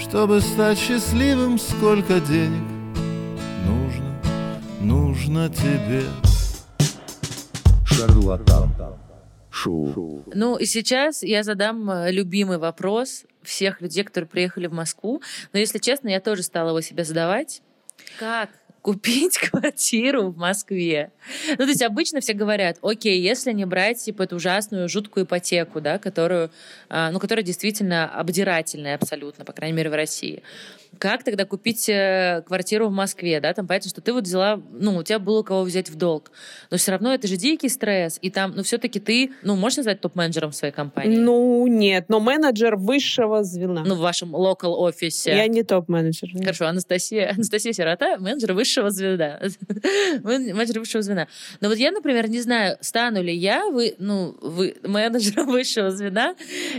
чтобы 0.08 0.40
стать 0.40 0.78
счастливым, 0.78 1.58
сколько 1.58 2.18
денег 2.20 2.62
нужно, 3.66 4.62
нужно 4.80 5.50
тебе. 5.50 6.04
шарлатан. 7.84 8.72
Шоу. 9.50 10.24
Ну, 10.34 10.56
и 10.56 10.64
сейчас 10.66 11.22
я 11.22 11.42
задам 11.42 11.90
э, 11.90 12.12
любимый 12.12 12.58
вопрос 12.58 13.24
всех 13.42 13.80
людей, 13.80 14.04
которые 14.04 14.28
приехали 14.28 14.66
в 14.66 14.72
Москву. 14.72 15.20
Но, 15.52 15.58
если 15.58 15.78
честно, 15.78 16.08
я 16.08 16.20
тоже 16.20 16.42
стала 16.42 16.68
его 16.68 16.80
себе 16.80 17.04
задавать. 17.04 17.60
Как 18.18 18.50
купить 18.88 19.36
квартиру 19.50 20.30
в 20.30 20.38
Москве. 20.38 21.12
Ну, 21.50 21.56
то 21.56 21.66
есть 21.66 21.82
обычно 21.82 22.20
все 22.20 22.32
говорят, 22.32 22.78
окей, 22.80 23.20
если 23.20 23.52
не 23.52 23.66
брать, 23.66 24.02
типа, 24.02 24.22
эту 24.22 24.36
ужасную, 24.36 24.88
жуткую 24.88 25.26
ипотеку, 25.26 25.82
да, 25.82 25.98
которую, 25.98 26.50
а, 26.88 27.10
ну, 27.10 27.18
которая 27.18 27.44
действительно 27.44 28.08
обдирательная 28.08 28.94
абсолютно, 28.94 29.44
по 29.44 29.52
крайней 29.52 29.76
мере, 29.76 29.90
в 29.90 29.94
России. 29.94 30.42
Как 30.98 31.22
тогда 31.22 31.44
купить 31.44 31.88
э, 31.88 32.42
квартиру 32.46 32.88
в 32.88 32.92
Москве, 32.92 33.40
да, 33.40 33.52
там 33.54 33.66
понятно, 33.66 33.90
что 33.90 34.00
ты 34.00 34.12
вот 34.12 34.24
взяла, 34.24 34.60
ну, 34.72 34.96
у 34.96 35.02
тебя 35.02 35.18
было 35.18 35.42
кого 35.42 35.62
взять 35.62 35.90
в 35.90 35.96
долг, 35.96 36.30
но 36.70 36.76
все 36.76 36.92
равно 36.92 37.14
это 37.14 37.26
же 37.28 37.36
дикий 37.36 37.68
стресс, 37.68 38.18
и 38.20 38.30
там, 38.30 38.52
ну, 38.54 38.62
все-таки 38.62 39.00
ты, 39.00 39.32
ну, 39.42 39.56
можешь 39.56 39.78
назвать 39.78 40.00
топ-менеджером 40.00 40.52
своей 40.52 40.72
компании? 40.72 41.16
Ну, 41.16 41.66
нет, 41.66 42.06
но 42.08 42.20
менеджер 42.20 42.76
высшего 42.76 43.44
звена. 43.44 43.84
Ну, 43.84 43.94
в 43.94 43.98
вашем 43.98 44.34
local 44.34 44.74
офисе. 44.74 45.30
Я 45.30 45.46
не 45.46 45.62
топ-менеджер. 45.62 46.28
Хорошо, 46.38 46.66
Анастасия, 46.66 47.30
Анастасия 47.34 47.72
Сирота, 47.72 48.18
менеджер 48.18 48.52
высшего 48.52 48.90
звена. 48.90 49.40
менеджер 50.22 50.80
высшего 50.80 51.02
звена. 51.02 51.28
Но 51.60 51.68
вот 51.68 51.78
я, 51.78 51.90
например, 51.90 52.28
не 52.28 52.40
знаю, 52.40 52.76
стану 52.80 53.22
ли 53.22 53.34
я 53.34 53.66
вы, 53.66 53.94
ну, 53.98 54.36
вы, 54.40 54.76
менеджером 54.82 55.46
высшего 55.50 55.90
звена 55.90 56.34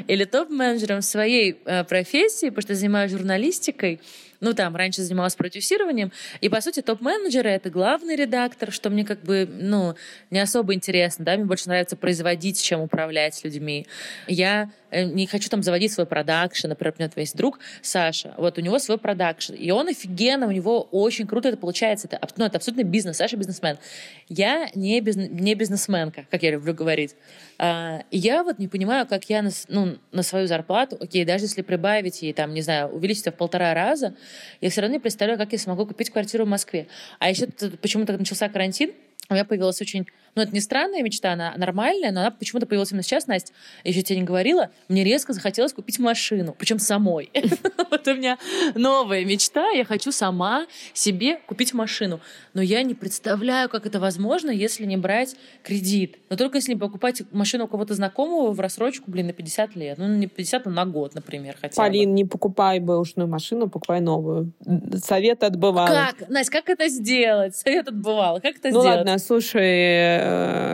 или 0.07 0.25
топ-менеджером 0.25 1.01
своей 1.01 1.59
э, 1.65 1.83
профессии, 1.83 2.49
потому 2.49 2.61
что 2.61 2.75
занимаюсь 2.75 3.11
журналистикой, 3.11 3.99
ну, 4.39 4.53
там, 4.53 4.75
раньше 4.75 5.01
занималась 5.01 5.35
продюсированием, 5.35 6.11
и, 6.41 6.49
по 6.49 6.61
сути, 6.61 6.81
топ-менеджеры— 6.81 7.49
это 7.51 7.69
главный 7.69 8.15
редактор, 8.15 8.71
что 8.71 8.89
мне 8.89 9.05
как 9.05 9.21
бы, 9.21 9.47
ну, 9.51 9.95
не 10.29 10.39
особо 10.39 10.73
интересно, 10.73 11.25
да, 11.25 11.35
мне 11.35 11.45
больше 11.45 11.67
нравится 11.67 11.95
производить, 11.95 12.61
чем 12.61 12.81
управлять 12.81 13.43
людьми. 13.43 13.85
Я 14.27 14.71
не 14.91 15.27
хочу 15.27 15.49
там 15.49 15.63
заводить 15.63 15.91
свой 15.91 16.05
продакшн, 16.05 16.67
например, 16.67 16.93
у 16.97 17.01
меня 17.01 17.11
есть 17.15 17.35
друг 17.35 17.59
Саша, 17.81 18.33
вот 18.37 18.57
у 18.57 18.61
него 18.61 18.79
свой 18.79 18.97
продакшн, 18.97 19.53
и 19.53 19.71
он 19.71 19.87
офигенно, 19.87 20.47
у 20.47 20.51
него 20.51 20.81
очень 20.91 21.27
круто 21.27 21.49
это 21.49 21.57
получается, 21.57 22.07
это, 22.07 22.19
ну, 22.37 22.45
это 22.45 22.57
абсолютно 22.57 22.83
бизнес, 22.83 23.17
Саша 23.17 23.37
бизнесмен. 23.37 23.77
Я 24.27 24.69
не, 24.75 24.99
бизнес, 25.01 25.29
не 25.29 25.55
бизнесменка, 25.55 26.25
как 26.29 26.43
я 26.43 26.51
люблю 26.51 26.73
говорить. 26.73 27.15
А, 27.57 28.03
и 28.11 28.17
я 28.17 28.43
вот 28.43 28.59
не 28.59 28.67
понимаю, 28.67 29.05
как 29.07 29.25
я 29.25 29.41
на, 29.41 29.51
ну, 29.67 29.97
на 30.11 30.23
свою 30.23 30.47
зарплату, 30.47 30.97
окей, 30.99 31.25
даже 31.25 31.45
если 31.45 31.61
прибавить 31.61 32.23
и 32.23 32.33
там, 32.33 32.53
не 32.53 32.61
знаю, 32.61 32.89
увеличить 32.89 33.27
в 33.27 33.31
полтора 33.31 33.73
раза, 33.73 34.15
я 34.61 34.69
все 34.69 34.81
равно 34.81 34.95
не 34.95 34.99
представляю, 34.99 35.37
как 35.37 35.51
я 35.51 35.59
смогу 35.59 35.85
купить 35.85 36.09
квартиру 36.09 36.45
в 36.45 36.47
Москве. 36.47 36.87
А 37.19 37.29
еще 37.29 37.47
почему-то 37.81 38.17
начался 38.17 38.49
карантин, 38.49 38.91
у 39.29 39.33
меня 39.33 39.45
появилась 39.45 39.81
очень 39.81 40.07
ну, 40.35 40.43
это 40.43 40.53
не 40.53 40.61
странная 40.61 41.01
мечта, 41.01 41.33
она 41.33 41.53
нормальная, 41.57 42.11
но 42.11 42.21
она 42.21 42.31
почему-то 42.31 42.65
появилась 42.65 42.91
именно 42.91 43.03
сейчас, 43.03 43.27
Настя. 43.27 43.53
Я 43.83 43.91
еще 43.91 44.01
тебе 44.03 44.19
не 44.19 44.25
говорила, 44.25 44.69
мне 44.87 45.03
резко 45.03 45.33
захотелось 45.33 45.73
купить 45.73 45.99
машину, 45.99 46.55
причем 46.57 46.79
самой. 46.79 47.29
Вот 47.91 48.07
у 48.07 48.13
меня 48.13 48.37
новая 48.75 49.25
мечта, 49.25 49.71
я 49.71 49.83
хочу 49.83 50.11
сама 50.11 50.67
себе 50.93 51.39
купить 51.47 51.73
машину. 51.73 52.19
Но 52.53 52.61
я 52.61 52.83
не 52.83 52.93
представляю, 52.93 53.67
как 53.67 53.87
это 53.87 53.99
возможно, 53.99 54.51
если 54.51 54.85
не 54.85 54.95
брать 54.95 55.35
кредит. 55.63 56.17
Но 56.29 56.35
только 56.35 56.57
если 56.57 56.75
покупать 56.75 57.23
машину 57.31 57.65
у 57.65 57.67
кого-то 57.67 57.95
знакомого 57.95 58.51
в 58.51 58.59
рассрочку, 58.59 59.09
блин, 59.09 59.27
на 59.27 59.33
50 59.33 59.75
лет. 59.75 59.97
Ну, 59.97 60.07
не 60.07 60.27
50, 60.27 60.67
а 60.67 60.69
на 60.69 60.85
год, 60.85 61.15
например, 61.15 61.57
хотя 61.59 61.75
Полин, 61.75 62.13
не 62.13 62.25
покупай 62.25 62.79
бэушную 62.79 63.27
машину, 63.27 63.69
покупай 63.69 64.01
новую. 64.01 64.53
Совет 65.03 65.43
отбывал. 65.43 65.87
Как? 65.87 66.29
Настя, 66.29 66.51
как 66.51 66.69
это 66.69 66.87
сделать? 66.89 67.55
Совет 67.55 67.87
отбывал. 67.87 68.39
Как 68.39 68.57
это 68.57 68.69
ну, 68.69 68.81
сделать? 68.81 69.08
Ладно, 69.09 69.25
слушай, 69.25 69.99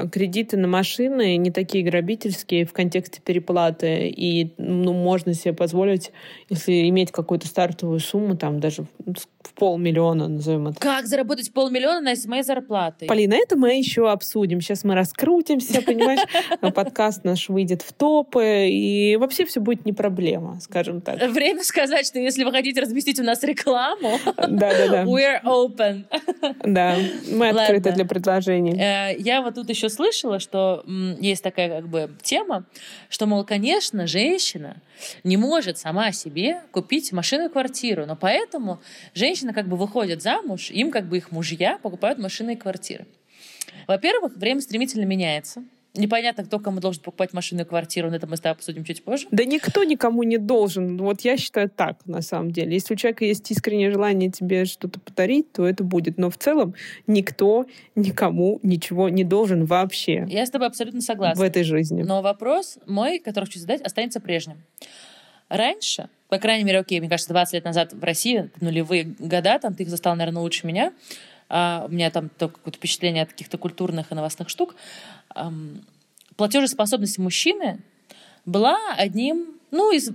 Э, 0.06 0.08
кредиты 0.12 0.58
на 0.58 0.68
машины 0.68 1.38
не 1.38 1.52
такие 1.52 1.84
грабительские 1.84 2.66
в 2.66 2.74
контексте 2.74 3.22
переплаты, 3.22 4.08
и 4.10 4.54
ну, 4.58 4.94
можно 4.94 5.34
себе 5.34 5.54
позволить, 5.54 6.12
если 6.50 6.88
иметь 6.90 7.12
какую-то 7.12 7.48
стартовую 7.48 8.00
сумму, 8.00 8.36
там 8.36 8.60
даже 8.60 8.86
в 9.06 9.54
полмиллиона, 9.54 10.28
назовем 10.28 10.68
это. 10.68 10.80
Как 10.80 11.06
заработать 11.06 11.54
полмиллиона 11.54 12.02
на 12.02 12.14
моей 12.28 12.44
зарплаты? 12.44 13.06
Полина, 13.06 13.36
это 13.36 13.56
мы 13.56 13.78
еще 13.78 14.10
обсудим. 14.10 14.60
Сейчас 14.60 14.84
мы 14.84 14.96
раскрутимся, 14.96 15.82
понимаешь? 15.82 16.22
Подкаст 16.74 17.24
наш 17.24 17.50
выйдет 17.50 17.82
в 17.82 17.94
топы, 17.94 18.68
и 18.68 19.16
вообще 19.18 19.46
все 19.46 19.62
будет 19.62 19.86
не 19.86 19.94
проблема, 19.94 20.60
скажем 20.60 21.02
так. 21.02 21.22
Время 21.30 21.64
сказать, 21.64 22.08
что 22.08 22.20
если 22.20 22.44
вы 22.44 22.52
хотите 22.52 22.82
разместить 22.82 23.20
у 23.20 23.24
нас 23.24 23.44
рекламу, 23.44 24.20
да-да-да. 24.36 25.04
we're 25.06 25.42
open. 25.44 26.06
Да, 26.64 26.96
мы 27.32 27.50
открыты 27.50 27.92
для 27.92 28.06
предложений. 28.06 28.24
Э, 28.73 29.15
я 29.17 29.41
вот 29.41 29.55
тут 29.55 29.69
еще 29.69 29.89
слышала, 29.89 30.39
что 30.39 30.84
есть 31.19 31.43
такая 31.43 31.69
как 31.69 31.88
бы 31.88 32.11
тема, 32.21 32.65
что, 33.09 33.26
мол, 33.26 33.43
конечно, 33.43 34.07
женщина 34.07 34.82
не 35.23 35.38
может 35.38 35.78
сама 35.78 36.11
себе 36.11 36.61
купить 36.71 37.11
машину 37.11 37.45
и 37.45 37.49
квартиру, 37.49 38.05
но 38.05 38.15
поэтому 38.15 38.82
женщины 39.13 39.53
как 39.53 39.67
бы 39.67 39.78
выходят 39.78 40.21
замуж, 40.21 40.69
им 40.71 40.91
как 40.91 41.07
бы 41.07 41.17
их 41.17 41.32
мужья 41.32 41.78
покупают 41.82 42.19
машины 42.19 42.53
и 42.53 42.55
квартиры. 42.55 43.05
Во-первых, 43.88 44.36
время 44.36 44.61
стремительно 44.61 45.05
меняется. 45.05 45.63
Непонятно, 45.98 46.43
кто 46.43 46.60
кому 46.60 46.80
должен 46.80 47.02
покупать 47.02 47.34
машину 47.34 47.62
и 47.62 47.66
квартиру, 47.66 48.10
но 48.10 48.16
это 48.16 48.28
мы 48.28 48.38
с 48.38 48.41
тобой 48.41 48.56
обсудим 48.56 48.84
чуть 48.84 49.04
позже. 49.04 49.28
Да 49.32 49.43
никто 49.46 49.84
никому 49.84 50.24
не 50.24 50.38
должен. 50.38 50.98
Вот 50.98 51.22
я 51.22 51.38
считаю 51.38 51.70
так, 51.70 51.98
на 52.06 52.22
самом 52.22 52.52
деле. 52.52 52.74
Если 52.74 52.93
у 52.93 52.98
человека 52.98 53.26
есть 53.26 53.50
искреннее 53.52 53.91
желание 53.91 54.30
тебе 54.30 54.66
что-то 54.66 55.00
подарить, 55.00 55.52
то 55.52 55.68
это 55.68 55.84
будет. 55.84 56.18
Но 56.18 56.30
в 56.30 56.38
целом 56.38 56.76
никто 57.08 57.66
никому 57.96 58.60
ничего 58.64 59.10
не 59.10 59.24
должен 59.24 59.66
вообще. 59.66 60.26
Я 60.30 60.46
с 60.46 60.50
тобой 60.50 60.68
абсолютно 60.68 61.02
согласна. 61.02 61.41
В 61.41 61.46
этой 61.46 61.64
жизни. 61.64 62.04
Но 62.04 62.22
вопрос 62.22 62.78
мой, 62.86 63.20
который 63.20 63.46
хочу 63.46 63.60
задать, 63.60 63.82
останется 63.82 64.20
прежним. 64.20 64.58
Раньше, 65.50 66.10
по 66.28 66.39
крайней 66.39 66.64
мере, 66.64 66.80
окей, 66.80 67.00
мне 67.00 67.10
кажется, 67.10 67.32
20 67.32 67.54
лет 67.54 67.66
назад 67.66 67.93
в 67.93 68.04
России, 68.04 68.50
нулевые 68.62 69.04
года, 69.20 69.60
там 69.60 69.76
ты 69.76 69.84
их 69.84 69.89
застал, 69.89 70.16
наверное, 70.16 70.41
лучше 70.41 70.66
меня, 70.66 70.91
а, 71.48 71.86
у 71.88 71.91
меня 71.91 72.10
там 72.10 72.30
только 72.30 72.56
какое-то 72.56 72.78
впечатление 72.78 73.24
от 73.24 73.30
каких-то 73.30 73.58
культурных 73.58 74.12
и 74.12 74.16
новостных 74.16 74.50
штук, 74.50 74.76
платежеспособность 76.36 77.18
мужчины 77.18 77.80
была 78.46 78.78
одним 78.98 79.48
ну, 79.72 79.92
из 79.92 80.12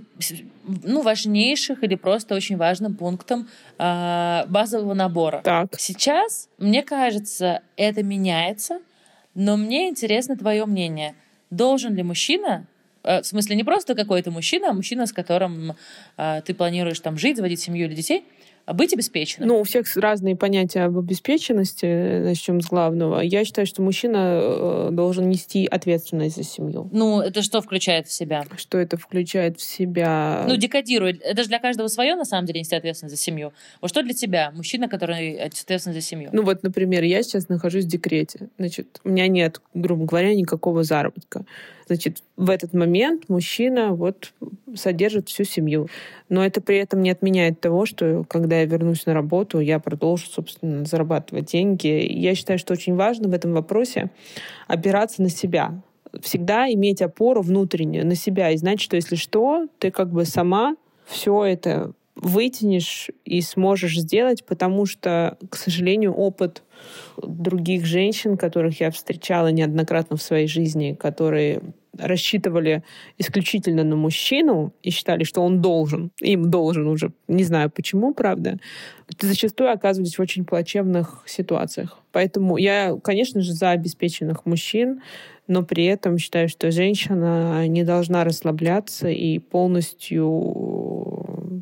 ну, 0.63 1.01
важнейших 1.01 1.83
или 1.83 1.95
просто 1.95 2.35
очень 2.35 2.57
важным 2.57 2.95
пунктом 2.95 3.47
э, 3.77 4.43
базового 4.47 4.93
набора. 4.93 5.41
Так. 5.43 5.75
Сейчас, 5.77 6.49
мне 6.57 6.83
кажется, 6.83 7.61
это 7.75 8.01
меняется, 8.01 8.79
но 9.35 9.57
мне 9.57 9.89
интересно 9.89 10.37
твое 10.37 10.65
мнение. 10.65 11.15
Должен 11.49 11.95
ли 11.95 12.03
мужчина 12.03 12.65
в 13.03 13.23
смысле 13.23 13.55
не 13.55 13.63
просто 13.63 13.95
какой-то 13.95 14.31
мужчина, 14.31 14.69
а 14.69 14.73
мужчина, 14.73 15.07
с 15.07 15.13
которым 15.13 15.75
э, 16.17 16.41
ты 16.45 16.53
планируешь 16.53 16.99
там 16.99 17.17
жить, 17.17 17.37
заводить 17.37 17.59
семью 17.59 17.87
или 17.87 17.95
детей, 17.95 18.23
быть 18.67 18.93
обеспеченным? 18.93 19.49
Ну, 19.49 19.59
у 19.59 19.63
всех 19.63 19.85
разные 19.95 20.35
понятия 20.35 20.81
об 20.81 20.97
обеспеченности. 20.97 22.21
Начнем 22.23 22.61
с 22.61 22.67
главного. 22.67 23.21
Я 23.21 23.45
считаю, 23.45 23.67
что 23.67 23.81
мужчина 23.81 24.39
э, 24.41 24.89
должен 24.91 25.29
нести 25.29 25.65
ответственность 25.65 26.35
за 26.35 26.43
семью. 26.43 26.89
Ну, 26.91 27.21
это 27.21 27.41
что 27.41 27.61
включает 27.61 28.07
в 28.07 28.11
себя? 28.11 28.45
Что 28.57 28.77
это 28.77 28.97
включает 28.97 29.59
в 29.59 29.63
себя? 29.63 30.45
Ну, 30.47 30.55
декодирует. 30.55 31.21
Это 31.21 31.43
же 31.43 31.49
для 31.49 31.59
каждого 31.59 31.87
свое, 31.87 32.15
на 32.15 32.25
самом 32.25 32.45
деле, 32.45 32.59
нести 32.59 32.75
ответственность 32.75 33.15
за 33.15 33.21
семью. 33.21 33.53
Вот 33.81 33.89
что 33.89 34.03
для 34.03 34.13
тебя, 34.13 34.51
мужчина, 34.51 34.87
который 34.87 35.35
ответственен 35.35 35.93
за 35.93 36.01
семью? 36.01 36.29
Ну, 36.31 36.43
вот, 36.43 36.63
например, 36.63 37.03
я 37.03 37.23
сейчас 37.23 37.49
нахожусь 37.49 37.85
в 37.85 37.87
декрете. 37.87 38.49
Значит, 38.57 38.99
у 39.03 39.09
меня 39.09 39.27
нет, 39.27 39.61
грубо 39.73 40.05
говоря, 40.05 40.33
никакого 40.33 40.83
заработка. 40.83 41.45
Значит, 41.87 42.23
в 42.37 42.49
этот 42.49 42.73
момент 42.73 43.27
мужчина 43.27 43.93
вот 43.93 44.33
содержит 44.75 45.27
всю 45.27 45.43
семью. 45.43 45.89
Но 46.29 46.45
это 46.45 46.61
при 46.61 46.77
этом 46.77 47.01
не 47.01 47.09
отменяет 47.09 47.59
того, 47.59 47.85
что 47.85 48.23
когда 48.29 48.50
я 48.59 48.65
вернусь 48.65 49.05
на 49.05 49.13
работу, 49.13 49.59
я 49.59 49.79
продолжу, 49.79 50.27
собственно, 50.27 50.85
зарабатывать 50.85 51.45
деньги. 51.45 51.87
Я 51.87 52.35
считаю, 52.35 52.59
что 52.59 52.73
очень 52.73 52.95
важно 52.95 53.29
в 53.29 53.33
этом 53.33 53.53
вопросе 53.53 54.11
опираться 54.67 55.21
на 55.21 55.29
себя. 55.29 55.81
Всегда 56.21 56.71
иметь 56.71 57.01
опору 57.01 57.41
внутреннюю 57.41 58.05
на 58.05 58.15
себя 58.15 58.51
и 58.51 58.57
знать, 58.57 58.81
что 58.81 58.95
если 58.95 59.15
что, 59.15 59.67
ты 59.79 59.91
как 59.91 60.11
бы 60.11 60.25
сама 60.25 60.75
все 61.05 61.45
это 61.45 61.93
вытянешь 62.15 63.09
и 63.25 63.41
сможешь 63.41 63.97
сделать, 63.99 64.45
потому 64.45 64.85
что, 64.85 65.37
к 65.49 65.55
сожалению, 65.55 66.13
опыт 66.13 66.63
других 67.17 67.85
женщин, 67.85 68.37
которых 68.37 68.79
я 68.79 68.91
встречала 68.91 69.47
неоднократно 69.47 70.17
в 70.17 70.21
своей 70.21 70.47
жизни, 70.47 70.93
которые 70.93 71.61
рассчитывали 71.97 72.83
исключительно 73.17 73.83
на 73.83 73.95
мужчину 73.95 74.73
и 74.81 74.91
считали, 74.91 75.23
что 75.23 75.41
он 75.41 75.61
должен, 75.61 76.11
им 76.21 76.49
должен 76.49 76.87
уже, 76.87 77.11
не 77.27 77.43
знаю 77.43 77.69
почему, 77.69 78.13
правда, 78.13 78.59
зачастую 79.19 79.71
оказывались 79.71 80.17
в 80.17 80.21
очень 80.21 80.45
плачевных 80.45 81.23
ситуациях. 81.25 81.99
Поэтому 82.11 82.57
я, 82.57 82.95
конечно 83.03 83.41
же, 83.41 83.53
за 83.53 83.71
обеспеченных 83.71 84.45
мужчин, 84.45 85.01
но 85.47 85.63
при 85.63 85.85
этом 85.85 86.17
считаю, 86.17 86.47
что 86.47 86.71
женщина 86.71 87.67
не 87.67 87.83
должна 87.83 88.23
расслабляться 88.23 89.09
и 89.09 89.39
полностью 89.39 90.29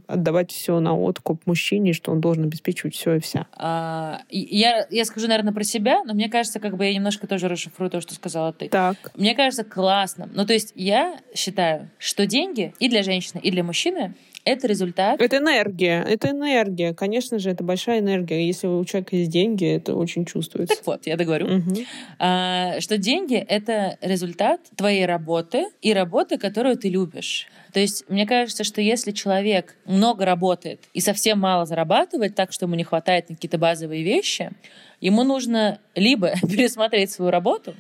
отдавать 0.08 0.52
все 0.52 0.80
на 0.80 0.98
откуп 0.98 1.46
мужчине, 1.46 1.94
что 1.94 2.12
он 2.12 2.22
должен 2.22 2.46
обеспечивать 2.46 2.96
все 2.96 3.16
и 3.16 3.20
вся. 3.20 3.48
А, 3.54 4.22
я, 4.30 4.88
я 4.90 5.06
скажу, 5.06 5.28
наверное, 5.28 5.54
про 5.54 5.64
себя, 5.64 6.04
но 6.04 6.14
мне 6.14 6.30
кажется, 6.30 6.60
как 6.60 6.78
бы 6.78 6.86
я 6.86 6.94
немножко 6.94 7.28
тоже 7.28 7.48
расшифрую 7.48 7.90
то, 7.90 8.02
что 8.02 8.14
сказала 8.14 8.54
ты. 8.54 8.70
Так. 8.70 9.12
Мне 9.16 9.36
кажется, 9.36 9.64
классно. 9.64 10.30
Ну, 10.34 10.46
то 10.46 10.54
есть 10.54 10.74
я 10.76 11.20
считаю, 11.34 11.90
что 11.98 12.26
деньги 12.26 12.74
и 12.80 12.90
для 12.90 13.04
женщины, 13.04 13.40
и 13.42 13.52
для 13.52 13.64
мужчины 13.64 14.16
это 14.46 14.68
результат. 14.68 15.22
Это 15.22 15.38
энергия. 15.38 16.04
Это 16.08 16.32
энергия. 16.32 16.94
Конечно 16.94 17.40
же, 17.40 17.50
это 17.50 17.64
большая 17.64 18.00
энергия. 18.00 18.46
Если 18.46 18.68
у 18.68 18.84
человека 18.86 19.16
есть 19.16 19.32
деньги, 19.32 19.66
это 19.66 19.96
очень 19.96 20.26
чувствуется. 20.26 20.76
Так 20.76 20.86
вот, 20.86 21.08
я 21.08 21.18
договорю. 21.18 21.58
Угу. 21.58 21.76
А, 22.20 22.80
что 22.80 22.98
деньги— 22.98 23.36
это 23.50 23.98
результат 24.02 24.62
твоей 24.76 25.06
работы 25.06 25.66
и 25.82 25.94
работы, 25.94 26.38
которую 26.38 26.78
ты 26.78 26.90
любишь. 26.90 27.48
То 27.74 27.80
есть 27.80 28.06
мне 28.10 28.26
кажется, 28.26 28.64
что 28.64 28.82
если 28.82 29.12
человек 29.12 29.76
много 29.86 30.26
работает 30.26 30.82
и 30.94 31.02
совсем 31.02 31.40
мало 31.40 31.66
зарабатывает, 31.66 32.36
так 32.36 32.52
что 32.52 32.66
ему 32.66 32.76
не 32.76 32.84
хватает 32.84 33.30
на 33.30 33.36
какие-то 33.36 33.58
базовые 33.58 34.04
вещи, 34.04 34.52
ему 35.02 35.24
нужно 35.24 35.80
либо 35.96 36.34
пересмотреть 36.42 37.12
свою 37.12 37.32
работу, 37.32 37.76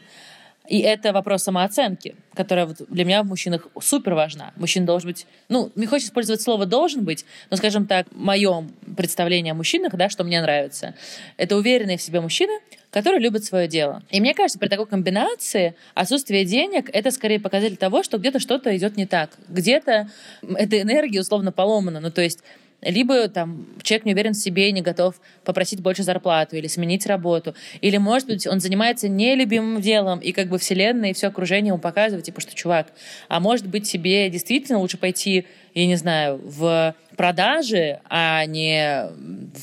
и 0.69 0.81
это 0.81 1.13
вопрос 1.13 1.43
самооценки, 1.43 2.15
которая 2.35 2.67
вот 2.67 2.77
для 2.89 3.03
меня 3.03 3.23
в 3.23 3.25
мужчинах 3.25 3.67
супер 3.81 4.13
важна. 4.13 4.53
Мужчина 4.55 4.85
должен 4.85 5.09
быть, 5.09 5.25
ну, 5.49 5.71
не 5.75 5.87
хочется 5.87 6.11
использовать 6.11 6.41
слово 6.41 6.67
«должен 6.67 7.03
быть», 7.03 7.25
но, 7.49 7.57
скажем 7.57 7.87
так, 7.87 8.05
в 8.11 8.15
моем 8.15 8.71
представлении 8.95 9.51
о 9.51 9.55
мужчинах, 9.55 9.95
да, 9.95 10.09
что 10.09 10.23
мне 10.23 10.39
нравится, 10.39 10.93
это 11.37 11.57
уверенные 11.57 11.97
в 11.97 12.03
себе 12.03 12.21
мужчины, 12.21 12.53
которые 12.91 13.19
любят 13.19 13.43
свое 13.43 13.67
дело. 13.67 14.03
И 14.11 14.21
мне 14.21 14.35
кажется, 14.35 14.59
при 14.59 14.67
такой 14.67 14.85
комбинации 14.85 15.73
отсутствие 15.95 16.45
денег— 16.45 16.91
это 16.93 17.09
скорее 17.09 17.39
показатель 17.39 17.75
того, 17.77 18.03
что 18.03 18.19
где-то 18.19 18.39
что-то 18.39 18.75
идет 18.77 18.95
не 18.95 19.07
так. 19.07 19.31
Где-то 19.47 20.07
эта 20.55 20.81
энергия 20.81 21.21
условно 21.21 21.51
поломана. 21.51 21.99
Ну, 21.99 22.11
то 22.11 22.21
есть 22.21 22.43
либо 22.81 23.27
там 23.27 23.65
человек 23.83 24.05
не 24.05 24.13
уверен 24.13 24.33
в 24.33 24.37
себе 24.37 24.69
и 24.69 24.71
не 24.71 24.81
готов 24.81 25.19
попросить 25.43 25.81
больше 25.81 26.03
зарплату 26.03 26.55
или 26.55 26.67
сменить 26.67 27.05
работу. 27.05 27.53
Или, 27.81 27.97
может 27.97 28.27
быть, 28.27 28.47
он 28.47 28.59
занимается 28.59 29.09
нелюбимым 29.09 29.81
делом, 29.81 30.19
и 30.19 30.31
как 30.31 30.47
бы 30.47 30.57
вселенная 30.57 31.11
и 31.11 31.13
все 31.13 31.27
окружение 31.27 31.69
ему 31.69 31.79
показывает, 31.79 32.25
типа, 32.25 32.41
что 32.41 32.55
чувак, 32.55 32.87
а 33.27 33.39
может 33.39 33.67
быть, 33.67 33.89
тебе 33.89 34.29
действительно 34.29 34.79
лучше 34.79 34.97
пойти, 34.97 35.45
я 35.73 35.85
не 35.85 35.95
знаю, 35.95 36.41
в 36.43 36.95
продажи, 37.15 37.99
а 38.09 38.45
не 38.45 39.09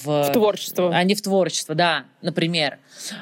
в... 0.05 0.25
В 0.25 0.33
творчество. 0.33 0.95
А 0.95 1.03
не 1.05 1.15
в 1.15 1.23
творчество, 1.23 1.75
да, 1.75 2.05
например. 2.21 2.79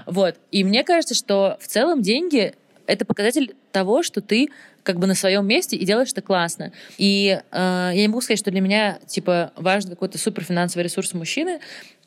Вот. 0.07 0.37
И 0.51 0.65
мне 0.65 0.83
кажется, 0.83 1.15
что 1.15 1.57
в 1.61 1.69
целом 1.69 2.03
деньги— 2.03 2.55
это 2.87 3.05
показатель 3.05 3.55
того, 3.71 4.03
что 4.03 4.21
ты 4.21 4.49
как 4.85 5.01
бы 5.01 5.09
на 5.09 5.14
своем 5.14 5.47
месте 5.47 5.76
и 5.76 5.85
делаешь 5.85 6.12
это 6.12 6.22
классно. 6.22 6.70
И 6.99 7.41
э, 7.51 7.91
я 7.95 8.01
не 8.01 8.09
могу 8.09 8.20
сказать, 8.20 8.39
что 8.39 8.53
для 8.53 8.61
меня 8.61 9.01
типа 9.07 9.53
важен 9.57 9.91
какой-то 9.91 10.18
супер 10.18 10.45
финансовый 10.45 10.82
ресурс 10.82 11.14
мужчины, 11.14 11.59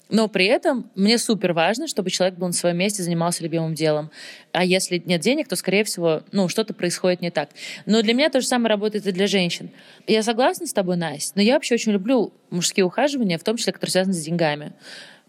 но 0.10 0.28
при 0.30 0.46
этом 0.46 0.90
мне 0.96 1.18
супер 1.18 1.54
важно, 1.54 1.88
чтобы 1.88 2.12
человек 2.12 2.38
был 2.38 2.48
на 2.48 2.54
своем 2.54 2.78
месте, 2.78 3.04
занимался 3.04 3.44
любимым 3.44 3.74
делом. 3.74 4.10
А 4.54 4.64
если 4.64 5.02
нет 5.06 5.22
денег, 5.22 5.48
то, 5.50 5.56
скорее 5.56 5.84
всего, 5.84 6.22
ну, 6.32 6.48
что-то 6.48 6.74
происходит 6.74 7.22
не 7.22 7.30
так. 7.30 7.50
Но 7.86 8.02
для 8.02 8.14
меня 8.14 8.30
то 8.30 8.40
же 8.40 8.48
самое 8.48 8.70
работает 8.70 9.06
и 9.06 9.12
для 9.12 9.28
женщин. 9.28 9.70
Я 10.06 10.24
согласна 10.24 10.66
с 10.66 10.72
тобой, 10.72 10.96
Настя, 10.96 11.34
но 11.36 11.42
я 11.42 11.56
вообще 11.56 11.76
очень 11.76 11.92
люблю 11.92 12.32
мужские 12.50 12.86
ухаживания, 12.86 13.38
в 13.38 13.44
том 13.44 13.58
числе, 13.58 13.74
которые 13.74 13.92
связаны 13.92 14.14
с 14.14 14.24
деньгами. 14.24 14.72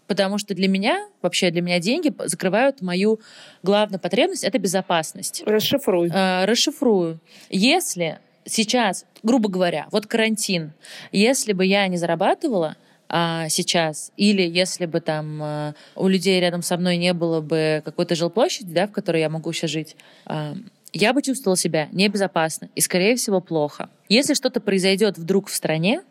Потому 0.09 0.39
что 0.39 0.55
для 0.55 0.67
меня, 0.67 1.07
вообще 1.21 1.51
для 1.51 1.61
меня 1.61 1.79
деньги 1.79 2.11
закрывают 2.25 2.81
мою 2.81 3.19
главную 3.61 3.99
потребность— 3.99 4.43
это 4.43 4.57
безопасность. 4.57 5.43
Расшифруй. 5.45 6.09
Э, 6.09 6.45
расшифрую. 6.45 7.19
Если 7.51 8.17
сейчас, 8.43 9.05
грубо 9.21 9.49
говоря, 9.49 9.87
вот 9.91 10.07
карантин, 10.07 10.73
если 11.11 11.53
бы 11.53 11.63
я 11.63 11.87
не 11.87 11.97
зарабатывала, 11.97 12.75
а 13.07 13.49
сейчас, 13.49 14.11
или 14.17 14.41
если 14.41 14.87
бы 14.87 14.99
там 14.99 15.43
э, 15.43 15.73
у 15.95 16.07
людей 16.07 16.39
рядом 16.39 16.63
со 16.63 16.75
мной 16.77 16.97
не 16.97 17.13
было 17.13 17.39
бы 17.39 17.83
какой-то 17.85 18.15
жилплощади, 18.15 18.73
да, 18.73 18.87
в 18.87 18.91
которой 18.91 19.21
я 19.21 19.29
могу 19.29 19.53
сейчас 19.53 19.69
жить, 19.69 19.95
э, 20.25 20.55
я 20.91 21.13
бы 21.13 21.21
чувствовала 21.21 21.55
себя 21.55 21.87
небезопасно 21.91 22.69
и, 22.73 22.81
скорее 22.81 23.15
всего, 23.15 23.41
плохо. 23.41 23.91
Если 24.07 24.33
что-то 24.33 24.59
произойдет 24.59 25.19
вдруг 25.19 25.49
в 25.49 25.53
стране, 25.53 26.01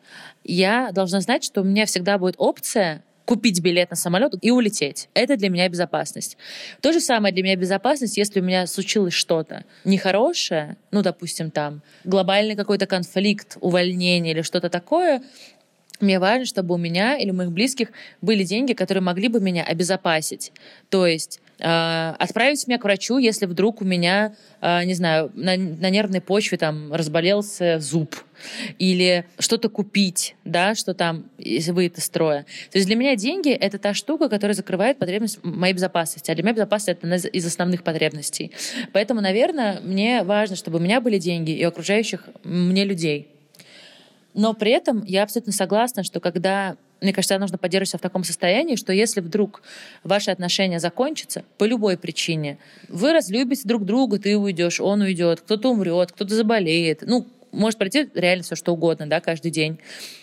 я 0.45 0.93
должна 0.93 1.21
знать, 1.21 1.43
что 1.43 1.63
у 1.63 1.65
меня 1.65 1.85
всегда 1.85 2.17
будет 2.17 2.37
опция 2.39 3.03
купить 3.29 3.61
билет 3.61 3.91
на 3.91 3.97
самолет 3.97 4.33
и 4.41 4.51
улететь. 4.51 5.11
Это 5.13 5.37
для 5.37 5.51
меня 5.51 5.69
безопасность. 5.69 6.39
То 6.81 6.95
же 6.95 7.01
самое 7.01 7.35
для 7.35 7.43
меня 7.43 7.57
безопасность, 7.57 8.17
если 8.17 8.41
у 8.41 8.43
меня 8.43 8.67
случилось 8.67 9.13
что-то 9.13 9.67
нехорошее, 9.85 10.79
ну, 10.93 11.03
допустим, 11.03 11.51
там, 11.51 11.83
глобальный 12.05 12.57
какой-то 12.57 12.87
конфликт, 12.87 13.59
увольнение 13.61 14.33
или 14.33 14.41
что-то 14.41 14.71
такое, 14.71 15.23
мне 16.01 16.19
важно, 16.19 16.47
чтобы 16.47 16.75
у 16.75 16.79
меня 16.79 17.19
или 17.19 17.31
у 17.31 17.35
моих 17.35 17.53
близких 17.53 17.89
были 18.23 18.45
деньги, 18.45 18.73
которые 18.73 19.03
могли 19.03 19.29
бы 19.29 19.41
меня 19.41 19.63
обезопасить. 19.63 20.51
То 20.89 21.07
есть 21.07 21.43
отправить 21.61 22.67
меня 22.69 22.79
к 22.79 22.85
врачу, 22.85 23.19
если 23.19 23.47
вдруг 23.47 23.83
у 23.83 23.85
меня, 23.85 24.35
э, 24.61 24.85
не 24.85 24.95
знаю, 24.95 25.33
на, 25.35 25.57
на 25.57 25.91
нервной 25.91 26.21
почве 26.21 26.57
там 26.57 26.93
разболелся 26.93 27.81
зуб 27.81 28.15
или 28.79 29.25
что-то 29.39 29.69
купить, 29.69 30.37
да, 30.45 30.75
что 30.77 30.95
там, 30.95 31.25
выйдет 31.39 31.99
из 31.99 32.05
строя. 32.05 32.45
То 32.71 32.79
есть 32.79 32.87
для 32.87 32.95
меня 32.95 33.17
деньги— 33.17 33.51
это 33.51 33.79
та 33.79 33.95
штука, 33.95 34.29
которая 34.29 34.55
закрывает 34.55 34.99
потребность 34.99 35.43
моей 35.43 35.75
безопасности. 35.75 36.31
А 36.31 36.35
для 36.35 36.45
меня 36.45 36.55
безопасность— 36.55 36.99
это 37.03 37.07
одна 37.07 37.17
из 37.17 37.47
основных 37.47 37.83
потребностей. 37.83 38.53
Поэтому, 38.93 39.21
наверное, 39.21 39.81
мне 39.81 40.23
важно, 40.23 40.55
чтобы 40.55 40.79
у 40.79 40.81
меня 40.81 41.01
были 41.01 41.19
деньги 41.19 41.51
и 41.51 41.63
окружающих 41.65 42.29
мне 42.45 42.85
людей. 42.85 43.29
Но 44.35 44.55
при 44.55 44.71
этом 44.71 45.03
я 45.05 45.25
абсолютно 45.25 45.53
согласна, 45.53 46.05
что 46.05 46.21
когда 46.21 46.77
мне 47.01 47.13
кажется, 47.13 47.39
нужно 47.39 47.59
поддерживать 47.59 47.91
себя 47.91 47.99
в 47.99 48.03
таком 48.03 48.25
состоянии, 48.25 48.77
что 48.77 48.93
если 48.93 49.21
вдруг 49.21 49.63
ваши 50.03 50.31
отношения 50.31 50.81
закончатся 50.81 51.45
по 51.57 51.65
любой 51.65 51.97
причине, 51.97 52.59
вы 52.89 53.13
разлюбите 53.13 53.63
друг 53.65 53.85
друга, 53.85 54.19
ты 54.19 54.37
уйдешь, 54.37 54.81
он 54.81 55.03
уйдет, 55.03 55.41
кто-то 55.41 55.71
умрет, 55.71 56.13
кто-то 56.13 56.35
заболеет. 56.35 57.03
Ну, 57.03 57.27
может 57.53 57.79
пройти 57.79 58.09
реально 58.15 58.43
все 58.43 58.57
что 58.57 58.73
угодно, 58.73 59.07
да, 59.07 59.21
каждый 59.21 59.51
день 59.51 59.79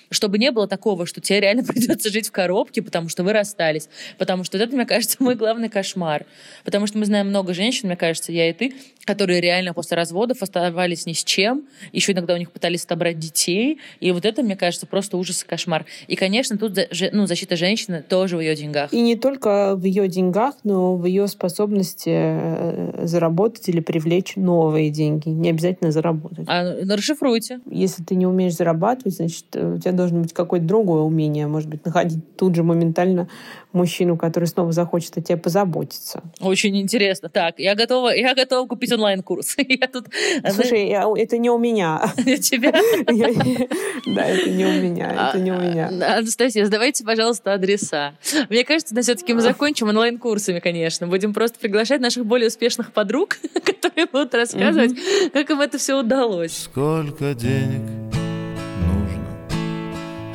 чтобы 0.10 0.38
не 0.38 0.52
было 0.52 0.68
такого, 0.68 1.06
что 1.06 1.22
тебе 1.22 1.42
реально 1.42 1.64
придется 1.68 2.10
жить 2.10 2.28
в 2.28 2.32
коробке, 2.32 2.82
потому 2.82 3.10
что 3.10 3.24
вы 3.24 3.34
расстались. 3.34 3.90
Потому 4.18 4.44
что 4.44 4.58
это, 4.58 4.76
мне 4.76 4.86
кажется, 4.86 5.18
мой 5.24 5.36
главный 5.36 5.70
кошмар. 5.70 6.26
Потому 6.64 6.88
что 6.88 6.98
мы 6.98 7.06
знаем 7.06 7.28
много 7.30 7.54
женщин, 7.54 7.88
мне 7.88 7.98
кажется, 7.98 8.32
я 8.32 8.50
и 8.50 8.54
ты, 8.54 8.74
которые 9.06 9.40
реально 9.40 9.74
после 9.74 9.96
разводов 9.98 10.42
оставались 10.42 11.06
ни 11.06 11.14
с 11.14 11.24
чем. 11.24 11.66
Еще 11.92 12.12
иногда 12.14 12.34
у 12.34 12.38
них 12.38 12.52
пытались 12.52 12.84
отобрать 12.86 13.20
детей. 13.20 13.80
И 14.00 14.12
вот 14.12 14.26
это, 14.26 14.42
мне 14.44 14.56
кажется, 14.56 14.88
просто 14.88 15.18
ужас 15.18 15.44
и 15.44 15.46
кошмар. 15.46 15.86
И, 16.08 16.16
конечно, 16.16 16.58
тут 16.58 16.78
ну, 17.12 17.28
защита 17.28 17.56
женщины 17.56 18.04
тоже 18.08 18.38
в 18.38 18.40
ее 18.40 18.56
деньгах. 18.56 18.92
И 18.92 19.02
не 19.02 19.16
только 19.16 19.76
в 19.76 19.84
ее 19.84 20.08
деньгах, 20.08 20.56
но 20.64 20.96
в 20.96 21.06
ее 21.06 21.28
способности 21.28 22.10
э, 22.10 23.06
заработать 23.06 23.70
или 23.70 23.80
привлечь 23.80 24.36
новые 24.36 24.90
деньги. 24.90 25.30
Не 25.30 25.52
обязательно 25.52 25.92
заработать. 25.92 26.46
А, 26.48 26.76
ну, 26.84 26.96
расшифруйте. 26.96 27.60
Если 27.70 28.04
ты 28.04 28.16
не 28.16 28.26
умеешь 28.26 28.56
зарабатывать, 28.56 29.16
значит, 29.16 29.46
у 29.56 29.78
тебя 29.78 29.92
должно 29.96 30.22
быть 30.22 30.34
какое-то 30.34 30.66
другое 30.66 31.02
умение, 31.02 31.48
может 31.48 31.70
быть, 31.70 31.86
находить 31.86 32.38
тут 32.38 32.56
же 32.56 32.64
моментально 32.64 33.28
мужчину, 33.76 34.18
который 34.18 34.46
снова 34.46 34.72
захочет 34.72 35.18
о 35.18 35.22
тебе 35.22 35.38
позаботиться. 35.38 36.24
Очень 36.40 36.80
интересно. 36.80 37.30
Так, 37.30 37.60
я 37.60 37.76
готова, 37.76 38.16
я 38.16 38.34
готова 38.34 38.68
купить 38.68 38.92
онлайн-курс. 38.92 39.56
Я 39.68 39.88
тут, 39.88 40.08
Слушай, 40.52 40.88
я, 40.88 41.06
это 41.16 41.38
не 41.38 41.50
у 41.50 41.58
меня. 41.58 42.02
Тебя? 42.18 42.72
Да, 44.06 44.26
это 44.26 44.50
не 44.50 44.66
у 44.66 44.72
меня, 44.72 45.30
это 45.30 45.40
не 45.40 45.52
у 45.52 45.60
меня. 45.60 45.90
А, 46.02 46.20
Анастасия, 46.20 46.66
сдавайте, 46.66 47.04
пожалуйста, 47.04 47.54
адреса. 47.54 48.14
Мне 48.50 48.64
кажется, 48.64 48.96
все-таки 49.02 49.34
мы 49.34 49.42
закончим 49.42 49.90
онлайн-курсами, 49.90 50.60
конечно. 50.60 51.08
Будем 51.08 51.34
просто 51.34 51.60
приглашать 51.60 52.02
наших 52.02 52.26
более 52.26 52.48
успешных 52.48 52.94
подруг, 52.94 53.38
которые 53.54 54.06
будут 54.06 54.34
рассказывать, 54.34 54.94
как 55.34 55.50
им 55.50 55.60
это 55.60 55.78
все 55.78 56.00
удалось. 56.00 56.56
Сколько 56.56 57.34
денег 57.34 58.05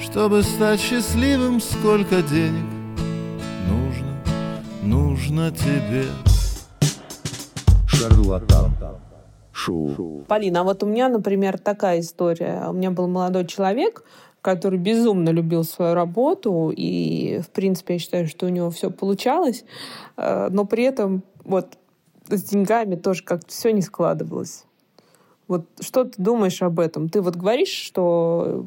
чтобы 0.00 0.42
стать 0.42 0.80
счастливым, 0.80 1.60
сколько 1.60 2.22
денег 2.22 2.64
нужно, 3.68 4.62
нужно 4.82 5.50
тебе. 5.50 6.06
Шарлатан. 7.86 8.72
Шоу. 9.52 10.24
Полина, 10.26 10.60
а 10.60 10.64
вот 10.64 10.82
у 10.82 10.86
меня, 10.86 11.08
например, 11.10 11.58
такая 11.58 12.00
история. 12.00 12.64
У 12.68 12.72
меня 12.72 12.90
был 12.90 13.08
молодой 13.08 13.46
человек, 13.46 14.04
который 14.40 14.78
безумно 14.78 15.28
любил 15.28 15.64
свою 15.64 15.92
работу, 15.94 16.72
и, 16.74 17.40
в 17.40 17.50
принципе, 17.50 17.94
я 17.94 18.00
считаю, 18.00 18.26
что 18.26 18.46
у 18.46 18.48
него 18.48 18.70
все 18.70 18.90
получалось, 18.90 19.64
э, 20.16 20.48
но 20.50 20.64
при 20.64 20.84
этом 20.84 21.24
вот 21.44 21.76
с 22.28 22.42
деньгами 22.44 22.94
тоже 22.94 23.22
как-то 23.22 23.48
все 23.48 23.72
не 23.72 23.82
складывалось. 23.82 24.64
Вот 25.46 25.66
что 25.80 26.04
ты 26.04 26.14
думаешь 26.16 26.62
об 26.62 26.80
этом? 26.80 27.10
Ты 27.10 27.20
вот 27.20 27.36
говоришь, 27.36 27.68
что 27.68 28.64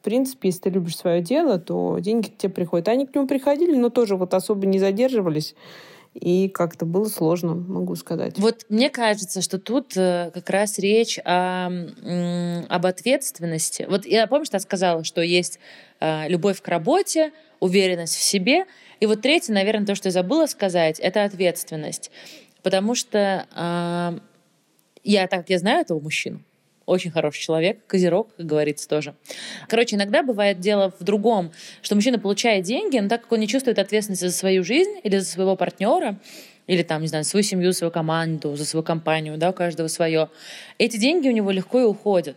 в 0.00 0.02
принципе, 0.02 0.48
если 0.48 0.62
ты 0.62 0.70
любишь 0.70 0.96
свое 0.96 1.20
дело, 1.20 1.58
то 1.58 1.98
деньги 1.98 2.28
к 2.28 2.38
тебе 2.38 2.50
приходят. 2.50 2.88
Они 2.88 3.06
к 3.06 3.14
нему 3.14 3.26
приходили, 3.26 3.76
но 3.76 3.90
тоже 3.90 4.16
вот 4.16 4.32
особо 4.32 4.66
не 4.66 4.78
задерживались. 4.78 5.54
И 6.14 6.48
как-то 6.48 6.86
было 6.86 7.04
сложно, 7.04 7.54
могу 7.54 7.94
сказать. 7.96 8.38
Вот 8.38 8.64
мне 8.70 8.88
кажется, 8.88 9.42
что 9.42 9.58
тут 9.58 9.94
э, 9.96 10.30
как 10.32 10.48
раз 10.48 10.78
речь 10.78 11.18
о, 11.18 11.66
об 12.68 12.86
ответственности. 12.86 13.86
Вот 13.88 14.06
я 14.06 14.26
помню, 14.26 14.46
что 14.46 14.56
я 14.56 14.60
сказала, 14.60 15.04
что 15.04 15.20
есть 15.20 15.60
э, 16.00 16.28
любовь 16.28 16.62
к 16.62 16.68
работе, 16.68 17.32
уверенность 17.60 18.16
в 18.16 18.22
себе. 18.22 18.64
И 19.00 19.06
вот 19.06 19.20
третье, 19.20 19.52
наверное, 19.52 19.86
то, 19.86 19.94
что 19.94 20.08
я 20.08 20.12
забыла 20.12 20.46
сказать, 20.46 20.98
это 20.98 21.24
ответственность. 21.24 22.10
Потому 22.62 22.94
что 22.94 23.46
э, 23.54 24.18
я, 25.04 25.26
так 25.28 25.50
я 25.50 25.58
знаю 25.58 25.82
этого 25.82 26.00
мужчину, 26.00 26.40
очень 26.90 27.10
хороший 27.10 27.40
человек, 27.40 27.78
козерог, 27.86 28.28
как 28.36 28.46
говорится 28.46 28.88
тоже. 28.88 29.14
Короче, 29.68 29.96
иногда 29.96 30.22
бывает 30.22 30.58
дело 30.58 30.92
в 30.98 31.04
другом, 31.04 31.52
что 31.82 31.94
мужчина 31.94 32.18
получает 32.18 32.64
деньги, 32.64 32.98
но 32.98 33.08
так 33.08 33.22
как 33.22 33.32
он 33.32 33.40
не 33.40 33.48
чувствует 33.48 33.78
ответственности 33.78 34.24
за 34.24 34.32
свою 34.32 34.64
жизнь 34.64 34.98
или 35.04 35.18
за 35.18 35.24
своего 35.24 35.54
партнера, 35.56 36.18
или 36.66 36.82
там, 36.82 37.02
не 37.02 37.08
знаю, 37.08 37.24
свою 37.24 37.42
семью, 37.42 37.72
свою 37.72 37.90
команду, 37.90 38.56
за 38.56 38.64
свою 38.64 38.82
компанию, 38.82 39.38
да, 39.38 39.50
у 39.50 39.52
каждого 39.52 39.88
свое, 39.88 40.28
эти 40.78 40.96
деньги 40.96 41.28
у 41.28 41.32
него 41.32 41.50
легко 41.50 41.80
и 41.80 41.84
уходят. 41.84 42.36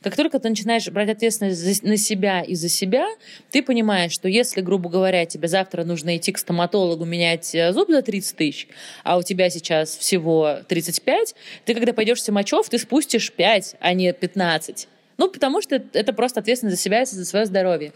Как 0.00 0.14
только 0.14 0.38
ты 0.38 0.48
начинаешь 0.48 0.88
брать 0.88 1.10
ответственность 1.10 1.82
на 1.82 1.96
себя 1.96 2.42
и 2.42 2.54
за 2.54 2.68
себя, 2.68 3.06
ты 3.50 3.62
понимаешь, 3.62 4.12
что 4.12 4.28
если, 4.28 4.60
грубо 4.60 4.88
говоря, 4.88 5.26
тебе 5.26 5.48
завтра 5.48 5.84
нужно 5.84 6.16
идти 6.16 6.32
к 6.32 6.38
стоматологу 6.38 7.04
менять 7.04 7.54
э, 7.54 7.72
зуб 7.72 7.90
за 7.90 8.02
30 8.02 8.36
тысяч, 8.36 8.68
а 9.02 9.18
у 9.18 9.22
тебя 9.22 9.50
сейчас 9.50 9.96
всего 9.96 10.58
35, 10.68 11.34
ты 11.64 11.74
когда 11.74 11.92
пойдешь 11.92 12.18
в 12.18 12.24
Симачев, 12.24 12.68
ты 12.68 12.78
спустишь 12.78 13.32
5, 13.32 13.76
а 13.80 13.92
не 13.92 14.12
15. 14.12 14.88
Ну, 15.16 15.28
потому 15.28 15.60
что 15.60 15.82
это 15.92 16.12
просто 16.12 16.38
ответственность 16.38 16.76
за 16.76 16.82
себя 16.82 17.02
и 17.02 17.04
за 17.04 17.24
свое 17.24 17.44
здоровье. 17.44 17.92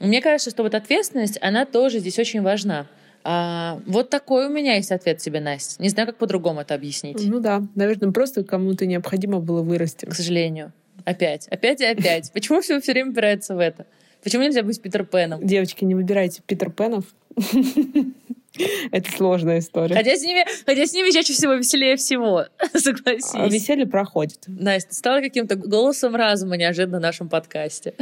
Мне 0.00 0.22
кажется, 0.22 0.48
что 0.48 0.62
вот 0.62 0.74
ответственность, 0.74 1.38
она 1.42 1.66
тоже 1.66 1.98
здесь 1.98 2.18
очень 2.18 2.40
важна. 2.40 2.86
А, 3.24 3.78
вот 3.86 4.08
такой 4.08 4.46
у 4.46 4.48
меня 4.50 4.76
есть 4.76 4.90
ответ 4.90 5.18
тебе, 5.18 5.40
Настя. 5.40 5.80
Не 5.82 5.90
знаю, 5.90 6.08
как 6.08 6.16
по-другому 6.16 6.62
это 6.62 6.74
объяснить. 6.74 7.18
Ну 7.22 7.40
да, 7.40 7.62
наверное, 7.74 8.10
просто 8.10 8.42
кому-то 8.42 8.86
необходимо 8.86 9.38
было 9.38 9.62
вырасти. 9.62 10.06
К 10.06 10.14
сожалению. 10.14 10.72
Опять, 11.04 11.48
опять 11.48 11.80
и 11.80 11.84
опять. 11.84 12.32
Почему 12.32 12.60
все 12.60 12.80
все 12.80 12.92
время 12.92 13.10
упирается 13.10 13.54
в 13.54 13.58
это? 13.58 13.86
Почему 14.22 14.44
нельзя 14.44 14.62
быть 14.62 14.80
Питер 14.80 15.04
Пеном? 15.04 15.44
Девочки, 15.44 15.84
не 15.84 15.94
выбирайте 15.94 16.42
Питер 16.46 16.70
Пенов. 16.70 17.04
Это 18.90 19.10
сложная 19.10 19.60
история. 19.60 19.94
Хотя 19.94 20.14
с 20.16 20.22
ними, 20.22 20.44
хотя 20.66 20.84
с 20.84 20.92
ними 20.92 21.10
чаще 21.10 21.32
всего 21.32 21.54
веселее 21.54 21.96
всего, 21.96 22.44
согласись. 22.74 23.34
А 23.34 23.48
веселье 23.48 23.86
проходит. 23.86 24.44
Настя, 24.46 24.94
стала 24.94 25.20
каким-то 25.20 25.56
голосом 25.56 26.14
разума 26.14 26.56
неожиданно 26.56 26.98
в 26.98 27.00
нашем 27.00 27.28
подкасте. 27.28 27.94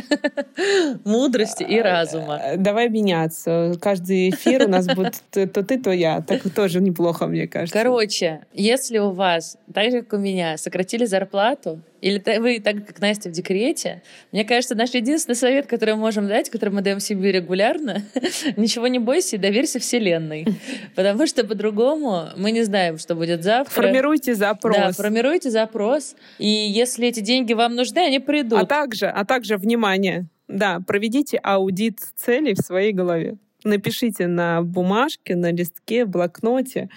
Мудрости 1.04 1.62
и 1.62 1.80
разума. 1.80 2.40
Э, 2.42 2.56
давай 2.56 2.88
меняться. 2.88 3.74
Каждый 3.80 4.30
эфир 4.30 4.64
у 4.64 4.68
нас 4.68 4.86
будет 4.86 5.22
то 5.30 5.62
ты, 5.62 5.78
то 5.78 5.92
я. 5.92 6.20
Так 6.20 6.42
тоже 6.52 6.80
неплохо, 6.80 7.28
мне 7.28 7.46
кажется. 7.46 7.78
Короче, 7.78 8.40
если 8.52 8.98
у 8.98 9.10
вас, 9.10 9.56
так 9.72 9.92
же, 9.92 10.02
как 10.02 10.18
у 10.18 10.22
меня, 10.22 10.56
сократили 10.56 11.04
зарплату, 11.04 11.80
или 12.00 12.22
вы, 12.38 12.60
так 12.60 12.86
как 12.86 13.00
Настя 13.00 13.28
в 13.28 13.32
декрете, 13.32 14.02
мне 14.32 14.44
кажется, 14.44 14.74
наш 14.74 14.90
единственный 14.90 15.34
совет, 15.34 15.66
который 15.66 15.94
мы 15.94 16.00
можем 16.00 16.28
дать, 16.28 16.50
который 16.50 16.70
мы 16.70 16.82
даем 16.82 17.00
себе 17.00 17.32
регулярно, 17.32 18.02
ничего 18.56 18.86
не 18.88 18.98
бойся 18.98 19.36
и 19.36 19.38
доверься 19.38 19.78
Вселенной. 19.78 20.46
Потому 20.94 21.26
что 21.26 21.44
по-другому 21.44 22.28
мы 22.36 22.52
не 22.52 22.62
знаем, 22.62 22.98
что 22.98 23.14
будет 23.14 23.42
завтра. 23.42 23.82
Формируйте 23.82 24.34
запрос. 24.34 24.76
Да, 24.76 24.92
формируйте 24.92 25.50
запрос. 25.50 26.16
И 26.38 26.48
если 26.48 27.06
эти 27.08 27.20
деньги 27.20 27.52
вам 27.52 27.74
нужны, 27.74 27.98
они 27.98 28.18
придут. 28.18 28.60
А 28.60 28.66
также, 28.66 29.06
а 29.06 29.24
также, 29.24 29.56
внимание, 29.56 30.26
да, 30.48 30.80
проведите 30.86 31.38
аудит 31.38 32.00
целей 32.16 32.54
в 32.54 32.58
своей 32.58 32.92
голове. 32.92 33.36
Напишите 33.62 34.26
на 34.26 34.62
бумажке, 34.62 35.36
на 35.36 35.52
листке, 35.52 36.06
в 36.06 36.08
блокноте, 36.08 36.88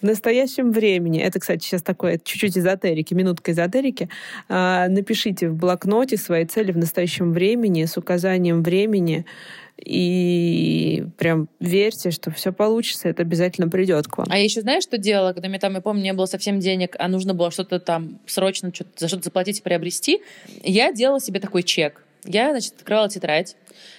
в 0.00 0.04
настоящем 0.04 0.72
времени, 0.72 1.20
это, 1.20 1.40
кстати, 1.40 1.64
сейчас 1.64 1.82
такое 1.82 2.20
чуть-чуть 2.22 2.58
эзотерики, 2.58 3.14
минутка 3.14 3.52
эзотерики, 3.52 4.08
а, 4.48 4.88
напишите 4.88 5.48
в 5.48 5.54
блокноте 5.54 6.16
свои 6.16 6.44
цели 6.44 6.72
в 6.72 6.78
настоящем 6.78 7.32
времени 7.32 7.84
с 7.84 7.96
указанием 7.96 8.62
времени, 8.62 9.24
и 9.78 11.04
прям 11.18 11.48
верьте, 11.60 12.10
что 12.10 12.30
все 12.30 12.52
получится, 12.52 13.08
это 13.08 13.22
обязательно 13.22 13.68
придет 13.68 14.06
к 14.06 14.16
вам. 14.16 14.26
А 14.30 14.38
я 14.38 14.44
еще 14.44 14.62
знаешь, 14.62 14.82
что 14.82 14.96
делала, 14.96 15.32
когда 15.32 15.48
мне 15.48 15.58
там, 15.58 15.74
я 15.74 15.80
помню, 15.80 16.02
не 16.02 16.12
было 16.12 16.26
совсем 16.26 16.60
денег, 16.60 16.96
а 16.98 17.08
нужно 17.08 17.34
было 17.34 17.50
что-то 17.50 17.78
там 17.78 18.18
срочно 18.26 18.72
что 18.74 18.86
за 18.96 19.08
что-то 19.08 19.24
заплатить 19.24 19.58
и 19.58 19.62
приобрести, 19.62 20.22
я 20.62 20.92
делала 20.92 21.20
себе 21.20 21.40
такой 21.40 21.62
чек. 21.62 22.02
Я, 22.24 22.50
значит, 22.50 22.74
открывала 22.76 23.08
тетрадь, 23.08 23.56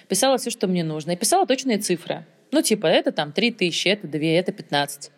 писала 0.08 0.36
все, 0.38 0.50
что 0.50 0.66
мне 0.66 0.84
нужно, 0.84 1.12
и 1.12 1.16
писала 1.16 1.46
точные 1.46 1.78
цифры. 1.78 2.26
Ну, 2.50 2.62
типа, 2.62 2.86
это 2.86 3.12
там 3.12 3.32
3 3.32 3.52
тысячи, 3.52 3.88
это 3.88 4.06
2, 4.06 4.20
это 4.20 4.52
15 4.52 5.10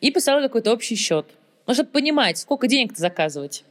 и 0.00 0.10
писала 0.10 0.40
какой-то 0.40 0.72
общий 0.72 0.96
счет. 0.96 1.26
Ну, 1.66 1.74
чтобы 1.74 1.90
понимать, 1.90 2.38
сколько 2.38 2.66
денег-то 2.66 3.00
заказывать. 3.00 3.64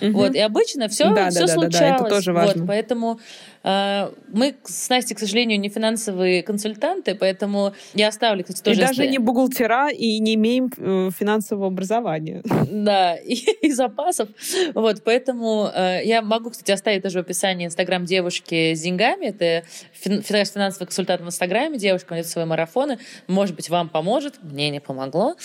Угу. 0.00 0.12
Вот, 0.12 0.34
и 0.34 0.40
обычно 0.40 0.88
все, 0.88 1.12
да, 1.14 1.30
все 1.30 1.46
да, 1.46 1.48
случалось. 1.48 1.72
Да, 1.72 1.80
да, 1.80 1.94
это 1.96 2.04
тоже 2.04 2.32
важно. 2.32 2.62
Вот, 2.62 2.68
поэтому 2.68 3.20
мы 3.66 4.54
с 4.64 4.88
Настей, 4.88 5.16
к 5.16 5.18
сожалению, 5.18 5.58
не 5.58 5.68
финансовые 5.68 6.44
консультанты, 6.44 7.16
поэтому 7.16 7.72
я 7.94 8.08
оставлю, 8.08 8.44
кстати, 8.44 8.62
тоже... 8.62 8.78
И 8.78 8.80
даже 8.80 9.02
если... 9.02 9.12
не 9.12 9.18
бухгалтера, 9.18 9.90
и 9.90 10.20
не 10.20 10.34
имеем 10.34 10.70
э, 10.76 11.10
финансового 11.16 11.66
образования. 11.66 12.42
Да, 12.86 13.16
и, 13.16 13.34
и 13.34 13.72
запасов. 13.72 14.28
Вот, 14.74 15.02
поэтому 15.02 15.70
э, 15.74 16.00
я 16.04 16.22
могу, 16.22 16.50
кстати, 16.50 16.70
оставить 16.70 17.02
тоже 17.02 17.18
в 17.18 17.22
описании 17.22 17.66
инстаграм 17.66 18.04
девушки 18.04 18.74
с 18.74 18.82
деньгами. 18.82 19.26
Это 19.26 19.64
финансовый 19.92 20.86
консультант 20.86 21.22
в 21.22 21.26
инстаграме, 21.26 21.78
девушка 21.78 22.14
ведет 22.14 22.28
свои 22.28 22.44
марафоны. 22.44 22.98
Может 23.26 23.56
быть, 23.56 23.70
вам 23.70 23.88
поможет, 23.88 24.34
мне 24.42 24.70
не 24.70 24.80
помогло. 24.80 25.36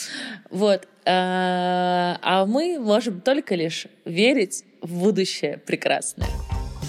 Вот. 0.49 0.88
Э, 1.05 2.17
а 2.22 2.45
мы 2.47 2.80
можем 2.80 3.22
только 3.22 3.55
лишь 3.55 3.88
верить 4.05 4.63
в 4.82 4.99
будущее 4.99 5.57
прекрасное. 5.57 6.28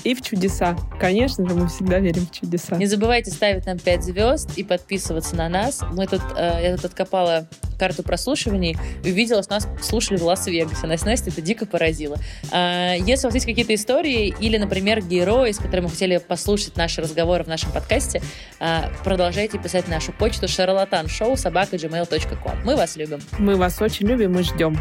И 0.05 0.15
в 0.15 0.23
чудеса. 0.23 0.77
Конечно 0.99 1.49
же, 1.49 1.55
мы 1.55 1.69
всегда 1.69 1.99
верим 1.99 2.27
в 2.27 2.31
чудеса. 2.31 2.77
Не 2.77 2.87
забывайте 2.87 3.31
ставить 3.31 3.67
нам 3.67 3.79
5 3.79 4.03
звезд 4.03 4.51
и 4.57 4.65
подписываться 4.65 5.37
на 5.37 5.49
нас. 5.49 5.81
Мы 5.93 6.07
тут, 6.07 6.23
э, 6.37 6.61
я 6.63 6.77
тут 6.77 6.87
откопала 6.87 7.47
карту 7.79 8.05
прослушиваний 8.05 8.77
и 9.03 9.11
увидела, 9.11 9.43
что 9.43 9.55
нас 9.55 9.69
слушали 9.81 10.17
в 10.17 10.23
Лас-Вегасе. 10.23 10.87
Нас 10.87 11.05
Настя 11.05 11.31
это 11.31 11.41
дико 11.41 11.67
поразило. 11.67 12.17
А, 12.53 12.95
если 12.95 13.27
у 13.27 13.29
вас 13.29 13.35
есть 13.35 13.47
какие-то 13.47 13.75
истории 13.75 14.33
или, 14.39 14.57
например, 14.57 15.03
герои, 15.03 15.51
с 15.51 15.59
которыми 15.59 15.87
вы 15.87 15.91
хотели 15.91 16.19
послушать 16.19 16.77
наши 16.77 17.01
разговоры 17.01 17.43
в 17.43 17.49
нашем 17.49 17.73
подкасте, 17.73 18.23
а, 18.61 18.91
продолжайте 19.03 19.59
писать 19.59 19.89
нашу 19.89 20.13
почту 20.13 20.47
шарлатаншоу 20.47 21.37
собака 21.37 21.75
gmail.com. 21.75 22.65
Мы 22.65 22.77
вас 22.77 22.97
любим. 22.97 23.21
Мы 23.39 23.57
вас 23.57 23.81
очень 23.81 24.07
любим 24.07 24.39
и 24.39 24.43
ждем. 24.43 24.79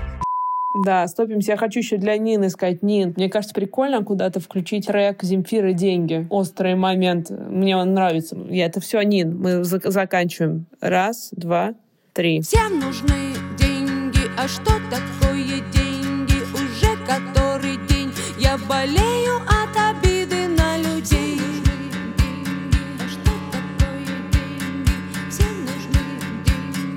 Да, 0.73 1.07
стопимся. 1.07 1.51
Я 1.51 1.57
хочу 1.57 1.79
еще 1.79 1.97
для 1.97 2.17
Нины 2.17 2.49
сказать. 2.49 2.81
Нин, 2.81 3.13
мне 3.17 3.29
кажется, 3.29 3.53
прикольно 3.53 4.03
куда-то 4.03 4.39
включить 4.39 4.87
трек 4.87 5.21
Земфиры 5.21 5.73
«Деньги». 5.73 6.27
Острый 6.29 6.75
момент. 6.75 7.29
Мне 7.29 7.75
он 7.75 7.93
нравится. 7.93 8.37
Я 8.49 8.65
это 8.65 8.79
все, 8.79 9.01
Нин. 9.01 9.37
Мы 9.37 9.63
заканчиваем. 9.63 10.65
Раз, 10.79 11.29
два, 11.31 11.73
три. 12.13 12.41
Всем 12.41 12.79
нужны 12.79 13.33
деньги. 13.57 14.19
А 14.37 14.47
что 14.47 14.71
такое 14.89 15.59
деньги? 15.73 16.35
Уже 16.53 16.95
который 17.05 17.77
день 17.87 18.11
я 18.39 18.57
болею 18.57 19.35
от 19.47 19.75
обиды 19.97 20.47
на 20.47 20.77
людей. 20.77 21.39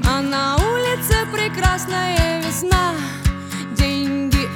А 0.06 0.22
на 0.22 0.56
улице 0.56 1.14
прекрасная 1.32 2.40
весна 2.40 2.94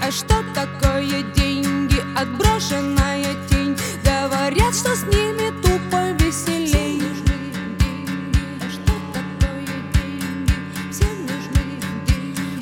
а 0.09 0.11
что 0.11 0.43
такое 0.55 1.23
деньги? 1.35 2.03
Отброшенная 2.17 3.35
тень. 3.51 3.77
Говорят, 4.03 4.75
что 4.75 4.97
с 4.97 5.03
ними 5.03 5.51
тупо 5.61 6.13
веселей. 6.23 7.03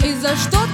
И 0.05 0.15
за 0.15 0.35
что 0.37 0.66